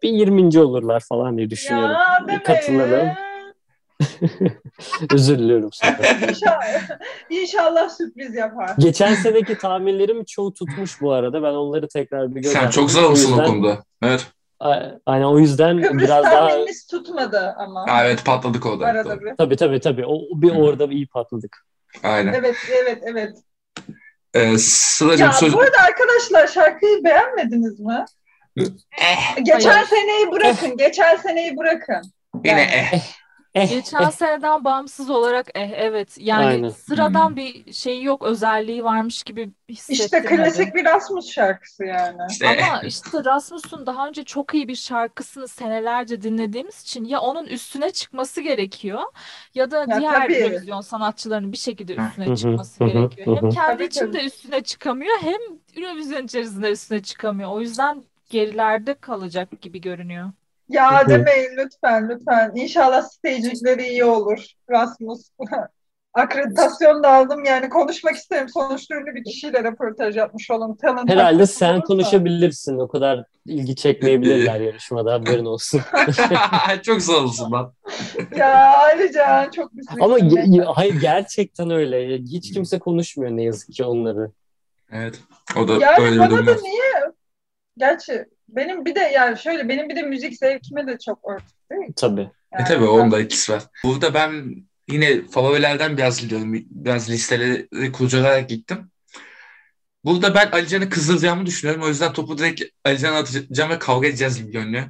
[0.03, 0.61] bir 20.
[0.61, 1.91] olurlar falan diye düşünüyorum.
[1.91, 3.17] Ya.
[5.15, 5.97] Özür diliyorum sana.
[6.29, 6.63] İnşallah,
[7.31, 8.71] inşallah sürpriz yapar.
[8.79, 11.43] Geçen seneki tahminlerim çoğu tutmuş bu arada.
[11.43, 13.79] Ben onları tekrar bir göz Sen çok zavalısın o konuda.
[14.03, 14.27] Evet.
[15.07, 16.51] Aynen o yüzden Kıbrıs biraz daha
[16.91, 17.85] tutmadı ama.
[17.89, 18.87] Ha, evet patladık orada.
[18.87, 19.37] Arada bir.
[19.37, 20.07] tabii tabii tabii.
[20.07, 21.67] O, bir orada iyi patladık.
[22.03, 22.33] Aynen.
[22.33, 23.37] Evet, evet, evet.
[24.35, 25.53] Ee, Sıla'cığım Ya söz...
[25.55, 28.05] bu arada arkadaşlar şarkıyı beğenmediniz mi?
[29.01, 29.87] Eh, Geçen Hayır.
[29.87, 32.03] seneyi bırakın, geçen seneyi bırakın.
[32.45, 33.01] yine Yani- eh.
[33.55, 36.69] Eh, Geçen eh, seneden bağımsız olarak eh evet yani Aynen.
[36.69, 40.37] sıradan bir şey yok özelliği varmış gibi İşte hissettirmedi.
[40.37, 42.17] klasik bir Rasmus şarkısı yani.
[42.31, 42.49] İşte.
[42.49, 47.91] Ama işte Rasmus'un daha önce çok iyi bir şarkısını senelerce dinlediğimiz için ya onun üstüne
[47.93, 49.03] çıkması gerekiyor
[49.55, 50.35] ya da Ya diğer tabii.
[50.35, 53.27] Eurovision sanatçılarının bir şekilde üstüne çıkması gerekiyor.
[53.37, 54.27] Hem kendi Tabii, içinde tabii.
[54.27, 55.41] üstüne çıkamıyor hem
[55.77, 57.51] Eurovision içerisinde üstüne çıkamıyor.
[57.51, 60.31] O yüzden gerilerde kalacak gibi görünüyor.
[60.69, 62.53] Ya demeyin lütfen lütfen.
[62.55, 65.31] İnşallah stagingleri iyi olur Rasmus.
[66.15, 68.49] akreditasyon da aldım yani konuşmak isterim.
[68.49, 70.77] Sonuçta ünlü bir kişiyle röportaj yapmış olun.
[70.77, 71.85] Talent Herhalde sen olursa.
[71.87, 72.79] konuşabilirsin.
[72.79, 75.81] O kadar ilgi çekmeyebilirler yarışmada haberin olsun.
[76.83, 77.73] Çok sağ olasın lan.
[78.37, 80.03] Ya Alican çok üzüldüm.
[80.03, 82.19] Ama ge- hayır gerçekten öyle.
[82.19, 84.31] Hiç kimse konuşmuyor ne yazık ki onları.
[84.93, 85.21] Evet.
[85.59, 87.14] O da Yani öyle bana da niye?
[87.79, 91.81] Gerçi benim bir de yani şöyle benim bir de müzik zevkime de çok örtük değil
[91.81, 91.95] mi?
[91.97, 92.21] Tabii.
[92.21, 93.63] E Yani tabii ben- onun da etkisi var.
[93.85, 94.55] Burada ben
[94.91, 96.55] yine favorilerden biraz gidiyorum.
[96.71, 98.91] Biraz listeleri kurcalayarak gittim.
[100.05, 101.83] Burada ben Alican'ı kızdıracağımı düşünüyorum.
[101.85, 104.85] O yüzden topu direkt Alican'a atacağım ve kavga edeceğiz gibi görünüyor.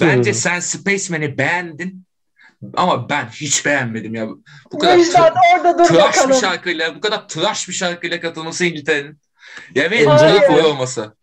[0.00, 0.34] Bence Hı.
[0.34, 2.04] sen Spaceman'i beğendin.
[2.76, 4.28] Ama ben hiç beğenmedim ya.
[4.72, 6.40] Bu kadar yüzden tra- orada dur tıraş bir bakalım.
[6.40, 9.18] şarkıyla, bu kadar tıraş bir şarkıyla katılması İngiltere'nin.
[9.74, 10.04] Ya ve
[10.46, 11.17] favori olması.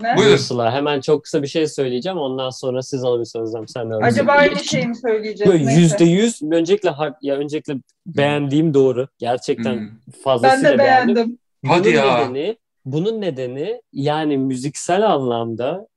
[0.00, 0.16] Ne?
[0.16, 0.36] Buyurun.
[0.36, 2.18] Sıla hemen çok kısa bir şey söyleyeceğim.
[2.18, 3.48] Ondan sonra siz alabilirsiniz.
[3.48, 4.20] Özlem, Sen de alabilirsin.
[4.20, 5.78] Acaba aynı şeyi mi söyleyeceğiz?
[5.78, 6.42] Yüzde yüz.
[6.42, 7.74] Öncelikle ya öncelikle
[8.06, 9.08] beğendiğim doğru.
[9.18, 9.88] Gerçekten Hmm.
[10.06, 11.14] Ben fazlasıyla de beğendim.
[11.16, 11.38] beğendim.
[11.66, 12.18] Hadi bunun ya.
[12.28, 15.88] Nedeni, bunun nedeni yani müziksel anlamda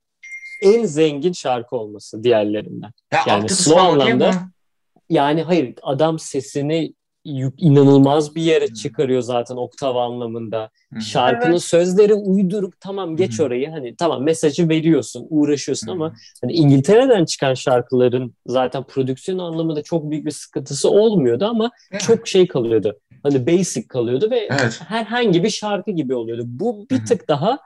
[0.61, 2.91] en zengin şarkı olması diğerlerinden.
[3.13, 4.33] Ya Yani slow anlamda-
[5.09, 6.93] Yani hayır adam sesini
[7.57, 10.69] inanılmaz bir yere çıkarıyor zaten oktav anlamında.
[10.93, 11.01] Hı.
[11.01, 11.63] Şarkının Evet.
[11.63, 13.43] sözleri uyduruk tamam geç Hı.
[13.43, 15.91] orayı hani tamam mesajı veriyorsun uğraşıyorsun Hı.
[15.91, 22.01] ama hani İngiltere'den çıkan şarkıların zaten prodüksiyon anlamında çok büyük bir sıkıntısı olmuyordu ama Yani.
[22.01, 22.99] çok şey kalıyordu.
[23.23, 24.81] Hani basic kalıyordu ve Evet.
[24.87, 26.43] herhangi bir şarkı gibi oluyordu.
[26.45, 27.59] Bu bir tık daha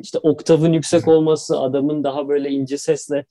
[0.00, 3.24] işte oktavın yüksek olması, adamın daha böyle ince sesle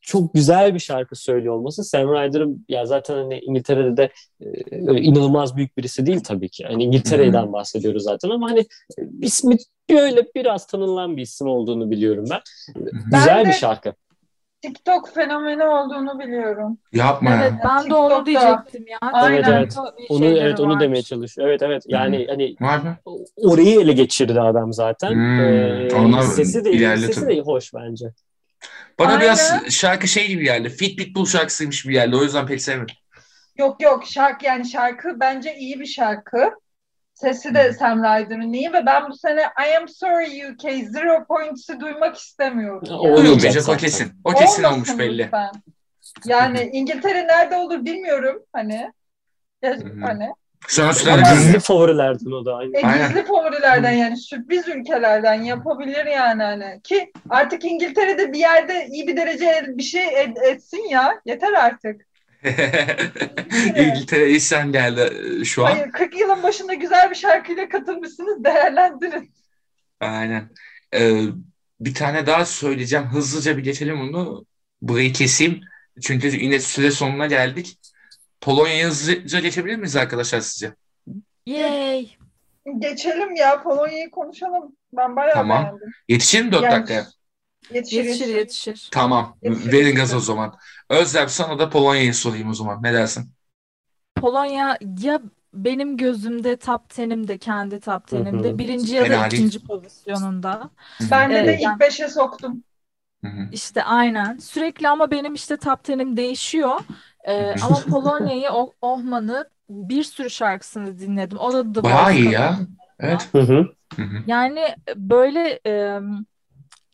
[0.00, 1.84] çok güzel bir şarkı söylüyor olması.
[1.84, 4.46] Sam Ryder'ın ya zaten hani İngiltere'de de e,
[4.88, 6.64] öyle inanılmaz büyük birisi değil tabii ki.
[6.64, 8.66] Hani İngiltere'den bahsediyoruz zaten ama hani
[9.20, 9.56] ismi
[9.90, 12.40] böyle biraz tanınan bir isim olduğunu biliyorum ben.
[13.04, 13.92] Güzel Ben de- bir şarkı.
[14.62, 16.78] TikTok fenomeni olduğunu biliyorum.
[16.92, 17.42] Yapma ya.
[17.44, 18.26] Evet ben de onu TikTok'ta.
[18.26, 18.98] diyecektim ya.
[19.12, 19.36] Aynen.
[19.36, 19.68] Evet, evet.
[19.70, 20.82] TikTok'ta bir Onu evet onu varmış.
[20.82, 21.48] demeye çalışıyor.
[21.48, 21.82] Evet evet.
[21.86, 22.96] Yani hani Var mı?
[23.36, 25.10] orayı ele geçirdi adam zaten.
[25.10, 27.12] Hmm, Ee, ondan sesi de ilerletin.
[27.12, 28.06] sesi de hoş bence.
[28.98, 29.20] Bana Aynen.
[29.22, 30.68] biraz şarkı şey gibi geldi.
[30.68, 32.16] Fit Pitbull şarkısıymış gibi geldi.
[32.16, 32.94] O yüzden pek sevmedim.
[33.58, 36.50] Yok yok şarkı yani şarkı bence iyi bir şarkı.
[37.22, 37.72] Sesi de.
[37.72, 40.62] Sam Ryder'ın iyi ve ben bu sene I Am Sorry UK
[40.92, 42.82] Zero Points'ı duymak istemiyorum.
[42.90, 42.98] Yani.
[43.00, 44.12] olmayacak o kesin.
[44.24, 45.22] O kesin Olmasın olmuş belli.
[45.22, 45.50] lütfen.
[46.26, 48.92] Yani İngiltere nerede olur bilmiyorum hani.
[49.62, 50.28] Ya, hani.
[50.68, 52.76] Sonuçta Ama- Gizli favorilerden o da aynı.
[52.78, 53.08] E, Aynen.
[53.08, 56.80] gizli favorilerden yani sürpriz ülkelerden yapabilir yani hani.
[56.84, 61.20] Ki artık İngiltere'de bir yerde iyi bir derece bir şey ed- etsin ya.
[61.26, 62.06] Yeter artık.
[63.76, 65.70] İngiltere isyan geldi e, şu an.
[65.70, 69.32] Hayır 40 yılın başında güzel bir şarkıyla katılmışsınız değerlendirin.
[70.00, 70.48] Aynen.
[70.94, 71.22] Ee,
[71.80, 73.06] bir tane daha söyleyeceğim.
[73.06, 74.46] Hızlıca bir geçelim onu.
[74.82, 75.60] Burayı keseyim.
[76.02, 77.78] Çünkü yine süre sonuna geldik.
[78.40, 80.74] Polonya'ya hızlıca geçebilir miyiz arkadaşlar sizce?
[81.46, 82.08] Yay.
[82.78, 84.76] Geçelim ya Polonya'yı konuşalım.
[84.92, 85.64] Ben bayağı Tamam.
[85.64, 85.92] beğendim.
[86.08, 87.06] Yetişir mi 4 Yani- dakikaya?
[87.74, 88.88] Yetişir Yetişir yetişir.
[88.92, 89.38] Tamam.
[89.42, 90.58] Yetişir, Verin gaz o zaman.
[90.92, 92.82] Özlem sana da Polonya'yı sorayım o zaman.
[92.82, 93.34] Ne dersin?
[94.16, 95.20] Polonya ya
[95.54, 98.26] benim gözümde top 10'imde kendi top Hı hı.
[98.26, 99.46] 10'imde birinci ya da Fena değil.
[99.46, 100.70] ikinci pozisyonunda.
[101.00, 102.64] Ben de Evet, de ilk beşe soktum.
[103.24, 103.48] Hı hı.
[103.50, 104.36] İşte aynen.
[104.38, 106.80] Sürekli ama benim işte top 10'im değişiyor.
[107.28, 111.38] Ee, ama Polonya'yı, Ohman'ı bir sürü şarkısını dinledim.
[111.38, 112.58] O da The Bayağı iyi ya.
[112.98, 113.28] Evet.
[113.32, 113.74] Hı hı.
[113.96, 114.24] Hı hı.
[114.26, 116.00] Yani böyle e,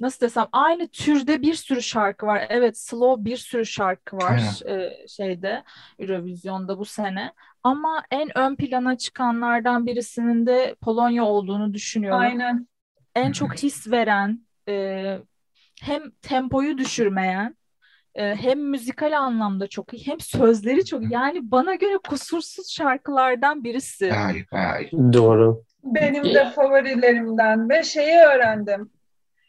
[0.01, 2.47] nasıl desem aynı türde bir sürü şarkı var.
[2.49, 5.63] Evet, slow bir sürü şarkı var e, şeyde
[5.99, 7.33] Eurovision'da bu sene.
[7.63, 12.21] Ama en ön plana çıkanlardan birisinin de Polonya olduğunu düşünüyorum.
[12.21, 12.69] Aynen.
[13.15, 15.19] En çok his veren, e,
[15.83, 17.57] hem tempoyu düşürmeyen,
[18.15, 21.13] e, hem müzikal anlamda çok iyi, hem sözleri çok iyi.
[21.13, 24.11] Yani bana göre kusursuz şarkılardan birisi.
[24.53, 25.13] Bayağı iyi.
[25.13, 25.63] Doğru.
[25.85, 28.91] Benim de favorilerimden ve şeyi öğrendim.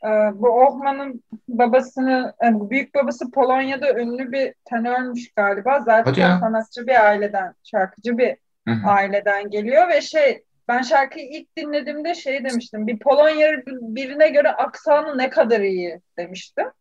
[0.06, 5.80] Ee, bu Ohman'ın babasını, yani büyük babası Polonya'da ünlü bir tenörmüş galiba.
[5.80, 8.38] Zaten sanatçı bir aileden, şarkıcı bir
[8.68, 8.90] Hı hı.
[8.90, 12.88] aileden geliyor ve şey ben şarkıyı ilk dinlediğimde şey demiştim.
[12.88, 16.72] Bir Polonyalı birine göre aksanı ne kadar iyi demiştim.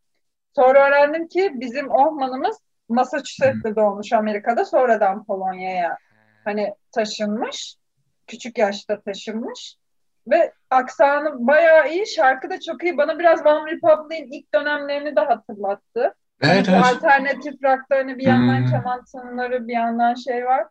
[0.55, 2.57] Sonra öğrendim ki bizim Ohman'ımız
[2.89, 5.97] Massachusetts'te doğmuş Amerika'da sonradan Polonya'ya
[6.45, 7.75] hani taşınmış.
[8.27, 9.75] Küçük yaşta taşınmış.
[10.29, 12.07] Ve aksanı bayağı iyi.
[12.07, 12.97] Şarkı da çok iyi.
[12.97, 16.13] Bana biraz One Republic'in ilk dönemlerini de hatırlattı.
[16.41, 16.85] Evet Hani evet.
[16.95, 18.65] alternatif rock'ta hani bir yandan Hmm.
[18.71, 20.63] keman tınıları bir yandan şey var.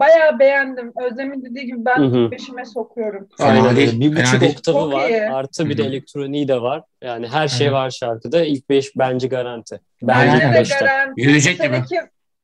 [0.00, 0.92] Bayağı beğendim.
[1.04, 2.30] Özlem'in dediği gibi ben Hı hı.
[2.30, 3.28] peşime sokuyorum.
[3.38, 4.00] Aynen değil.
[4.00, 4.52] Bir buçuk değil.
[4.52, 5.08] oktavı Çok var.
[5.08, 5.22] iyi.
[5.30, 6.82] Artı bir de elektroniği de var.
[7.02, 7.72] Yani her şey hı.
[7.72, 8.44] var şarkıda.
[8.44, 9.80] İlk beş bence garanti.
[10.08, 10.40] Aynen.
[10.40, 11.82] Bence Bence de garanti Yürüyecek gibi.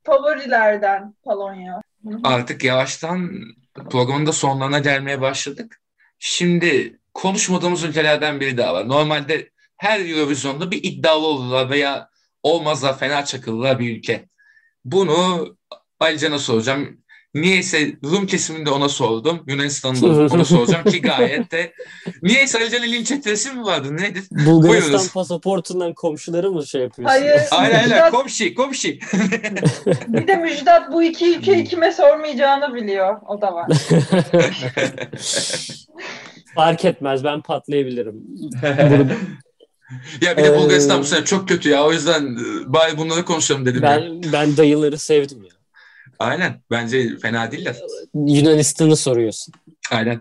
[0.05, 1.81] favorilerden Polonya.
[2.25, 3.31] artık yavaştan
[3.91, 5.79] programın da sonlarına gelmeye başladık.
[6.25, 8.89] Şimdi konuşmadığımız ülkelerden biri daha var.
[8.89, 12.09] Normalde her Eurovision'da bir iddialı olurlar veya
[12.43, 14.29] olmazlar fena çakılırlar bir ülke.
[14.85, 15.57] Bunu
[16.01, 17.02] Alican'a soracağım.
[17.35, 19.41] Niyeyse Rum kesiminde ona sordum.
[19.47, 21.72] Yunanistan'da ona soracağım ki gayet de.
[22.22, 23.97] Niyeyse Alican'ın linç etmesi mi vardı?
[23.97, 24.24] Nedir?
[24.30, 25.12] Bulgaristan Buyurunuz.
[25.12, 27.18] pasaportundan komşuları mı şey yapıyorsun?
[27.18, 27.41] Hayır.
[27.51, 27.83] Aynen aynen.
[27.89, 28.99] Müjdat, Komşi, komşi.
[30.09, 33.16] bir de Müjdat bu iki ülkeyi kime sormayacağını biliyor.
[33.28, 33.68] O da var.
[36.55, 38.14] Fark etmez ben patlayabilirim.
[40.22, 41.85] ya bir de Ee, Bulgaristan bu sene çok kötü ya.
[41.85, 43.83] O yüzden e, bari bunları konuşalım dedim.
[43.83, 43.91] ya.
[43.91, 45.51] Ben ben dayıları sevdim ya.
[46.23, 46.61] Aynen.
[46.70, 47.77] Bence fena değiller.
[48.14, 49.55] Yunanistan'ı soruyorsun.
[49.93, 50.20] Aynen.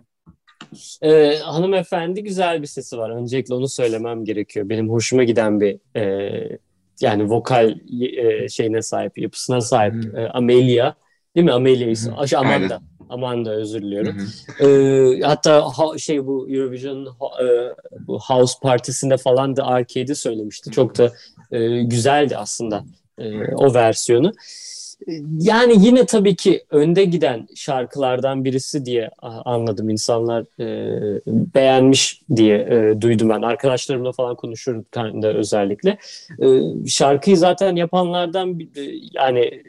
[1.01, 3.09] Ee, hanımefendi güzel bir sesi var.
[3.09, 4.69] Öncelikle onu söylemem gerekiyor.
[4.69, 6.59] Benim hoşuma giden bir e,
[7.01, 10.17] yani vokal e, şeyine sahip, yapısına sahip Hmm.
[10.17, 10.93] e, Amelia.
[11.35, 11.51] Değil mi?
[11.53, 12.11] Amelia ismi.
[12.11, 12.19] Hı hı.
[12.19, 12.53] Aş- Amanda.
[12.73, 12.81] Aynen.
[13.09, 14.17] Amanda özür Hı diliyorum.
[14.57, 14.65] hı.
[14.67, 17.05] Ee, hatta ha- şey bu Eurovision
[17.43, 17.45] e,
[18.07, 20.71] bu House Partisi'nde falan da Arcade'i söylemişti.
[20.71, 21.11] Çok da
[21.51, 22.83] e, güzeldi aslında
[23.17, 24.31] e, o versiyonu.
[25.07, 29.89] E, Yani yine tabii ki önde giden şarkılardan birisi diye anladım.
[29.89, 33.41] İnsanlar e, beğenmiş diye e, duydum ben.
[33.41, 35.97] Arkadaşlarımla falan konuşurken de özellikle.
[36.43, 36.47] E,
[36.87, 38.65] şarkıyı zaten yapanlardan e,
[39.13, 39.63] yani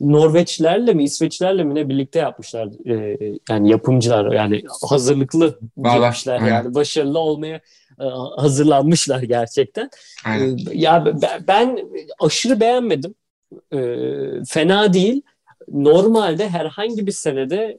[0.00, 3.18] Norveçlerle mi İsveçlerle mi ne birlikte yapmışlar E,
[3.50, 5.96] yani yapımcılar yani hazırlıklı var.
[5.96, 6.46] girmişler Aynen.
[6.54, 7.60] yani başarılı olmaya
[8.00, 8.04] e,
[8.36, 9.90] hazırlanmışlar gerçekten.
[10.24, 10.56] Aynen.
[10.56, 11.04] Ee, Ya
[11.48, 11.78] ben
[12.20, 13.14] aşırı beğenmedim.
[13.72, 15.22] Ee, fena değil.
[15.72, 17.78] Normalde herhangi bir senede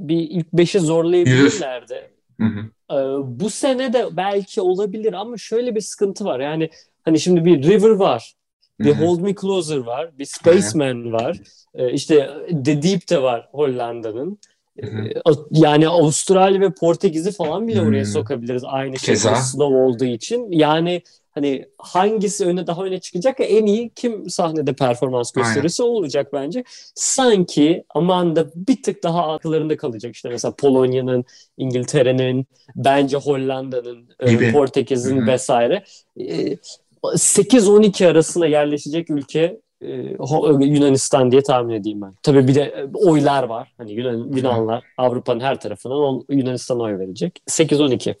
[0.00, 2.10] bir ilk beşe zorlayabilirlerdi.
[2.40, 2.60] Hı hı.
[2.94, 2.96] Ee,
[3.40, 6.40] bu sene de belki olabilir ama şöyle bir sıkıntı var.
[6.40, 6.70] Yani
[7.02, 8.34] hani şimdi bir River var.
[8.80, 8.92] Bir.
[8.94, 10.18] Hold Me Closer var.
[10.18, 11.38] Bir Spaceman var.
[11.74, 12.30] Ee, işte
[12.64, 14.38] The Deep de var Hollanda'nın.
[14.82, 14.86] Ee,
[15.50, 18.12] Yani Avustralya ve Portekiz'i falan bile oraya Hmm.
[18.12, 20.52] sokabiliriz aynı şekilde slow olduğu için.
[20.52, 21.02] Yani
[21.38, 25.48] hani hangisi öne daha öne çıkacak en iyi kim sahnede performans Aynen.
[25.48, 26.64] gösterirse o olacak bence.
[26.94, 30.14] Sanki Amanda bir tık daha akıllarında kalacak.
[30.14, 31.24] İşte mesela Polonya'nın,
[31.58, 34.52] İngiltere'nin, bence Hollanda'nın, e.
[34.52, 35.26] Portekiz'in Hı hı.
[35.26, 35.84] vesaire.
[36.20, 36.56] E,
[37.16, 42.14] 8-12 arasına yerleşecek ülke e, Ho- Yunanistan diye tahmin edeyim ben.
[42.22, 43.72] Tabii bir de e, oylar var.
[43.78, 47.42] Hani Yunan, Yunanlar Avrupa'nın her tarafından Yunanistan'a oy verecek.
[47.46, 48.14] 8-12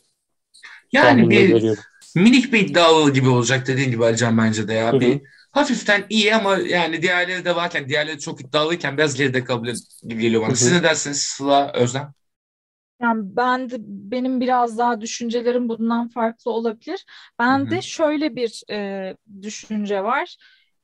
[0.92, 1.78] Yani tahminle bir.
[2.18, 4.92] Minik bir iddialı gibi olacak dediğin gibi Alican bence de ya.
[4.92, 5.00] Hı hı.
[5.00, 5.20] Bir
[5.52, 10.42] hafiften iyi ama yani diğerleri de varken diğerleri çok iddialıyken biraz geride kalabilir gibi geliyor
[10.42, 10.50] bana.
[10.50, 10.56] Hı hı.
[10.56, 12.14] Siz ne dersiniz Sıla Özlem?
[13.02, 17.04] Yani ben de benim biraz daha düşüncelerim bundan farklı olabilir.
[17.48, 17.70] Hı Ben hı.
[17.70, 20.36] de şöyle bir e, düşünce var.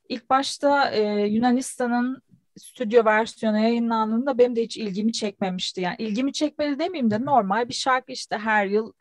[0.09, 2.21] İlk başta e, Yunanistan'ın
[2.57, 5.81] stüdyo versiyonu yayınlandığında benim de hiç ilgimi çekmemişti.
[5.81, 8.93] Yani ilgimi çekmedi demeyeyim de normal bir şarkı işte her yıl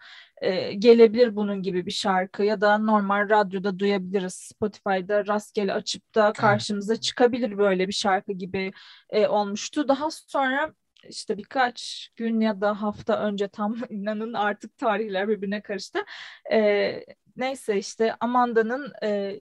[0.45, 4.35] e, gelebilir bunun gibi bir şarkı ya da normal radyoda duyabiliriz.
[4.35, 8.73] Spotify'da rastgele açıp da karşımıza çıkabilir böyle bir şarkı gibi
[9.11, 9.89] e, olmuştu.
[9.89, 10.75] Daha sonra
[11.09, 15.99] işte birkaç gün ya da hafta önce tam inanın artık tarihler birbirine karıştı.
[16.53, 17.05] Ee,
[17.37, 19.41] neyse işte Amanda'nın e,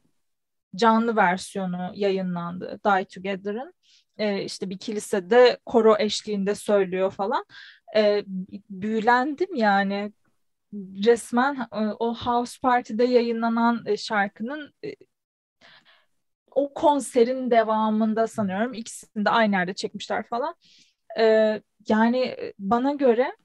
[0.75, 3.73] canlı versiyonu yayınlandı Die Together'ın.
[4.17, 7.45] Ee, işte bir kilisede koro eşliğinde söylüyor falan.
[7.95, 8.23] Ee,
[8.69, 10.11] büyülendim yani
[11.05, 14.95] resmen e, o House Party'de yayınlanan e, şarkının e,
[16.51, 20.55] o konserin devamında sanıyorum ikisini de aynı yerde çekmişler falan.
[21.87, 23.35] Yani bana göre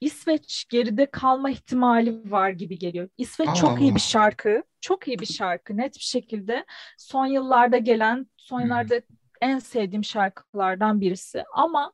[0.00, 3.08] İsveç geride kalma ihtimali var gibi geliyor.
[3.18, 4.62] İsveç Allah çok iyi bir şarkı.
[4.80, 6.64] Çok iyi bir şarkı net bir şekilde.
[6.98, 8.62] Son yıllarda gelen, son hı.
[8.62, 9.00] yıllarda
[9.40, 11.44] en sevdiğim şarkılardan birisi.
[11.54, 11.92] Ama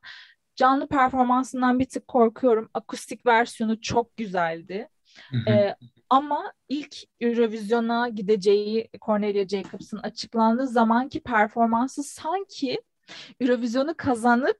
[0.61, 2.69] canlı performansından bir tık korkuyorum.
[2.73, 4.87] Akustik versiyonu çok güzeldi.
[5.47, 5.75] Ee,
[6.09, 12.81] ama ilk Eurovision'a gideceği Cornelia Jacobs'ın açıklandığı zamanki performansı sanki
[13.39, 14.59] Eurovision'u kazanıp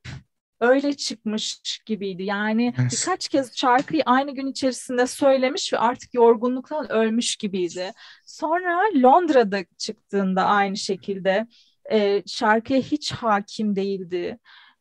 [0.59, 2.23] öyle çıkmış gibiydi.
[2.23, 2.91] Yani Evet.
[2.91, 7.91] birkaç kez şarkıyı aynı gün içerisinde söylemiş ve artık yorgunluktan ölmüş gibiydi.
[8.25, 11.47] Sonra Londra'da çıktığında aynı şekilde
[11.91, 14.37] e, şarkıya hiç hakim değildi.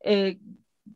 [0.07, 0.35] E,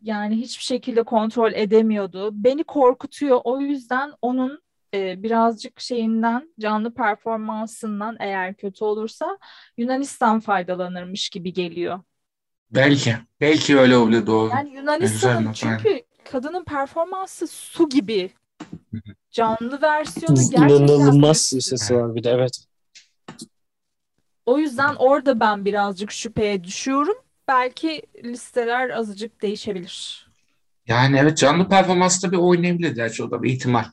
[0.02, 2.30] yani hiçbir şekilde kontrol edemiyordu.
[2.32, 3.40] Beni korkutuyor.
[3.44, 4.62] O yüzden onun
[4.94, 9.38] e, birazcık şeyinden, canlı performansından eğer kötü olursa
[9.76, 12.00] Yunanistan faydalanırmış gibi geliyor.
[12.70, 13.16] Belki.
[13.40, 14.50] Belki öyle olabilir doğru.
[14.50, 18.30] Yani Yunanistan'ın çünkü kadının performansı su gibi.
[18.90, 19.00] Hı
[19.30, 22.64] Canlı versiyonu gerçekten İnanılmaz sesi var bir de evet.
[24.46, 27.16] O yüzden orada ben birazcık şüpheye düşüyorum.
[27.48, 30.26] Belki listeler azıcık değişebilir.
[30.86, 33.84] Yani evet canlı performansta bir oynayabilir gerçi o da bir ihtimal.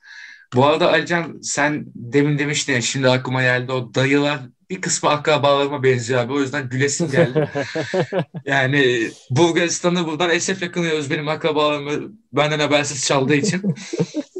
[0.55, 5.83] Bu arada Alican sen demin demiştin ya şimdi aklıma geldi o dayılar bir kısmı akrabalarıma
[5.83, 6.33] benziyor abi.
[6.33, 7.49] O yüzden gülesim geldi.
[8.45, 13.61] Yani Bulgaristan'ı buradan Esef'le kınıyoruz benim akrabalarımı benden habersiz çaldığı için.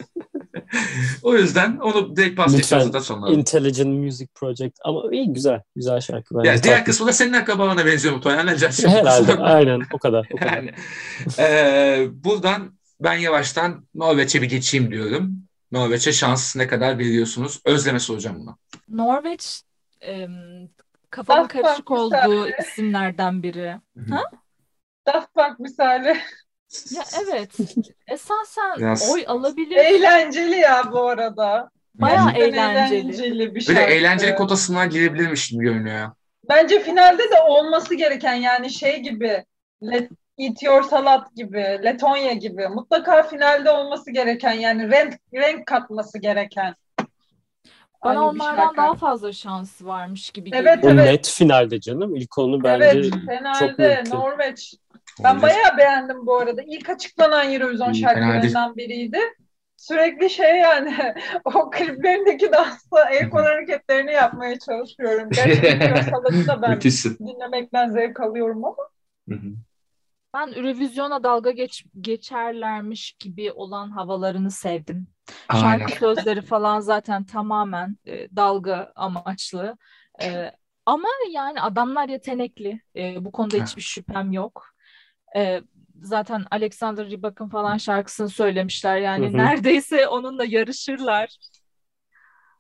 [1.24, 3.30] o yüzden onu direkt pas geçiyoruz Lütfen da sonra.
[3.32, 6.50] Intelligent Music Project ama iyi güzel güzel şarkı bence.
[6.50, 6.86] Ya diğer tatlı.
[6.86, 8.58] kısmı da senin akrabalarına benziyor muhtemelen.
[8.86, 10.28] Herhalde aynen o kadar.
[10.34, 10.54] O kadar.
[10.54, 10.72] Yani
[11.38, 15.32] eee, buradan ben yavaştan Norveç'e bir geçeyim diyorum.
[15.72, 17.62] Norveç'e şans ne kadar veriyorsunuz?
[17.66, 18.58] Özleme soracağım buna.
[18.90, 19.62] Norveç
[21.18, 22.54] Daft Punk karışık olduğu misali.
[22.62, 23.80] isimlerden biri.
[24.10, 24.24] Ha?
[25.06, 26.18] Daft Punk misali.
[26.92, 27.58] Ya evet.
[28.08, 29.76] Esasen Biraz- oy alabilir.
[29.76, 31.70] Eğlenceli ya bu arada.
[31.96, 33.56] Bayağı Gerçekten eğlenceli.
[33.56, 36.12] bir Böyle eğlenceli kotasından girebilirmiş gibi görünüyor.
[36.50, 39.46] Bence finalde de olması gereken yani şey gibi
[39.84, 46.20] Let, Eat Your Salad gibi, Letonya gibi mutlaka finalde olması gereken yani renk renk katması
[46.20, 46.76] gereken.
[48.04, 51.06] Bana Aynı onlardan daha fazla şansı varmış gibi Evet, O geliyor.
[51.06, 51.12] evet.
[51.12, 52.16] net finalde canım.
[52.16, 54.16] İlk onu bence evet, çok finalde netti.
[54.16, 54.76] Norveç.
[55.24, 55.42] Ben Olabilir.
[55.42, 56.62] bayağı beğendim bu arada.
[56.62, 59.20] İlk açıklanan Eurovision şarkılarından biriydi.
[59.78, 60.96] Sürekli şey yani
[61.46, 65.30] o kliplerindeki dansla el kol hareketlerini yapmaya çalışıyorum.
[65.32, 67.18] Your Salad'ı da ben Müthişsin.
[67.20, 68.90] dinlemekten zevk alıyorum ama.
[69.30, 69.52] Hı hı.
[70.34, 75.08] Ben Eurovision'a dalga geç, geçerlermiş gibi olan havalarını sevdim.
[75.50, 75.62] Aynen.
[75.62, 79.78] Şarkı sözleri falan zaten tamamen e, dalga amaçlı.
[80.24, 80.52] E,
[80.86, 82.82] ama yani adamlar yetenekli.
[82.96, 84.71] E, bu konuda hiçbir şüphem yok.
[85.38, 85.62] E,
[86.02, 88.98] zaten Alexander Rybak'ın falan şarkısını söylemişler.
[88.98, 89.38] Yani Hı hı.
[89.38, 91.38] neredeyse onunla yarışırlar.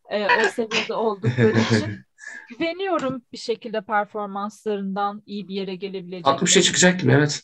[0.10, 2.06] E, o seviyede oldukları için.
[2.50, 6.26] Güveniyorum bir şekilde performanslarından iyi bir yere gelebilecek.
[6.26, 7.42] Farklı bir şey çıkacak gibi evet.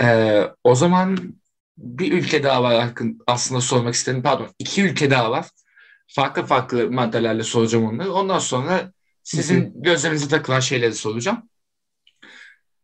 [0.00, 1.18] Ee, o zaman
[1.78, 2.94] bir ülke daha var
[3.26, 4.22] aslında sormak istedim.
[4.22, 5.46] Pardon iki ülke daha var.
[6.08, 8.12] Farklı farklı maddelerle soracağım onları.
[8.12, 8.92] Ondan sonra
[9.22, 11.48] sizin gözlerinize takılan şeyleri soracağım.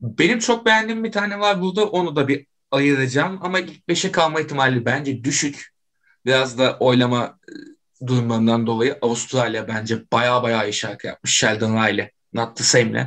[0.03, 1.87] Benim çok beğendiğim bir tane var burada.
[1.89, 3.39] Onu da bir ayıracağım.
[3.43, 5.73] Ama ilk beşe kalma ihtimali bence düşük.
[6.27, 11.37] Biraz da oylama e, durumlarından dolayı Avustralya bence baya baya iyi şarkı yapmış.
[11.37, 12.11] Sheldon Riley.
[12.33, 13.07] Not the Same'le.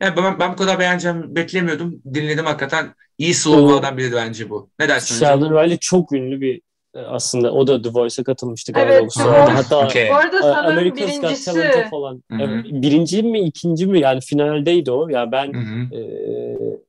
[0.00, 2.02] Yani ben, ben bu kadar beğeneceğimi beklemiyordum.
[2.14, 2.94] Dinledim hakikaten.
[3.18, 4.70] İyi slowlardan biri bence bu.
[4.78, 5.18] Ne dersin?
[5.18, 6.62] Sheldon Riley çok ünlü bir
[7.06, 8.92] aslında o da The Voice'a katılmıştı galiba.
[8.92, 9.12] Evet.
[9.14, 9.52] The Voice.
[9.52, 10.08] Hatta Okey.
[10.10, 11.90] Bu arada e, sanırım America's Got birincisi.
[11.90, 12.22] Falan.
[12.30, 12.42] Hı hı.
[12.42, 15.08] Evet, birinci mi ikinci mi yani finaldeydi o.
[15.08, 15.96] Ya ben Hı hı.
[15.96, 16.02] e,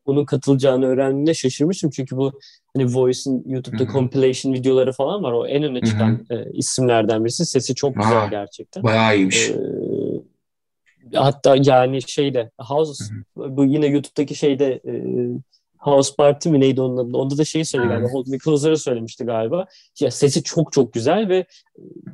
[0.06, 1.90] onun katılacağını öğrendiğimde şaşırmıştım.
[1.90, 2.40] Çünkü bu
[2.76, 3.92] hani Voice'in YouTube'da Hı hı.
[3.92, 5.32] compilation videoları falan var.
[5.32, 5.90] O en öne Hı hı.
[5.90, 7.46] çıkan e, isimlerden birisi.
[7.46, 8.84] Sesi çok güzel Aa, gerçekten.
[8.84, 9.50] Bayağı iyiymiş.
[9.50, 9.56] Ee,
[11.14, 13.04] hatta yani şeyde House
[13.36, 14.94] bu yine YouTube'daki şeyde e,
[15.84, 17.18] House Party mi neydi onun adı?
[17.18, 18.08] Onda da şeyi söyledi galiba.
[18.08, 19.66] Hold Me Closer'ı söylemişti galiba.
[20.00, 21.46] Ya sesi çok çok güzel ve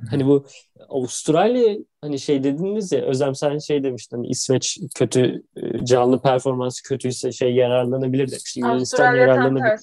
[0.10, 0.46] hani bu
[0.90, 6.84] Avustralya hani şey dediniz ya Özlem sen şey demiştin hani İsveç kötü e, canlı performansı
[6.84, 8.62] kötüyse şey yararlanabilir demiştin.
[8.62, 9.80] Yunanistan Avustralya tam yararlanabilir.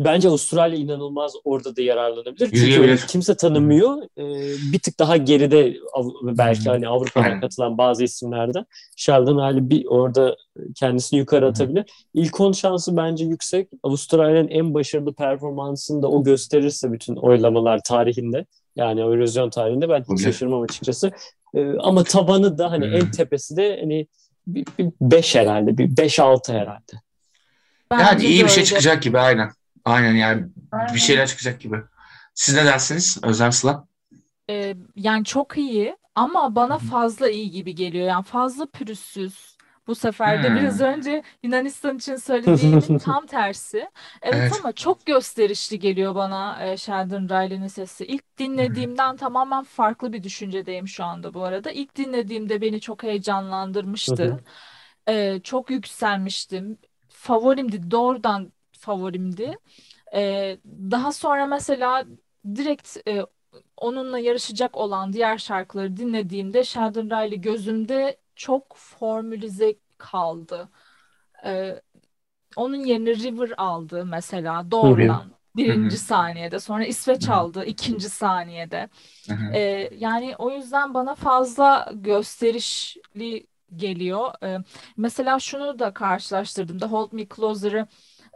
[0.00, 2.50] Bence Avustralya inanılmaz orada da yararlanabilir.
[2.50, 4.02] Çünkü kimse tanımıyor.
[4.18, 5.76] Ee, bir tık daha geride
[6.22, 8.66] belki hani Avrupa'dan katılan bazı isimlerden.
[8.96, 10.36] Sheldon hali bir orada
[10.74, 11.84] kendisini yukarı atabilir.
[12.14, 13.68] İlk 10 şansı bence yüksek.
[13.82, 18.46] Avustralya'nın en başarılı performansını da o gösterirse bütün oylamalar tarihinde
[18.76, 21.12] yani Eurovision tarihinde ben hiç şaşırmam açıkçası.
[21.54, 24.06] Ee, ama tabanı da hani en tepesi de hani
[25.00, 25.78] 5 herhalde.
[25.78, 26.92] Bir 5-6 herhalde.
[27.92, 28.64] Yani Bence iyi de bir şey öyle.
[28.66, 29.50] çıkacak gibi aynen.
[29.86, 30.94] Aynen yani Aynen.
[30.94, 31.82] bir şeyler çıkacak gibi.
[32.34, 33.88] Siz ne dersiniz Özlem Sıla?
[34.50, 38.06] Ee, yani çok iyi ama bana fazla iyi gibi geliyor.
[38.08, 39.56] Yani fazla pürüzsüz.
[39.86, 40.54] Bu sefer de Hmm.
[40.54, 43.90] biraz önce Yunanistan için söylediğimin tam tersi.
[44.22, 44.60] Evet, Evet.
[44.60, 48.06] ama çok gösterişli geliyor bana e, Sheldon Riley'nin sesi.
[48.06, 51.70] İlk dinlediğimden tamamen farklı bir düşüncedeyim şu anda bu arada.
[51.70, 54.36] İlk dinlediğimde beni çok heyecanlandırmıştı.
[55.08, 56.78] Ee, çok yükselmiştim.
[57.08, 58.52] Favorimdi, doğrudan
[58.86, 59.58] favorimdi.
[60.14, 62.04] Ee, daha sonra mesela
[62.56, 63.22] direkt e,
[63.76, 70.68] onunla yarışacak olan diğer şarkıları dinlediğimde Sheldon Riley gözümde çok formülize kaldı.
[71.46, 71.82] Ee,
[72.56, 76.04] onun yerine River aldı mesela doğrudan birinci Hı hı.
[76.04, 76.60] saniyede.
[76.60, 77.46] Sonra İsveç Hı hı.
[77.46, 78.88] aldı ikinci saniyede.
[79.52, 83.46] Ee, yani o yüzden bana fazla gösterişli
[83.76, 84.32] geliyor.
[84.42, 84.58] Ee,
[84.96, 87.86] mesela şunu da karşılaştırdım da Hold Me Closer'ı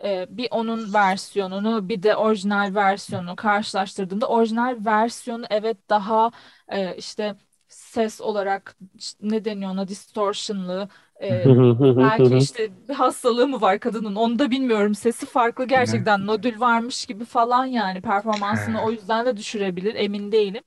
[0.04, 6.30] e, bir onun versiyonunu bir de orijinal versiyonunu karşılaştırdığımda orijinal versiyonu evet daha
[6.68, 7.36] e, işte
[7.68, 8.76] ses olarak
[9.20, 10.88] ne deniyor ona distortionlı
[11.22, 11.56] e,
[11.98, 14.94] belki işte bir hastalığı mı var kadının onu da bilmiyorum.
[14.94, 20.62] Sesi farklı gerçekten nodül varmış gibi falan yani performansını o yüzden de düşürebilir emin değilim.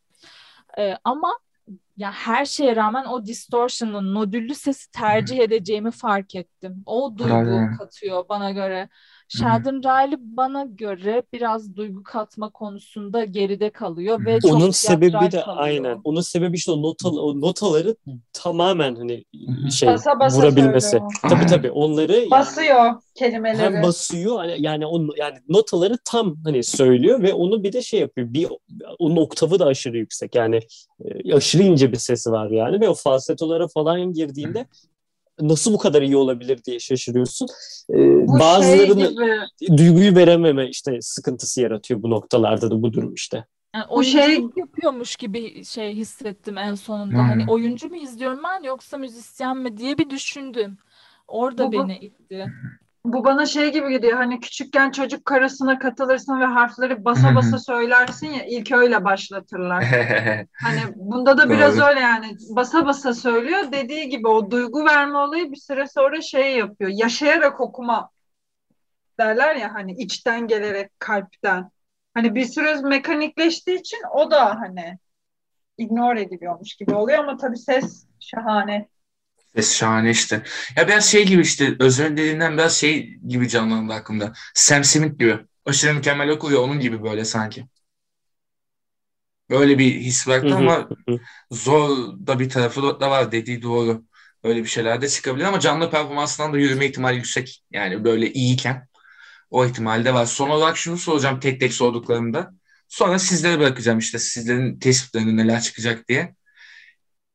[0.77, 1.39] E, ama
[1.97, 6.83] ya her şeye rağmen o distortion'ın nodüllü sesi tercih edeceğimi fark ettim.
[6.85, 8.89] O duygu katıyor bana göre.
[9.27, 15.15] Sheldon Riley bana göre biraz duygu katma konusunda geride kalıyor ve çok onun sebebi de
[15.41, 15.43] kalıyor.
[15.47, 16.01] aynen.
[16.03, 17.95] Onun sebebi işte o, nota, o notaları
[18.33, 19.23] tamamen hani
[19.71, 20.89] şey Basa basa vurabilmesi.
[20.89, 21.11] söylüyor.
[21.29, 23.75] Tabii tabii onları Basıyor kelimeleri.
[23.75, 27.99] hem basıyor hani yani o yani notaları tam hani söylüyor ve onu bir de şey
[27.99, 28.33] yapıyor.
[28.33, 28.47] Bir
[28.99, 30.35] onun oktavı da aşırı yüksek.
[30.35, 30.59] Yani
[31.25, 34.65] e, aşırı ince bir sesi var yani ve o falsetolara falan girdiğinde
[35.41, 37.47] nasıl bu kadar iyi olabilir diye şaşırıyorsun.
[37.89, 37.93] Ee,
[38.27, 39.15] Bu bazılarını
[39.59, 43.45] şey duyguyu verememe işte sıkıntısı yaratıyor bu noktalarda da bu durum işte.
[43.75, 47.13] Yani Bu şey- yapıyormuş gibi şey hissettim en sonunda.
[47.17, 47.19] Hmm.
[47.29, 50.77] Hani oyuncu mu izliyorum ben yoksa müzisyen mi diye bir düşündüm.
[51.27, 52.45] Orada bu- beni itti.
[53.05, 54.17] Bu bana şey gibi gidiyor.
[54.17, 59.85] Hani küçükken çocuk karısına katılırsın ve harfleri basa basa söylersin ya ilk öyle başlatırlar.
[60.63, 63.71] Hani bunda da biraz öyle yani basa basa söylüyor.
[63.71, 66.91] Dediği gibi o duygu verme olayı bir süre sonra şey yapıyor.
[66.93, 68.09] Yaşayarak okuma
[69.19, 71.71] derler ya hani içten gelerek kalpten.
[72.13, 74.97] Hani bir süre mekanikleştiği için o da hani
[75.77, 78.89] ignore ediliyormuş gibi oluyor ama tabii ses şahane.
[79.55, 80.43] Ses şahane işte.
[80.77, 84.33] Ya biraz şey gibi işte Özlem'in dediğinden biraz şey gibi canlandı aklımda.
[84.53, 85.39] Sam Smith gibi.
[85.65, 87.65] Aşırı mükemmel okuyor onun gibi böyle sanki.
[89.49, 90.93] Böyle bir his bıraktı ama
[91.51, 91.97] zor
[92.27, 94.05] da bir tarafı da var dediği doğru.
[94.43, 97.63] Öyle bir şeyler de çıkabilir ama canlı performansından da yürüme ihtimali yüksek.
[97.71, 98.87] Yani böyle iyiyken
[99.49, 100.25] o ihtimal de var.
[100.25, 102.53] Son olarak şunu soracağım tek tek sorduklarımda.
[102.89, 106.35] Sonra sizlere bırakacağım işte sizlerin tespitlerinde neler çıkacak diye.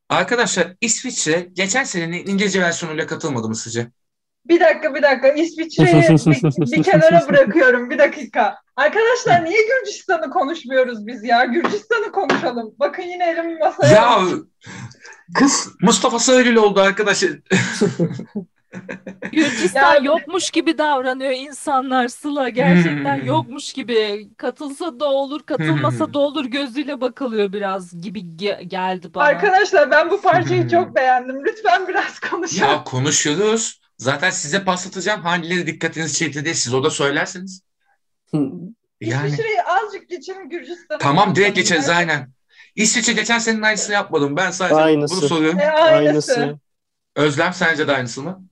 [0.08, 3.90] Arkadaşlar İsviçre geçen senenin İngilizce versiyonuyla katılmadı mı sizce?
[4.44, 8.58] Bir dakika bir dakika İsviçre'yi bir, bir kenara bırakıyorum bir dakika.
[8.76, 11.44] Arkadaşlar niye Gürcistan'ı konuşmuyoruz biz ya?
[11.44, 12.74] Gürcistan'ı konuşalım.
[12.78, 14.20] Bakın yine elimi masaya Ya
[15.34, 17.30] kız Mustafa Sarıgül oldu arkadaşlar.
[19.32, 22.48] Gürcistan Ya- yokmuş gibi davranıyor insanlar Sıla.
[22.48, 23.26] Gerçekten Hmm.
[23.26, 24.28] yokmuş gibi.
[24.36, 29.24] Katılsa da olur, katılmasa da olur gözüyle bakılıyor biraz gibi ge- geldi bana.
[29.24, 31.44] Arkadaşlar ben bu parçayı çok beğendim.
[31.44, 32.72] Lütfen biraz konuşalım.
[32.72, 33.80] Ya konuşuyoruz.
[33.98, 37.62] Zaten size paslatacağım hangileri dikkatinizi çekti diye siz o da söylersiniz.
[39.00, 40.98] Yani İsviçre'yi azıcık geçelim Gürcistan'ı.
[40.98, 42.30] tamam direkt geçeriz aynen.
[42.76, 44.36] İsviçre geçen senenin aynısını yapmadım.
[44.36, 45.16] Ben sadece Aynısı.
[45.20, 45.58] bunu soruyorum.
[45.60, 46.32] E, aynısı.
[46.40, 46.58] Aynısı.
[47.16, 48.44] Özlem sence de aynısı mı?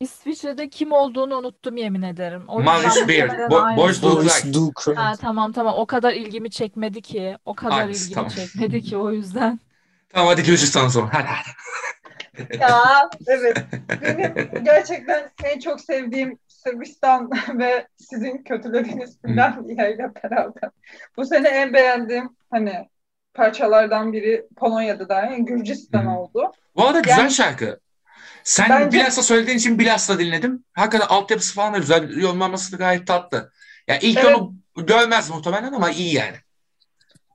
[0.00, 2.44] İsviçre'de kim olduğunu unuttum yemin ederim.
[2.48, 3.26] O yüzden Beer.
[3.26, 3.82] muhtemelen Bo- aynısı.
[3.82, 4.54] Boys Do Boris.
[4.54, 4.94] Duke.
[4.94, 7.36] Ha, tamam tamam o kadar ilgimi çekmedi ki.
[7.44, 8.30] O kadar Aynısı, ilgimi tamam.
[8.30, 9.60] çekmedi ki o yüzden.
[10.08, 11.08] Tamam hadi Gürcistan'a sonra.
[11.12, 11.48] Hadi hadi.
[12.60, 13.56] Ya evet.
[14.02, 20.70] Benim gerçekten en çok sevdiğim Sırbistan ve sizin kötülediğiniz Finlandiya ile beraber.
[21.16, 22.88] Bu sene en beğendiğim hani
[23.34, 26.18] parçalardan biri Polonya'da da yani Gürcistan Hı.
[26.18, 26.52] oldu.
[26.76, 27.80] Bu arada güzel Yani- şarkı.
[28.48, 30.64] Sen Bence- bilhassa söylediğin için bilhassa dinledim.
[30.72, 32.16] Hakikaten altyapısı falan da güzel.
[32.16, 33.50] Yorumlanması da gayet tatlı.
[33.88, 34.36] Ya ilk Evet.
[34.36, 34.54] onu
[34.86, 36.36] görmez muhtemelen ama iyi yani.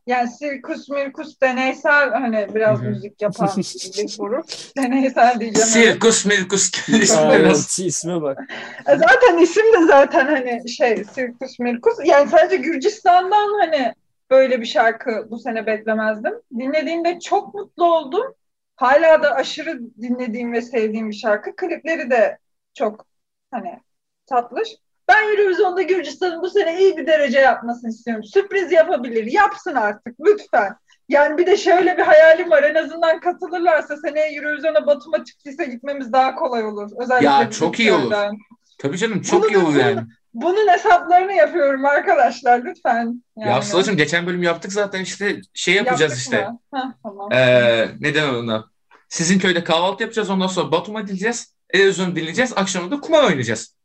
[0.07, 2.89] Yani Sirkus Mirkus deneysel hani biraz Hı hı.
[2.89, 4.45] müzik yapan bir grup.
[4.77, 5.67] Deneysel diyeceğim.
[5.67, 7.79] Sirkus mirkus biraz.
[7.79, 8.37] isme bak.
[8.87, 11.93] E, Zaten isim de zaten hani şey Sirkus Mirkus.
[12.05, 13.93] Yani sadece Gürcistan'dan hani
[14.31, 16.33] böyle bir şarkı bu sene beklemezdim.
[16.59, 18.33] Dinlediğimde çok mutlu oldum.
[18.75, 21.55] Hala da aşırı dinlediğim ve sevdiğim bir şarkı.
[21.55, 22.37] Klipleri de
[22.73, 23.05] çok
[23.51, 23.79] hani
[24.25, 24.69] tatlış.
[25.07, 28.23] Ben Eurovision'da Gürcistan'ın bu sene iyi bir derece yapmasını istiyorum.
[28.23, 29.31] Sürpriz yapabilir.
[29.31, 30.75] Yapsın artık lütfen.
[31.09, 32.63] Yani bir de şöyle bir hayalim var.
[32.63, 36.91] En azından katılırlarsa seneye Eurovision'a Batum'a çıktıysa gitmemiz daha kolay olur.
[36.97, 38.13] Özellikle Ya, çok iyi olur.
[38.77, 40.01] Tabii canım çok Bunu iyi olur yani.
[40.33, 43.23] Bunun hesaplarını yapıyorum arkadaşlar lütfen.
[43.37, 43.49] Yani.
[43.51, 46.45] Ya Sıla'cığım geçen bölüm yaptık zaten işte şey yapacağız Yaptık işte.
[46.47, 46.59] mı?
[46.75, 47.31] Heh, tamam.
[47.33, 48.65] Ee, ne denir ona?
[49.09, 51.55] Sizin köyde kahvaltı yapacağız ondan sonra Batum'a gideceğiz.
[51.73, 52.53] Erozyonu dinleyeceğiz.
[52.55, 53.75] Akşam da kumar oynayacağız.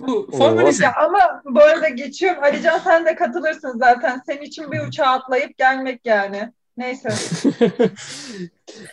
[0.00, 0.84] Bu formalize.
[0.84, 2.42] Ya ama bu arada geçiyorum.
[2.42, 4.22] Alican sen de katılırsın zaten.
[4.26, 6.52] Senin için bir uçağa atlayıp gelmek yani.
[6.76, 7.08] Neyse.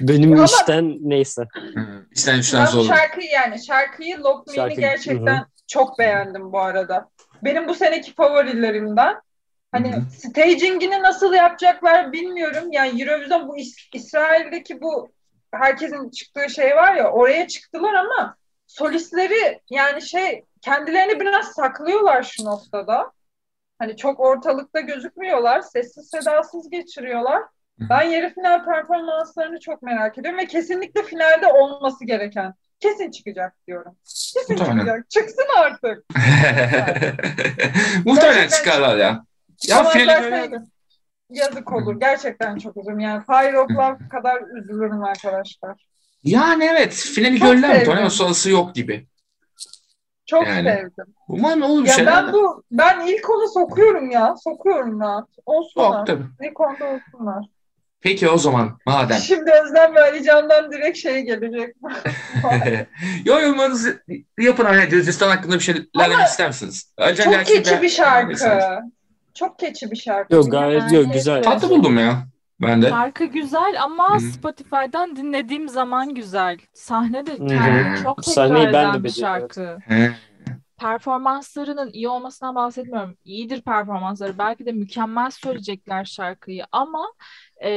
[0.02, 1.48] Benim Ama- işten neyse.
[2.12, 2.86] İşten bu zor.
[2.96, 7.10] şarkıyı yani şarkıyı Lock Me'ni Şarkı- gerçekten Hı çok beğendim bu arada.
[7.44, 9.22] Benim bu seneki favorilerimden.
[9.72, 10.12] Hani Hı hı.
[10.12, 12.72] stagingini nasıl yapacaklar bilmiyorum.
[12.72, 15.12] Yani Eurovision bu İs- İsrail'deki bu
[15.54, 18.36] herkesin çıktığı şey var ya oraya çıktılar ama
[18.68, 23.12] solistleri yani şey kendilerini biraz saklıyorlar şu noktada.
[23.80, 25.62] Hani çok ortalıkta gözükmüyorlar.
[25.62, 27.44] Sessiz sedasız geçiriyorlar.
[27.80, 32.54] Ben yarı final performanslarını çok merak ediyorum ve kesinlikle finalde olması gereken.
[32.82, 33.96] Kesin çıkacak diyorum.
[34.34, 34.80] Kesin Muhtemelen.
[34.80, 35.10] çıkacak.
[35.10, 36.06] Çıksın artık.
[38.06, 39.24] Muhtemelen çıkarlar ya.
[39.68, 40.60] Ya finali
[41.30, 42.00] yazık olur.
[42.00, 43.00] Gerçekten çok üzülürüm.
[43.00, 45.86] Yani Fire of Love kadar üzülürüm arkadaşlar.
[46.24, 49.08] Yani evet finali görürler muhtemelen sonrası yok gibi.
[50.26, 50.70] Çok Yani.
[50.70, 51.14] sevdim.
[51.28, 52.26] Umarım olur bir Ya şeyler.
[52.26, 54.36] ben bu ben ilk onu sokuyorum ya.
[54.44, 55.28] Sokuyorum rahat.
[55.46, 55.98] Olsunlar.
[55.98, 56.24] Yok tabii.
[56.42, 57.46] İlk onda olsunlar.
[58.02, 59.18] Peki o zaman madem.
[59.18, 61.76] Şimdi Özlem ve Ali Can'dan direkt şey gelecek.
[63.26, 64.04] Yo yorumlarınızı
[64.40, 66.94] yapın hani Gürcistan hakkında bir şeyler demek ister misiniz?
[66.98, 68.80] Alican Çok gelsin keçi de- bir şarkı.
[69.34, 70.36] Çok keçi bir şarkı.
[70.36, 71.44] Yok gayet yok güzel.
[71.44, 72.28] Tatlı buldum ya.
[72.62, 72.90] Ben de.
[72.90, 74.20] Şarkı güzel ama Hı.
[74.20, 76.58] Spotify'dan dinlediğim zaman güzel.
[76.74, 79.78] Sahne de kendini çok tekrar Sahneyi ben de eden bir şarkı.
[79.88, 80.12] He.
[80.82, 83.18] Performanslarının iyi olmasından bahsetmiyorum.
[83.26, 84.38] İyidir performansları.
[84.38, 87.14] Belki de mükemmel söyleyecekler şarkıyı ama
[87.64, 87.70] e,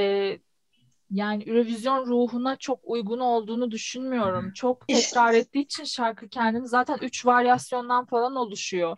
[1.11, 4.53] yani Eurovision ruhuna çok uygun olduğunu düşünmüyorum.
[4.53, 8.97] Çok tekrar ettiği için şarkı kendini zaten üç varyasyondan falan oluşuyor.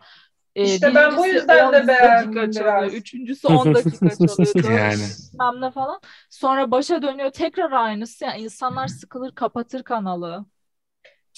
[0.56, 2.94] E, İşte ben bu yüzden de 10 beğendim biraz.
[2.94, 4.64] Üçüncüsü 10 dakika çalıyor.
[4.80, 5.02] Yani.
[5.34, 6.00] bilmem falan.
[6.30, 8.24] Sonra başa dönüyor tekrar aynısı.
[8.24, 10.46] Yani insanlar sıkılır kapatır kanalı.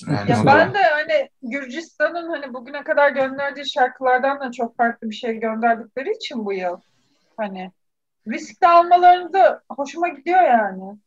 [0.07, 5.15] Yani Ya ben de hani Gürcistan'ın hani bugüne kadar gönderdiği şarkılardan da çok farklı bir
[5.15, 6.77] şey gönderdikleri için bu yıl
[7.37, 7.73] hani
[8.29, 10.99] risk de almalarını da hoşuma gidiyor yani.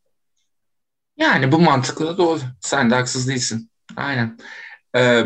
[1.17, 2.39] Yani bu mantıklı da doğru.
[2.61, 3.69] Sen de haksız değilsin.
[3.97, 4.37] Aynen.
[4.95, 5.23] Ee,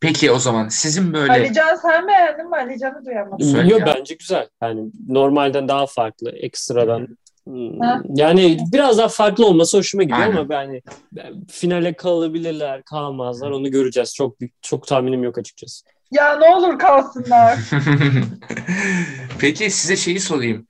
[0.00, 2.56] peki o zaman sizin böyle Alican sen beğendin mi?
[2.56, 3.68] Alican'ı duyamadım.
[3.68, 4.48] Yok bence güzel.
[4.62, 7.18] Yani normalden daha farklı, ekstradan.
[7.46, 8.02] Hmm, Ha.
[8.14, 10.36] Yani biraz daha farklı olması hoşuma gidiyor Aynen.
[10.36, 14.14] ama yani ben- finale kalabilirler, kalmazlar onu göreceğiz.
[14.14, 15.84] Çok çok tahminim yok açıkçası.
[16.10, 17.58] Ya ne olur kalsınlar.
[19.38, 20.66] Peki size şeyi sorayım.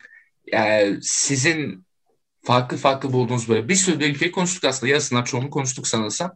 [0.53, 1.85] Yani sizin
[2.43, 4.93] farklı farklı bulduğunuz böyle bir sürü ülkeyi konuştuk aslında.
[4.93, 6.33] Yarısından çoğunu konuştuk sanırsam.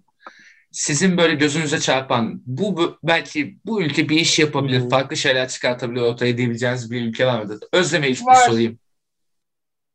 [0.73, 4.89] Sizin böyle gözünüze çarpan bu bu- belki bu ülke bir iş yapabilir, Hı.
[4.89, 7.59] farklı şeyler çıkartabilir ortaya diyebileceğiniz bir ülke var mıdır?
[7.73, 8.35] Özlem'e bir Var.
[8.49, 8.79] sorayım.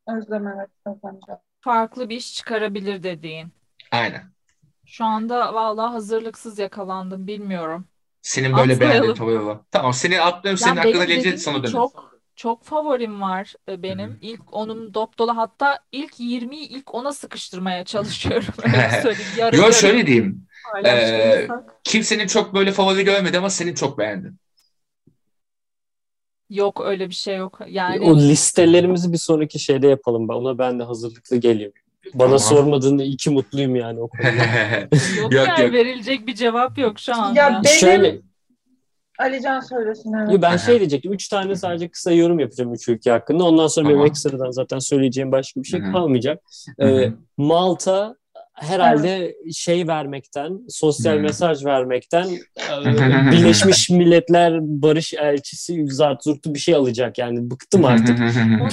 [0.07, 1.19] Özlem evet Özlem.
[1.61, 3.53] Farklı bir iş çıkarabilir dediğin.
[3.91, 4.33] Aynen.
[4.85, 7.87] Şu anda vallahi hazırlıksız yakalandım bilmiyorum.
[8.21, 9.65] Senin böyle beğendiğin favori olan.
[9.71, 11.73] Tamam senin atlıyorum senin Ya hakkında benim gelince dediğim sana dönelim.
[11.73, 14.09] çok çok favorim var e, benim.
[14.09, 14.17] Hı hı.
[14.21, 15.37] İlk onum dop dolu.
[15.37, 18.53] Hatta ilk 20'yi ilk ona sıkıştırmaya çalışıyorum.
[18.63, 19.31] Öyle söyleyeyim.
[19.33, 20.47] Yarı Yo yarı şöyle diyeyim.
[20.63, 21.83] paylaştırırsak.
[21.83, 24.39] Kimsenin çok böyle favori görmedi ama senin çok beğendin.
[26.53, 27.59] Yok öyle bir şey yok.
[27.67, 30.29] Yani O listelerimizi bir sonraki şeyde yapalım.
[30.29, 31.71] Ben ona ben de hazırlıklı geleyim.
[32.13, 32.39] Bana Tamam.
[32.39, 34.27] sormadığında iki mutluyum yani o konuda.
[35.21, 35.73] yok Yok, yani yok.
[35.73, 37.39] verilecek bir cevap yok şu anda.
[37.39, 38.21] Ya benim Şöyle,
[39.19, 40.31] Alican söylesin evet.
[40.33, 41.13] Yo, ben şey diyecektim.
[41.13, 43.43] Üç tane sadece kısa yorum yapacağım üç ülke hakkında.
[43.43, 44.07] Ondan sonra benim Tamam.
[44.07, 45.91] ekstradan zaten söyleyeceğim başka bir şey Hı hı.
[45.91, 46.43] kalmayacak.
[46.79, 46.89] Hı hı.
[46.89, 48.15] Ee, Malta
[48.53, 51.19] herhalde şey vermekten, sosyal Hı.
[51.19, 52.27] mesaj vermekten
[53.31, 57.51] Birleşmiş Milletler Barış Elçisi zart zurtu bir şey alacak yani.
[57.51, 58.19] Bıktım artık.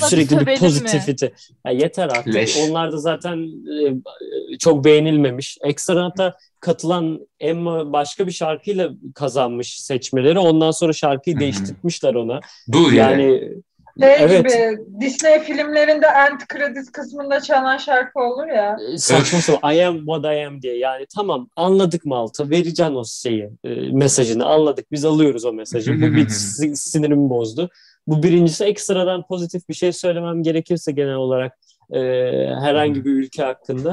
[0.00, 0.56] Sürekli bir mi?
[0.58, 1.32] pozitivite.
[1.66, 2.34] Ya yeter artık.
[2.34, 2.56] Leş.
[2.56, 5.58] Onlar da zaten e, çok beğenilmemiş.
[5.64, 10.38] Ekstra hatta katılan Emma başka bir şarkıyla kazanmış seçmeleri.
[10.38, 12.40] Ondan sonra şarkıyı değiştirmişler ona.
[12.72, 13.22] Dur yani.
[13.22, 13.52] Yani
[14.00, 14.38] Şey evet.
[14.44, 18.76] gibi Disney filmlerinde end credits kısmında çalan şarkı olur ya.
[18.94, 20.76] e, saçma sapan I am what I am diye.
[20.78, 22.50] Yani tamam anladık Malta.
[22.50, 23.50] Vereceksin o şeyi.
[23.64, 24.92] e, mesajını anladık.
[24.92, 25.96] Biz alıyoruz o mesajı.
[25.96, 27.70] Bu bir si- sinirimi bozdu.
[28.06, 31.58] Bu birincisi ekstradan pozitif bir şey söylemem gerekirse genel olarak
[31.92, 31.98] e,
[32.62, 33.92] herhangi bir ülke hakkında.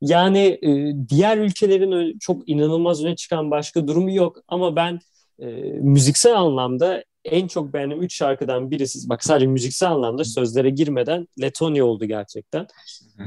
[0.00, 5.00] Yani e, diğer ülkelerin çok inanılmaz öne çıkan başka durumu yok ama ben
[5.38, 5.46] e,
[5.80, 11.84] müziksel anlamda en çok beğendiğim üç şarkıdan birisi bak sadece müziksel anlamda sözlere girmeden Letonya
[11.84, 12.66] oldu gerçekten.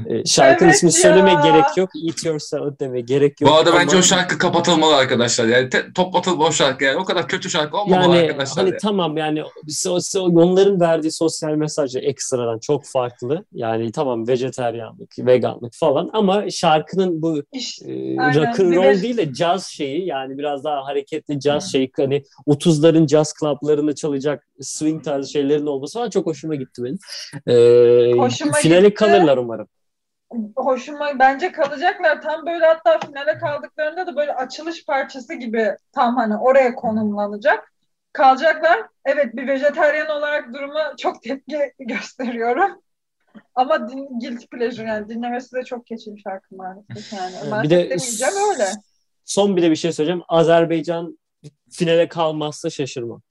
[0.08, 1.00] E, şarkının Evet ismini ya.
[1.02, 1.90] söylemeye gerek yok.
[2.08, 3.50] Eat your salad demeye gerek yok.
[3.50, 5.46] Bu arada ama- bence o şarkı kapatılmalı arkadaşlar.
[5.46, 6.84] Yani te- top atılmalı o şarkı.
[6.84, 8.56] Yani o kadar kötü şarkı olmamalı Yani arkadaşlar.
[8.64, 8.78] hani yani.
[8.82, 13.44] tamam yani so- so- onların verdiği sosyal mesajı ekstradan çok farklı.
[13.52, 19.16] Yani tamam vejeteryanlık, veganlık falan ama şarkının bu İşte, e, rock and roll de- değil
[19.16, 23.32] de caz şeyi yani biraz daha hareketli caz şeyi hani 30'ların caz
[23.84, 26.98] club'larında çalacak swing tarzı şeylerin olması falan çok hoşuma gitti benim.
[27.46, 28.94] Ee, Hoşuma finale gitti.
[28.94, 29.68] kalırlar umarım.
[30.56, 32.22] hoşuma bence kalacaklar.
[32.22, 37.72] Tam böyle hatta finale kaldıklarında da böyle açılış parçası gibi tam hani oraya konumlanacak.
[38.12, 38.86] Kalacaklar.
[39.04, 42.80] Evet bir vejetaryen olarak duruma çok tepki gösteriyorum.
[43.54, 47.62] Ama din, guilty pleasure yani dinlemesi de çok keçim şarkı maalesef yani.
[47.62, 48.66] Bir de demeyeceğim öyle.
[49.24, 50.22] Son bir de bir şey söyleyeceğim.
[50.28, 51.18] Azerbaycan
[51.70, 53.22] finale kalmazsa şaşırmam.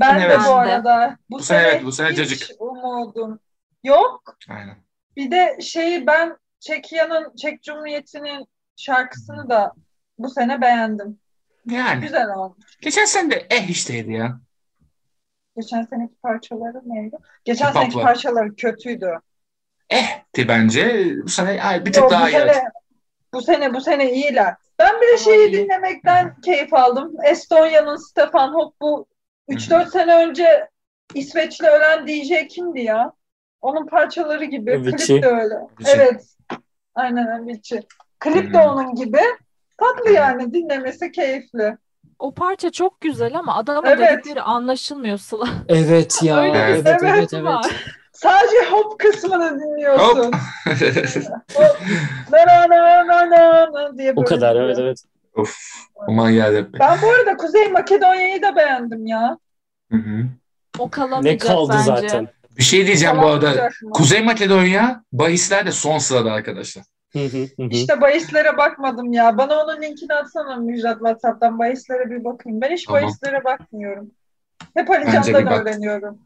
[0.00, 0.40] Ben Evet.
[0.40, 2.50] de bu arada bu, Bu sene sene evet, bu sene hiç cacık.
[2.60, 3.40] umudum
[3.84, 4.36] Yok.
[4.48, 4.76] Aynen.
[5.16, 8.46] Bir de şeyi ben Çekya'nın Çek Cumhuriyeti'nin
[8.76, 9.72] şarkısını da
[10.18, 11.18] bu sene beğendim.
[11.66, 12.00] Yani.
[12.00, 12.78] Güzel olmuş.
[12.80, 14.40] Geçen sene de eh işteydi ya.
[15.56, 17.16] Geçen seneki parçaları neydi?
[17.44, 19.18] Geçen Hip hop seneki parçaları kötüydü.
[19.90, 21.12] Ehti bence.
[21.24, 22.32] Bu sene ay, bir tık Yok, daha bu iyi.
[22.32, 22.62] sene,
[23.34, 24.54] bu sene bu sene iyiler.
[24.78, 27.12] Ben bir de şeyi dinlemekten keyif aldım.
[27.24, 29.06] Estonya'nın Stefan Hopp bu
[29.50, 30.68] 3-4 sene önce
[31.14, 33.12] İsveçli ölen DJ kimdi ya?
[33.60, 34.72] Onun parçaları gibi.
[34.76, 34.96] Avicii.
[35.06, 35.54] Klip de öyle.
[35.54, 35.92] Avicii.
[35.94, 36.24] Evet.
[36.94, 37.82] Aynen Avicii.
[38.18, 39.20] Klip de onun gibi.
[39.78, 41.76] Tatlı yani dinlemesi keyifli.
[42.18, 44.10] O parça çok güzel ama adamın Evet.
[44.12, 45.48] dedikleri anlaşılmıyor Sıla.
[45.68, 46.40] Evet ya.
[46.40, 47.32] Öyle Evet evet evet.
[47.34, 47.66] evet var.
[48.12, 50.04] Sadece hop kısmını dinliyorsun.
[50.22, 50.34] Hop.
[51.54, 51.80] Hop.
[52.32, 54.64] Na na na na na na diye O böyle kadar gidiyor.
[54.68, 54.98] evet evet.
[55.36, 55.56] Of.
[56.08, 56.66] Aman geldi.
[56.80, 59.38] Ben bu arada Kuzey Makedonya'yı da beğendim ya.
[59.90, 60.24] Hı hı.
[60.78, 61.84] O Ne kalamayacak kaldı bence.
[61.84, 62.28] zaten.
[62.58, 63.70] Bir şey diyeceğim bu arada.
[63.92, 66.84] Kuzey Makedonya bahisler de son sırada arkadaşlar.
[67.70, 69.38] İşte bahislere bakmadım ya.
[69.38, 71.58] Bana onun linkini atsana Müjdat WhatsApp'tan.
[71.58, 72.60] Bahislere bir bakayım.
[72.60, 73.02] Ben hiç Tamam.
[73.02, 74.10] bahislere bakmıyorum.
[74.74, 75.66] Hep Ali Bence Can'dan bir bak.
[75.66, 76.18] öğreniyorum.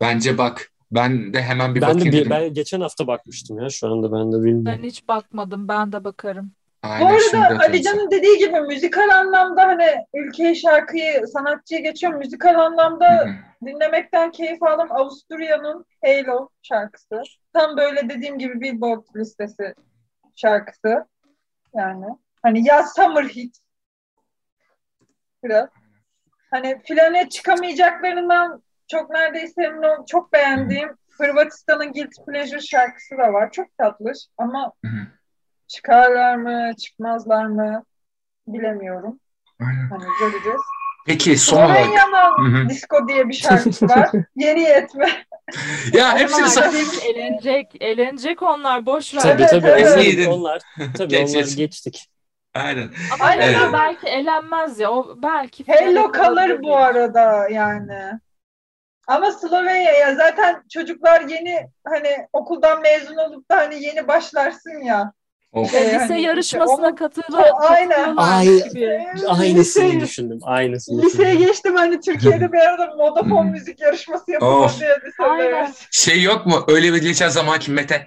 [0.00, 0.68] Bence bak.
[0.92, 2.30] Ben de hemen bir Ben de bakayım bir, dedim.
[2.30, 4.64] ben geçen hafta bakmıştım ya şu anda ben de bilmiyorum.
[4.82, 5.68] Ben hiç bakmadım.
[5.68, 6.52] Ben de bakarım.
[6.84, 7.94] Bu Aynen şimdi arada Ali atıyorum sana.
[7.96, 12.18] Can'ın dediği gibi müzikal anlamda hani ülkeyi, şarkıyı, sanatçıya geçiyorum.
[12.18, 13.34] Müzikal anlamda Hı hı.
[13.66, 14.92] dinlemekten keyif aldım.
[14.92, 17.22] Avusturya'nın Halo şarkısı.
[17.52, 19.74] Tam böyle dediğim gibi Billboard listesi
[20.36, 21.06] şarkısı.
[21.74, 22.06] Yani
[22.42, 23.56] hani ya summer hit
[25.44, 25.68] biraz.
[26.50, 33.50] Hani filane çıkamayacaklarından çok neredeyse emin ol- çok beğendiğim Hırvatistan'ın Guilty Pleasure şarkısı da var.
[33.50, 35.06] Çok tatlış ama Hı hı.
[35.74, 37.84] Çıkarlar mı, çıkmazlar mı
[38.46, 39.20] bilemiyorum.
[39.60, 39.88] Aynen.
[39.90, 40.60] Hani göreceğiz.
[41.06, 41.86] Peki son olarak.
[42.38, 42.68] Hı.
[42.68, 44.10] Disco diye bir şarkısı var.
[44.36, 45.24] Yeni yetme.
[45.92, 49.20] Ya hepsini kim eğlenecek, eğlenecek onlar boş ver.
[49.20, 50.28] Tabii Evet, tabii evet.
[50.28, 50.62] onlar,
[50.98, 51.56] tabii Geç, onlar geç.
[51.56, 52.08] geçtik.
[52.54, 52.88] Aynen.
[53.14, 53.72] Ama Aynen öyle.
[53.72, 54.90] belki eğlenmez ya.
[54.90, 58.20] O belki Hello kalır bu arada yani.
[59.06, 65.12] Ama Slovenya ya zaten çocuklar yeni hani okuldan mezun olup da hani yeni başlarsın ya.
[65.52, 65.74] Of.
[65.74, 68.16] Ya Şey, lise işte yarışmasına katılır, O- aynen.
[68.16, 68.98] Ay, gibi.
[69.28, 70.38] Aynısını Lise- düşündüm.
[70.42, 71.46] Aynısını Liseye düşündüm.
[71.46, 74.80] geçtim hani Türkiye'de bir arada Vodafone müzik yarışması yapılır Of.
[74.80, 75.60] diye lise Aynen.
[75.60, 75.74] mezunu.
[75.90, 76.64] Şey yok mu?
[76.68, 78.06] Öyle bir geçen zamanki Mete.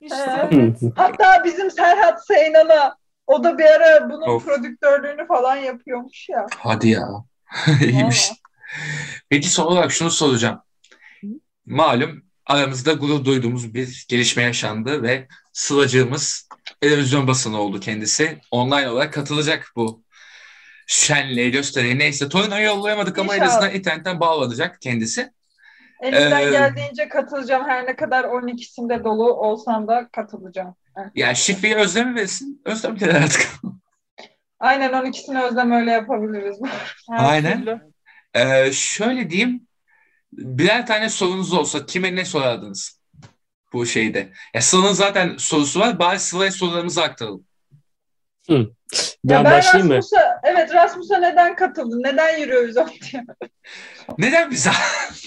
[0.00, 0.78] İşte Evet.
[0.96, 4.44] Hatta bizim Serhat Seylan'a o da bir ara bunun Of.
[4.44, 6.46] prodüktörlüğünü falan yapıyormuş ya.
[6.58, 7.08] Hadi ya.
[7.80, 8.32] İyiymiş.
[9.30, 10.60] Peki son olarak şunu soracağım.
[11.66, 16.48] Malum aramızda gurur duyduğumuz bir gelişme yaşandı ve Sıla'cığımız
[16.80, 18.40] televizyon basını oldu kendisi.
[18.50, 20.02] Online olarak katılacak bu
[20.86, 22.28] şenliğe, gösteriye neyse.
[22.28, 25.32] Torino'yu yollayamadık ama en azından internetten bağlanacak kendisi.
[26.02, 27.64] Elimden Ee, geldiğince katılacağım.
[27.68, 30.74] Her ne kadar 12'sinde dolu olsam da katılacağım.
[30.96, 31.10] Evet.
[31.14, 32.62] Yani şifreyi Özlem'e versin.
[32.64, 33.48] Özlem gelir artık.
[34.60, 36.56] Aynen 12'sini Özlem öyle yapabiliriz.
[37.10, 37.60] Her Aynen.
[37.60, 37.80] türlü.
[38.34, 39.66] Ee, şöyle diyeyim.
[40.32, 43.00] Birer tane sorunuz olsa kime ne sorardınız
[43.74, 44.28] bu şeyde?
[44.54, 45.98] Ya Sıla'nın zaten sorusu var.
[45.98, 47.44] Bari Sıla'ya sorularımızı aktaralım.
[48.50, 48.56] Ben,
[49.24, 49.96] Ya ben başlayayım mı?
[49.96, 52.02] Rasmus'a, evet Rasmus'a neden katıldın?
[52.02, 53.24] Neden Eurovision diye.
[54.18, 54.70] Neden bize?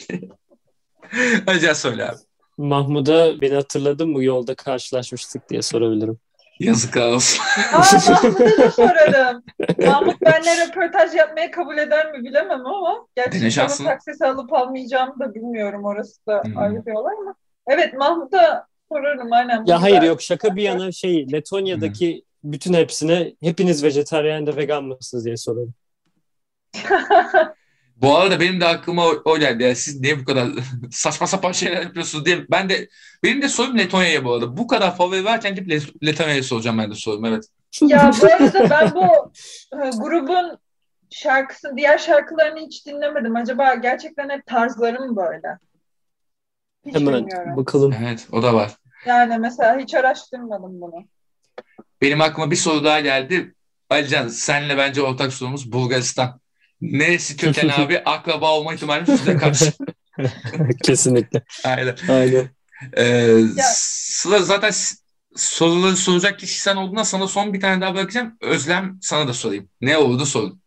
[1.47, 2.17] Acaba söyle abi.
[2.57, 6.19] Mahmut'a beni hatırladın mı yolda karşılaşmıştık diye sorabilirim.
[6.59, 7.43] Yazıklar olsun.
[7.73, 7.77] Aa
[8.09, 9.43] Mahmut'a da sorarım.
[9.85, 13.87] Mahmut benimle röportaj yapmaya kabul eder mi bilemem ama gerçi şansını.
[13.87, 15.85] taksisi alıp almayacağımı da bilmiyorum.
[15.85, 16.57] Orası da Hmm.
[16.57, 17.35] ayrı bir olay ama.
[17.67, 19.65] Evet Mahmut'a sorarım aynen.
[19.65, 25.25] Ya hayır yok şaka bir yana şey Letonya'daki bütün hepsine hepiniz vejetaryen de vegan mısınız
[25.25, 25.73] diye sorarım.
[28.01, 29.63] Bu arada benim de aklıma o, o geldi.
[29.63, 30.47] Yani siz niye bu kadar
[30.91, 32.45] saçma sapan şeyler yapıyorsunuz diye.
[32.51, 32.89] Ben de
[33.23, 34.57] benim de sorum Letonya'ya bu arada.
[34.57, 37.25] Bu kadar favori varken gidip Let- Letonya'ya soracağım ben de sorum.
[37.25, 37.43] Evet.
[37.81, 39.31] Ya bu arada ben bu
[39.73, 40.57] e, grubun
[41.09, 43.35] şarkısını, diğer şarkılarını hiç dinlemedim.
[43.35, 45.57] Acaba gerçekten hep tarzları mı böyle?
[46.87, 47.57] Hiç Hemen bilmiyorum.
[47.57, 47.95] bakalım.
[48.03, 48.71] Evet o da var.
[49.07, 51.05] Yani mesela hiç araştırmadım bunu.
[52.01, 53.53] Benim aklıma bir soru daha geldi.
[53.89, 56.39] Alican senle bence ortak sorumuz Bulgaristan.
[56.81, 57.99] Neresi köken abi?
[57.99, 59.63] Akraba olma ihtimali yüzde kaç?
[60.83, 61.43] Kesinlikle.
[61.65, 61.95] Aynen.
[62.09, 62.49] Aynen.
[62.97, 64.71] Ee, Sıla zaten
[65.35, 68.37] soruları soracak kişi sen olduğuna sana son bir tane daha bırakacağım.
[68.41, 69.69] Özlem sana da sorayım.
[69.81, 70.61] Ne oldu sorun.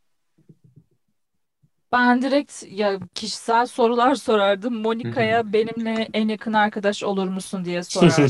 [1.92, 4.74] Ben direkt ya kişisel sorular sorardım.
[4.74, 8.24] Monika'ya benimle en yakın arkadaş olur musun diye sorardım.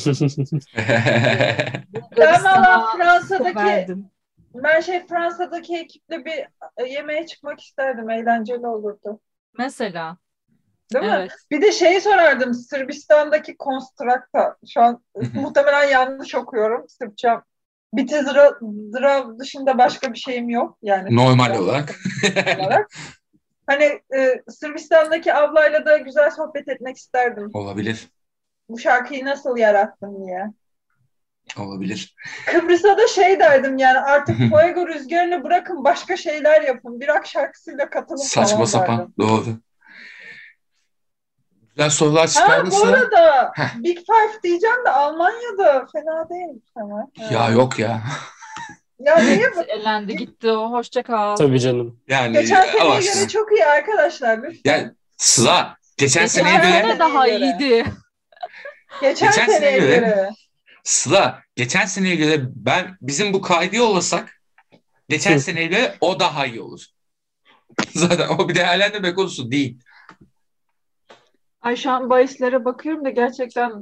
[0.76, 4.10] Ben Bulgaristan'a valla Fransa'daki severdim.
[4.54, 6.46] ben şey Fransa'daki ekiple bir
[6.76, 8.10] e, yemeğe çıkmak isterdim.
[8.10, 9.20] Eğlenceli olurdu.
[9.58, 10.16] Mesela
[10.92, 11.10] Değil mi?
[11.16, 11.30] Evet.
[11.50, 12.54] Bir de şeyi sorardım.
[12.54, 14.56] Sırbistan'daki Konstrakta.
[14.74, 15.04] Şu an
[15.34, 16.88] muhtemelen yanlış okuyorum.
[16.88, 17.42] Sırpça.
[17.92, 18.58] Bitizra
[19.38, 20.78] dışında başka bir şeyim yok.
[20.82, 21.94] Yani Normal olarak.
[22.58, 22.90] olarak.
[23.70, 27.50] Hani e, Sırbistan'daki ablayla da güzel sohbet etmek isterdim.
[27.54, 28.08] Olabilir.
[28.68, 30.46] Bu şarkıyı nasıl yarattın diye.
[31.58, 32.14] Olabilir.
[32.46, 37.00] Kıbrıs'a da şey derdim yani artık Fuego rüzgarını bırakın başka şeyler yapın.
[37.00, 38.98] Bir rock şarkısıyla katılın Saçma falan sapan.
[38.98, 39.14] derdim.
[39.18, 39.44] Doğru.
[41.68, 43.82] Güzel sorular Ha bu arada Heh.
[43.82, 47.08] Big Five diyeceğim de Almanya'da fena değil ama.
[47.30, 48.02] Ya yok ya.
[49.00, 49.62] Ya niye bu?
[49.62, 50.70] Elendi gitti o.
[50.72, 51.36] Hoşça kal.
[51.36, 52.00] Tabii canım.
[52.08, 53.28] Yani Geçen seneye göre aşkına.
[53.28, 54.38] çok iyi arkadaşlar.
[54.42, 54.60] Lütfen.
[54.64, 57.36] Yani Sıla geçen Geçen seneye göre sene daha göre.
[57.38, 57.84] iyiydi.
[59.00, 60.30] Geçen, geçen seneye seneye göre- göre.
[60.84, 64.40] Sıla geçen seneye göre ben bizim bu kaydı yollasak
[65.08, 66.80] geçen seneye göre o daha iyi olur.
[67.94, 69.78] Zaten o bir değerlendirme konusu değil.
[71.62, 73.72] Ay şu an bahislere bakıyorum da gerçekten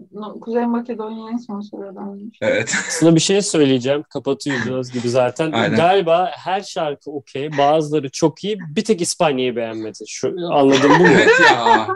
[0.40, 2.38] Kuzey Makedonya en son sıradanmış.
[2.42, 2.74] Evet.
[2.88, 4.02] Aslında bir şey söyleyeceğim.
[4.02, 5.52] Kapatıyoruz gibi zaten.
[5.52, 5.76] Aynen.
[5.76, 7.58] Galiba her şarkı okey.
[7.58, 8.58] Bazıları çok iyi.
[8.76, 9.98] Bir tek İspanya'yı beğenmedi.
[10.06, 11.08] Şu anladım bu mu?
[11.12, 11.88] evet ya.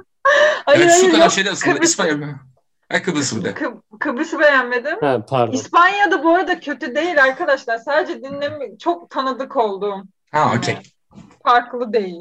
[0.64, 1.32] Hayır evet şu hayır kadar yok.
[1.32, 2.40] şeyden aslında Kıbrıs- İspanya.
[2.90, 3.48] Ay Kıbrıs bir de.
[3.50, 4.98] Kıb- Kıbrıs'ı beğenmedim.
[5.00, 5.52] Ha, pardon.
[5.52, 7.78] İspanya'da bu arada kötü değil arkadaşlar.
[7.78, 10.02] Sadece dinlemi çok tanıdık olduğum.
[10.32, 10.78] Ha okey.
[11.44, 12.16] Farklı değil.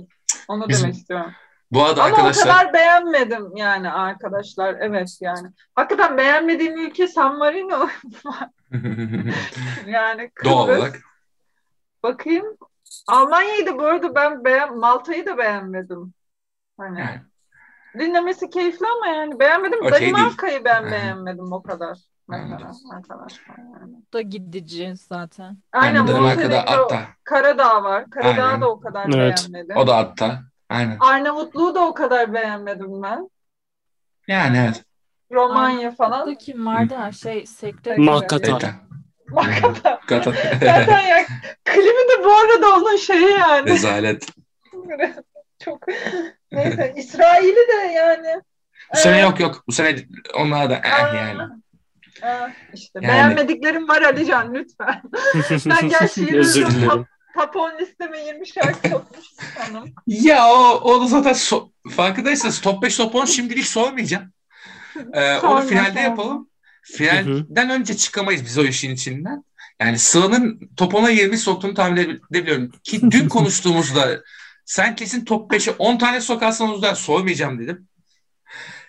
[0.48, 1.32] Onu Bizim- demek istiyorum.
[1.72, 4.76] Bu arada Ama arkadaşlar o kadar beğenmedim yani arkadaşlar.
[4.80, 5.48] Evet yani.
[5.76, 7.88] Hakikaten beğenmediğim ülke San Marino.
[9.88, 10.52] yani Kıbrıs.
[10.54, 11.02] doğal olarak
[12.04, 12.46] Bakayım.
[13.08, 16.14] Almanya'yı da bu arada ben beğen Malta'yı da beğenmedim.
[16.78, 17.22] Hani Yani.
[18.00, 19.82] dinlemesi keyifli ama yani beğenmedim.
[19.82, 19.92] Değil.
[19.94, 21.98] Danimarka'yı ben beğenmedim o kadar.
[22.28, 23.94] Mesela arkadaşlar yani.
[24.14, 25.58] Da gidici zaten.
[25.72, 27.02] Aynen yani Danimarka'da hatta.
[27.24, 28.10] Karadağ var.
[28.10, 28.62] Karadağ Aynen.
[28.62, 29.48] da o kadar Evet.
[29.52, 29.78] beğenmedim.
[29.78, 30.40] O da hatta.
[30.72, 30.98] Aynen.
[31.00, 33.30] Arnavutluğu da o kadar beğenmedim ben.
[34.28, 34.84] Yani evet.
[35.32, 36.26] Romanya falan.
[36.26, 37.96] Burada kim vardı ha şey sekte.
[37.98, 38.60] Makata.
[39.30, 40.00] Makata.
[40.08, 40.32] Kata.
[40.60, 41.26] Zaten ya
[41.66, 43.70] klibi de bu arada onun şeyi yani.
[43.70, 44.28] Rezalet.
[45.60, 45.88] Çok
[46.52, 48.42] neyse İsrail'i de yani.
[48.94, 49.64] Bu sene Ee, yok yok.
[49.68, 49.96] Bu sene
[50.34, 51.42] onlar da eh aa, yani.
[52.22, 55.02] aa, işte Yani- beğenmediklerim var Alican lütfen.
[55.66, 57.06] ben gerçi yine Özür dilerim.
[57.34, 59.94] Top 10 listeme 20 şarkı sokmuşum sanırım.
[60.08, 64.32] Ya o, o da zaten so- farkındaysanız top 5 top 10 şimdilik sormayacağım.
[65.14, 66.02] Ee, Sorma, onu finalde sorma.
[66.02, 66.50] yapalım.
[66.84, 69.44] Finalden önce çıkamayız biz o işin içinden.
[69.82, 71.98] Yani Sıla'nın top 10'a 20 soktuğunu tahmin
[72.32, 72.72] edebiliyorum.
[72.84, 74.22] Ki dün konuştuğumuzda
[74.66, 77.88] sen kesin top 5'e 10 tane sokarsan o yüzden sormayacağım dedim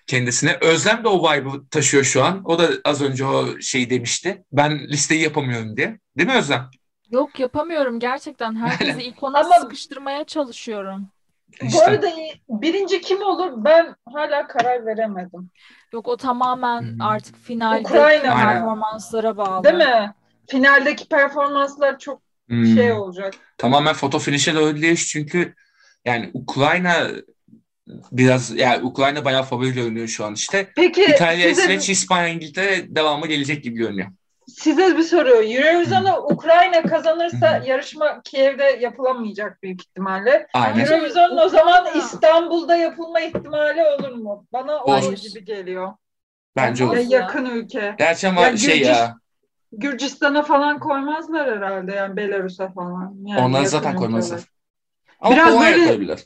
[0.06, 0.58] kendisine.
[0.60, 2.42] Özlem de o vibe'ı taşıyor şu an.
[2.44, 4.44] O da az önce o şey demişti.
[4.52, 5.98] Ben listeyi yapamıyorum diye.
[6.18, 6.70] Değil mi Özlem?
[7.12, 8.56] Yok yapamıyorum gerçekten.
[8.56, 11.06] Herkesi ilk ona Ama- sıkıştırmaya çalışıyorum.
[11.62, 11.84] Bu İşte.
[11.84, 12.10] arada
[12.48, 15.50] birinci kim olur ben hala karar veremedim.
[15.92, 17.00] Yok o tamamen Hmm.
[17.00, 18.32] artık finaldeki Ukrayna.
[18.34, 18.52] Aynen.
[18.52, 19.64] performanslara bağlı.
[19.64, 20.14] Değil mi?
[20.50, 22.74] Finaldeki performanslar çok Hmm.
[22.74, 23.34] şey olacak.
[23.58, 25.54] Tamamen foto finish'e doğru değiş çünkü
[26.04, 27.08] yani Ukrayna
[28.12, 30.70] biraz yani Ukrayna bayağı favori görünüyor şu an işte.
[30.76, 34.08] Peki İtalya, size, İsveç, İspanya, İngiltere devamı gelecek gibi görünüyor.
[34.48, 35.28] Size bir soru.
[35.28, 40.46] Eurovision'u Ukrayna kazanırsa yarışma Kiev'de yapılamayacak büyük ihtimalle.
[40.54, 40.84] Aynen.
[40.84, 41.86] Euro- Eurovision'un o zaman.
[41.94, 44.46] İstanbul'da yapılma ihtimali olur mu?
[44.52, 45.92] Bana olur gibi geliyor.
[46.56, 46.96] Bence olur.
[46.96, 47.94] Yakın ülke.
[47.98, 49.16] Gerçi ama Ya şey Gürcis- ya
[49.72, 53.14] Gürcistan'a falan koymazlar herhalde yani Belarus'a falan.
[53.26, 53.96] Yani onlar zaten ülkeler.
[53.98, 54.40] koymazlar.
[55.20, 56.24] Ama Biraz Polonya böyle- koyabilir.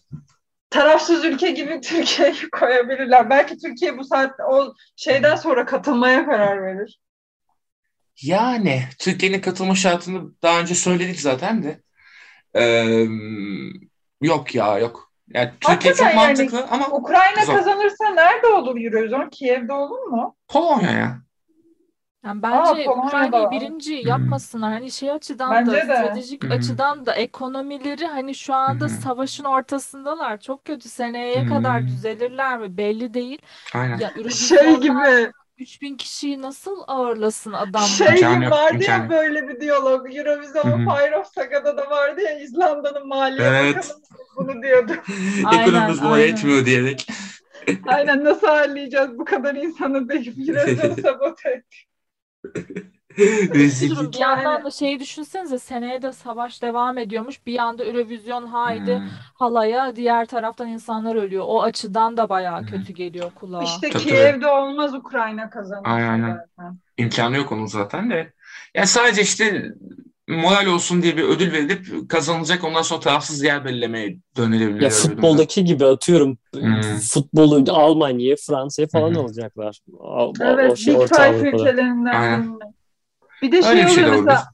[0.70, 3.30] Tarafsız ülke gibi Türkiye'yi koyabilirler.
[3.30, 7.00] Belki Türkiye bu saat o şeyden sonra katılmaya karar verir.
[8.22, 11.80] Yani Türkiye'nin katılma şartını daha önce söyledik zaten de.
[12.54, 13.06] Ee,
[14.20, 15.12] yok ya yok.
[15.28, 17.54] Yani Türkiye çok Hakikaten yani- mantıklı ama Ukrayna Zor.
[17.54, 19.28] kazanırsa nerede olur Eurovision?
[19.30, 20.36] Kiev'de olur mu?
[20.48, 21.22] Polonya ya.
[22.24, 22.42] Yani Aa,
[22.76, 23.50] bence Ukrayna'yı var.
[23.50, 24.72] birinci yapmasınlar.
[24.72, 25.82] Hani şey açıdan Bence da de.
[25.84, 26.52] stratejik Hı hı.
[26.52, 28.92] açıdan da ekonomileri hani şu anda Hı hı.
[28.94, 30.40] savaşın ortasındalar.
[30.40, 30.88] Çok kötü.
[30.88, 31.48] Seneye Hı.
[31.48, 32.76] kadar düzelirler mi?
[32.76, 33.38] Belli değil.
[33.74, 33.98] Aynen.
[33.98, 37.86] Ya Şey gibi, 3000 kişiyi nasıl ağırlasın adamlar?
[37.88, 39.10] şey İmkanı yok, vardı imkanı ya yok.
[39.10, 40.16] böyle bir diyalog.
[40.16, 40.78] Eurovision.
[40.78, 43.76] Fire of Saga'da da vardı ya İzlanda'nın maliye Evet.
[43.76, 44.02] bakanı
[44.36, 44.92] bunu diyordu.
[45.38, 47.06] Ekonomimiz buna yetmiyor diyerek.
[47.86, 51.76] Aynen nasıl ağırlayacağız bu kadar insanı deyip Eurovision'u sabote etti.
[53.54, 54.12] Rezillik.
[54.12, 57.46] bir yandan da şeyi düşünsenize seneye de savaş devam ediyormuş.
[57.46, 59.08] Bir yanda Eurovision haydi Hmm.
[59.34, 61.44] halaya diğer taraftan insanlar ölüyor.
[61.48, 62.66] O açıdan da bayağı Hı.
[62.66, 63.64] kötü geliyor kulağa.
[63.64, 66.40] İşte Tabii, Kiev'de olmaz Ukrayna kazanırsa Aynen, aynen.
[66.56, 66.78] zaten.
[66.98, 68.32] İmkanı yok onun zaten de.
[68.74, 69.72] Yani sadece işte
[70.28, 74.82] moral olsun diye bir ödül verilip kazanılacak ondan sonra tarafsız yer belirlemeye dönülebilir.
[74.82, 76.82] Ya futboldaki gibi atıyorum Hmm.
[77.00, 79.18] futbolu Almanya'ya, Fransa'ya falan Hı hı.
[79.18, 79.80] alacaklar.
[80.40, 81.64] Evet, o şey Big Orta Five Avrupa'da.
[81.64, 82.58] ülkelerinden Aynen.
[83.42, 84.44] Bir de Öyle şey şey de oluyor mesela.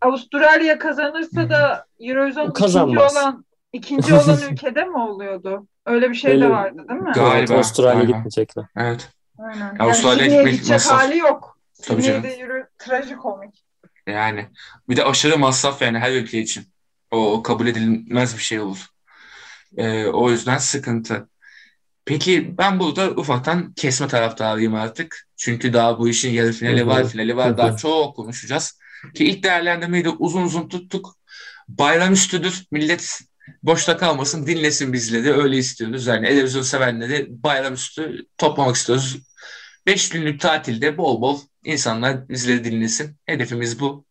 [0.00, 3.12] Avustralya kazanırsa da Eurovision ikinci Kazanmaz.
[3.16, 5.66] olan ikinci olan ülkede mi oluyordu?
[5.86, 7.12] Öyle bir şey Öyle- de vardı değil mi?
[7.14, 8.06] Galiba, Evet, Avustralya galiba.
[8.12, 8.64] gitmeyecekler.
[8.76, 9.08] Evet.
[9.38, 9.58] Aynen.
[9.66, 10.98] Yani Avustralya'ya Sydney'e gitmek gidecek masraf.
[11.00, 11.58] hali yok.
[11.82, 13.64] Tabii Sydney'de yürü, trajikomik.
[14.06, 14.46] Yani
[14.88, 16.64] bir de aşırı masraf yani her ülke için.
[17.10, 18.86] O kabul edilmez bir şey olur.
[19.76, 21.28] Ee, o yüzden sıkıntı.
[22.08, 25.28] Peki ben burada ufaktan kesme taraftarıyım artık.
[25.36, 27.56] Çünkü daha bu işin yarı finali var, finali var.
[27.56, 28.78] Daha çok konuşacağız.
[29.14, 31.16] Ki ilk değerlendirmeyi de uzun uzun tuttuk.
[31.68, 32.64] Bayram üstüdür.
[32.70, 33.20] Millet
[33.62, 35.32] boşta kalmasın, dinlesin bizleri.
[35.32, 36.06] Öyle istiyoruz.
[36.06, 39.18] Yani televizyon sevenleri bayram üstü toplamak istiyoruz.
[39.86, 43.16] Beş günlük tatilde bol bol insanlar bizleri dinlesin.
[43.26, 44.04] Hedefimiz bu.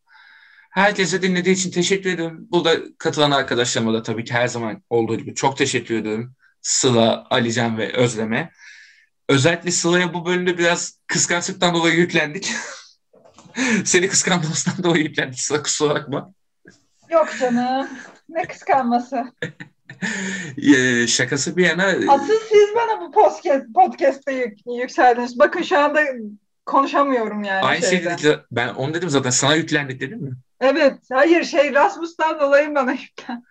[0.72, 2.48] Herkese dinlediği için teşekkür ederim.
[2.52, 6.36] Burada katılan arkadaşlarıma da tabii ki her zaman olduğu gibi çok teşekkür ederim.
[6.68, 8.52] Sıla, Alican ve Özlem'e.
[9.30, 12.53] Özellikle Sıla'ya bu bölümde biraz kıskançlıktan dolayı yüklendik.
[13.85, 16.34] Seni kıskandığımızdan dolayı yüklendik Sıla kusura bakma.
[17.10, 17.88] Yok canım.
[18.30, 19.23] Ne kıskanması.
[20.57, 25.39] Ee, şakası bir yana Asıl siz bana bu podcast, podcast'te yük, yükseldiniz.
[25.39, 26.02] Bakın şu anda
[26.65, 28.18] konuşamıyorum yani aynı şey şeyden.
[28.18, 28.39] dedik.
[28.52, 30.31] Ben onu dedim zaten sana yüklendik dedim mi?
[30.61, 30.98] Evet.
[31.11, 33.44] Hayır şey Rasmus'tan dolayı bana yüklen.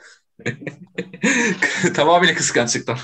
[1.94, 2.98] Tamamıyla kıskançlıktan.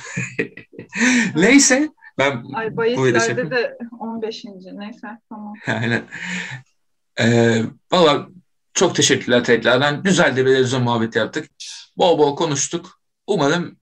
[1.37, 1.89] Neyse
[2.19, 4.45] ben Ay da şey bahislerde de 15.
[4.73, 5.55] Neyse tamam.
[5.67, 6.03] Aynen.
[7.21, 8.29] Ee, Valla
[8.75, 10.03] çok teşekkürler tekrardan.
[10.03, 11.51] Güzel de bir televizyon muhabbeti yaptık.
[11.97, 13.01] Bol bol konuştuk.
[13.27, 13.79] Umarım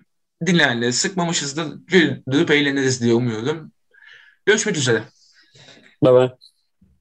[0.47, 1.87] dinleyenleri sıkmamışızdır.
[1.87, 3.73] Güldürüp eğleniriz diye umuyorum.
[4.47, 5.03] Görüşmek üzere.
[6.05, 6.31] Bye bye.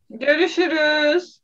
[0.09, 1.39] Görüşürüz.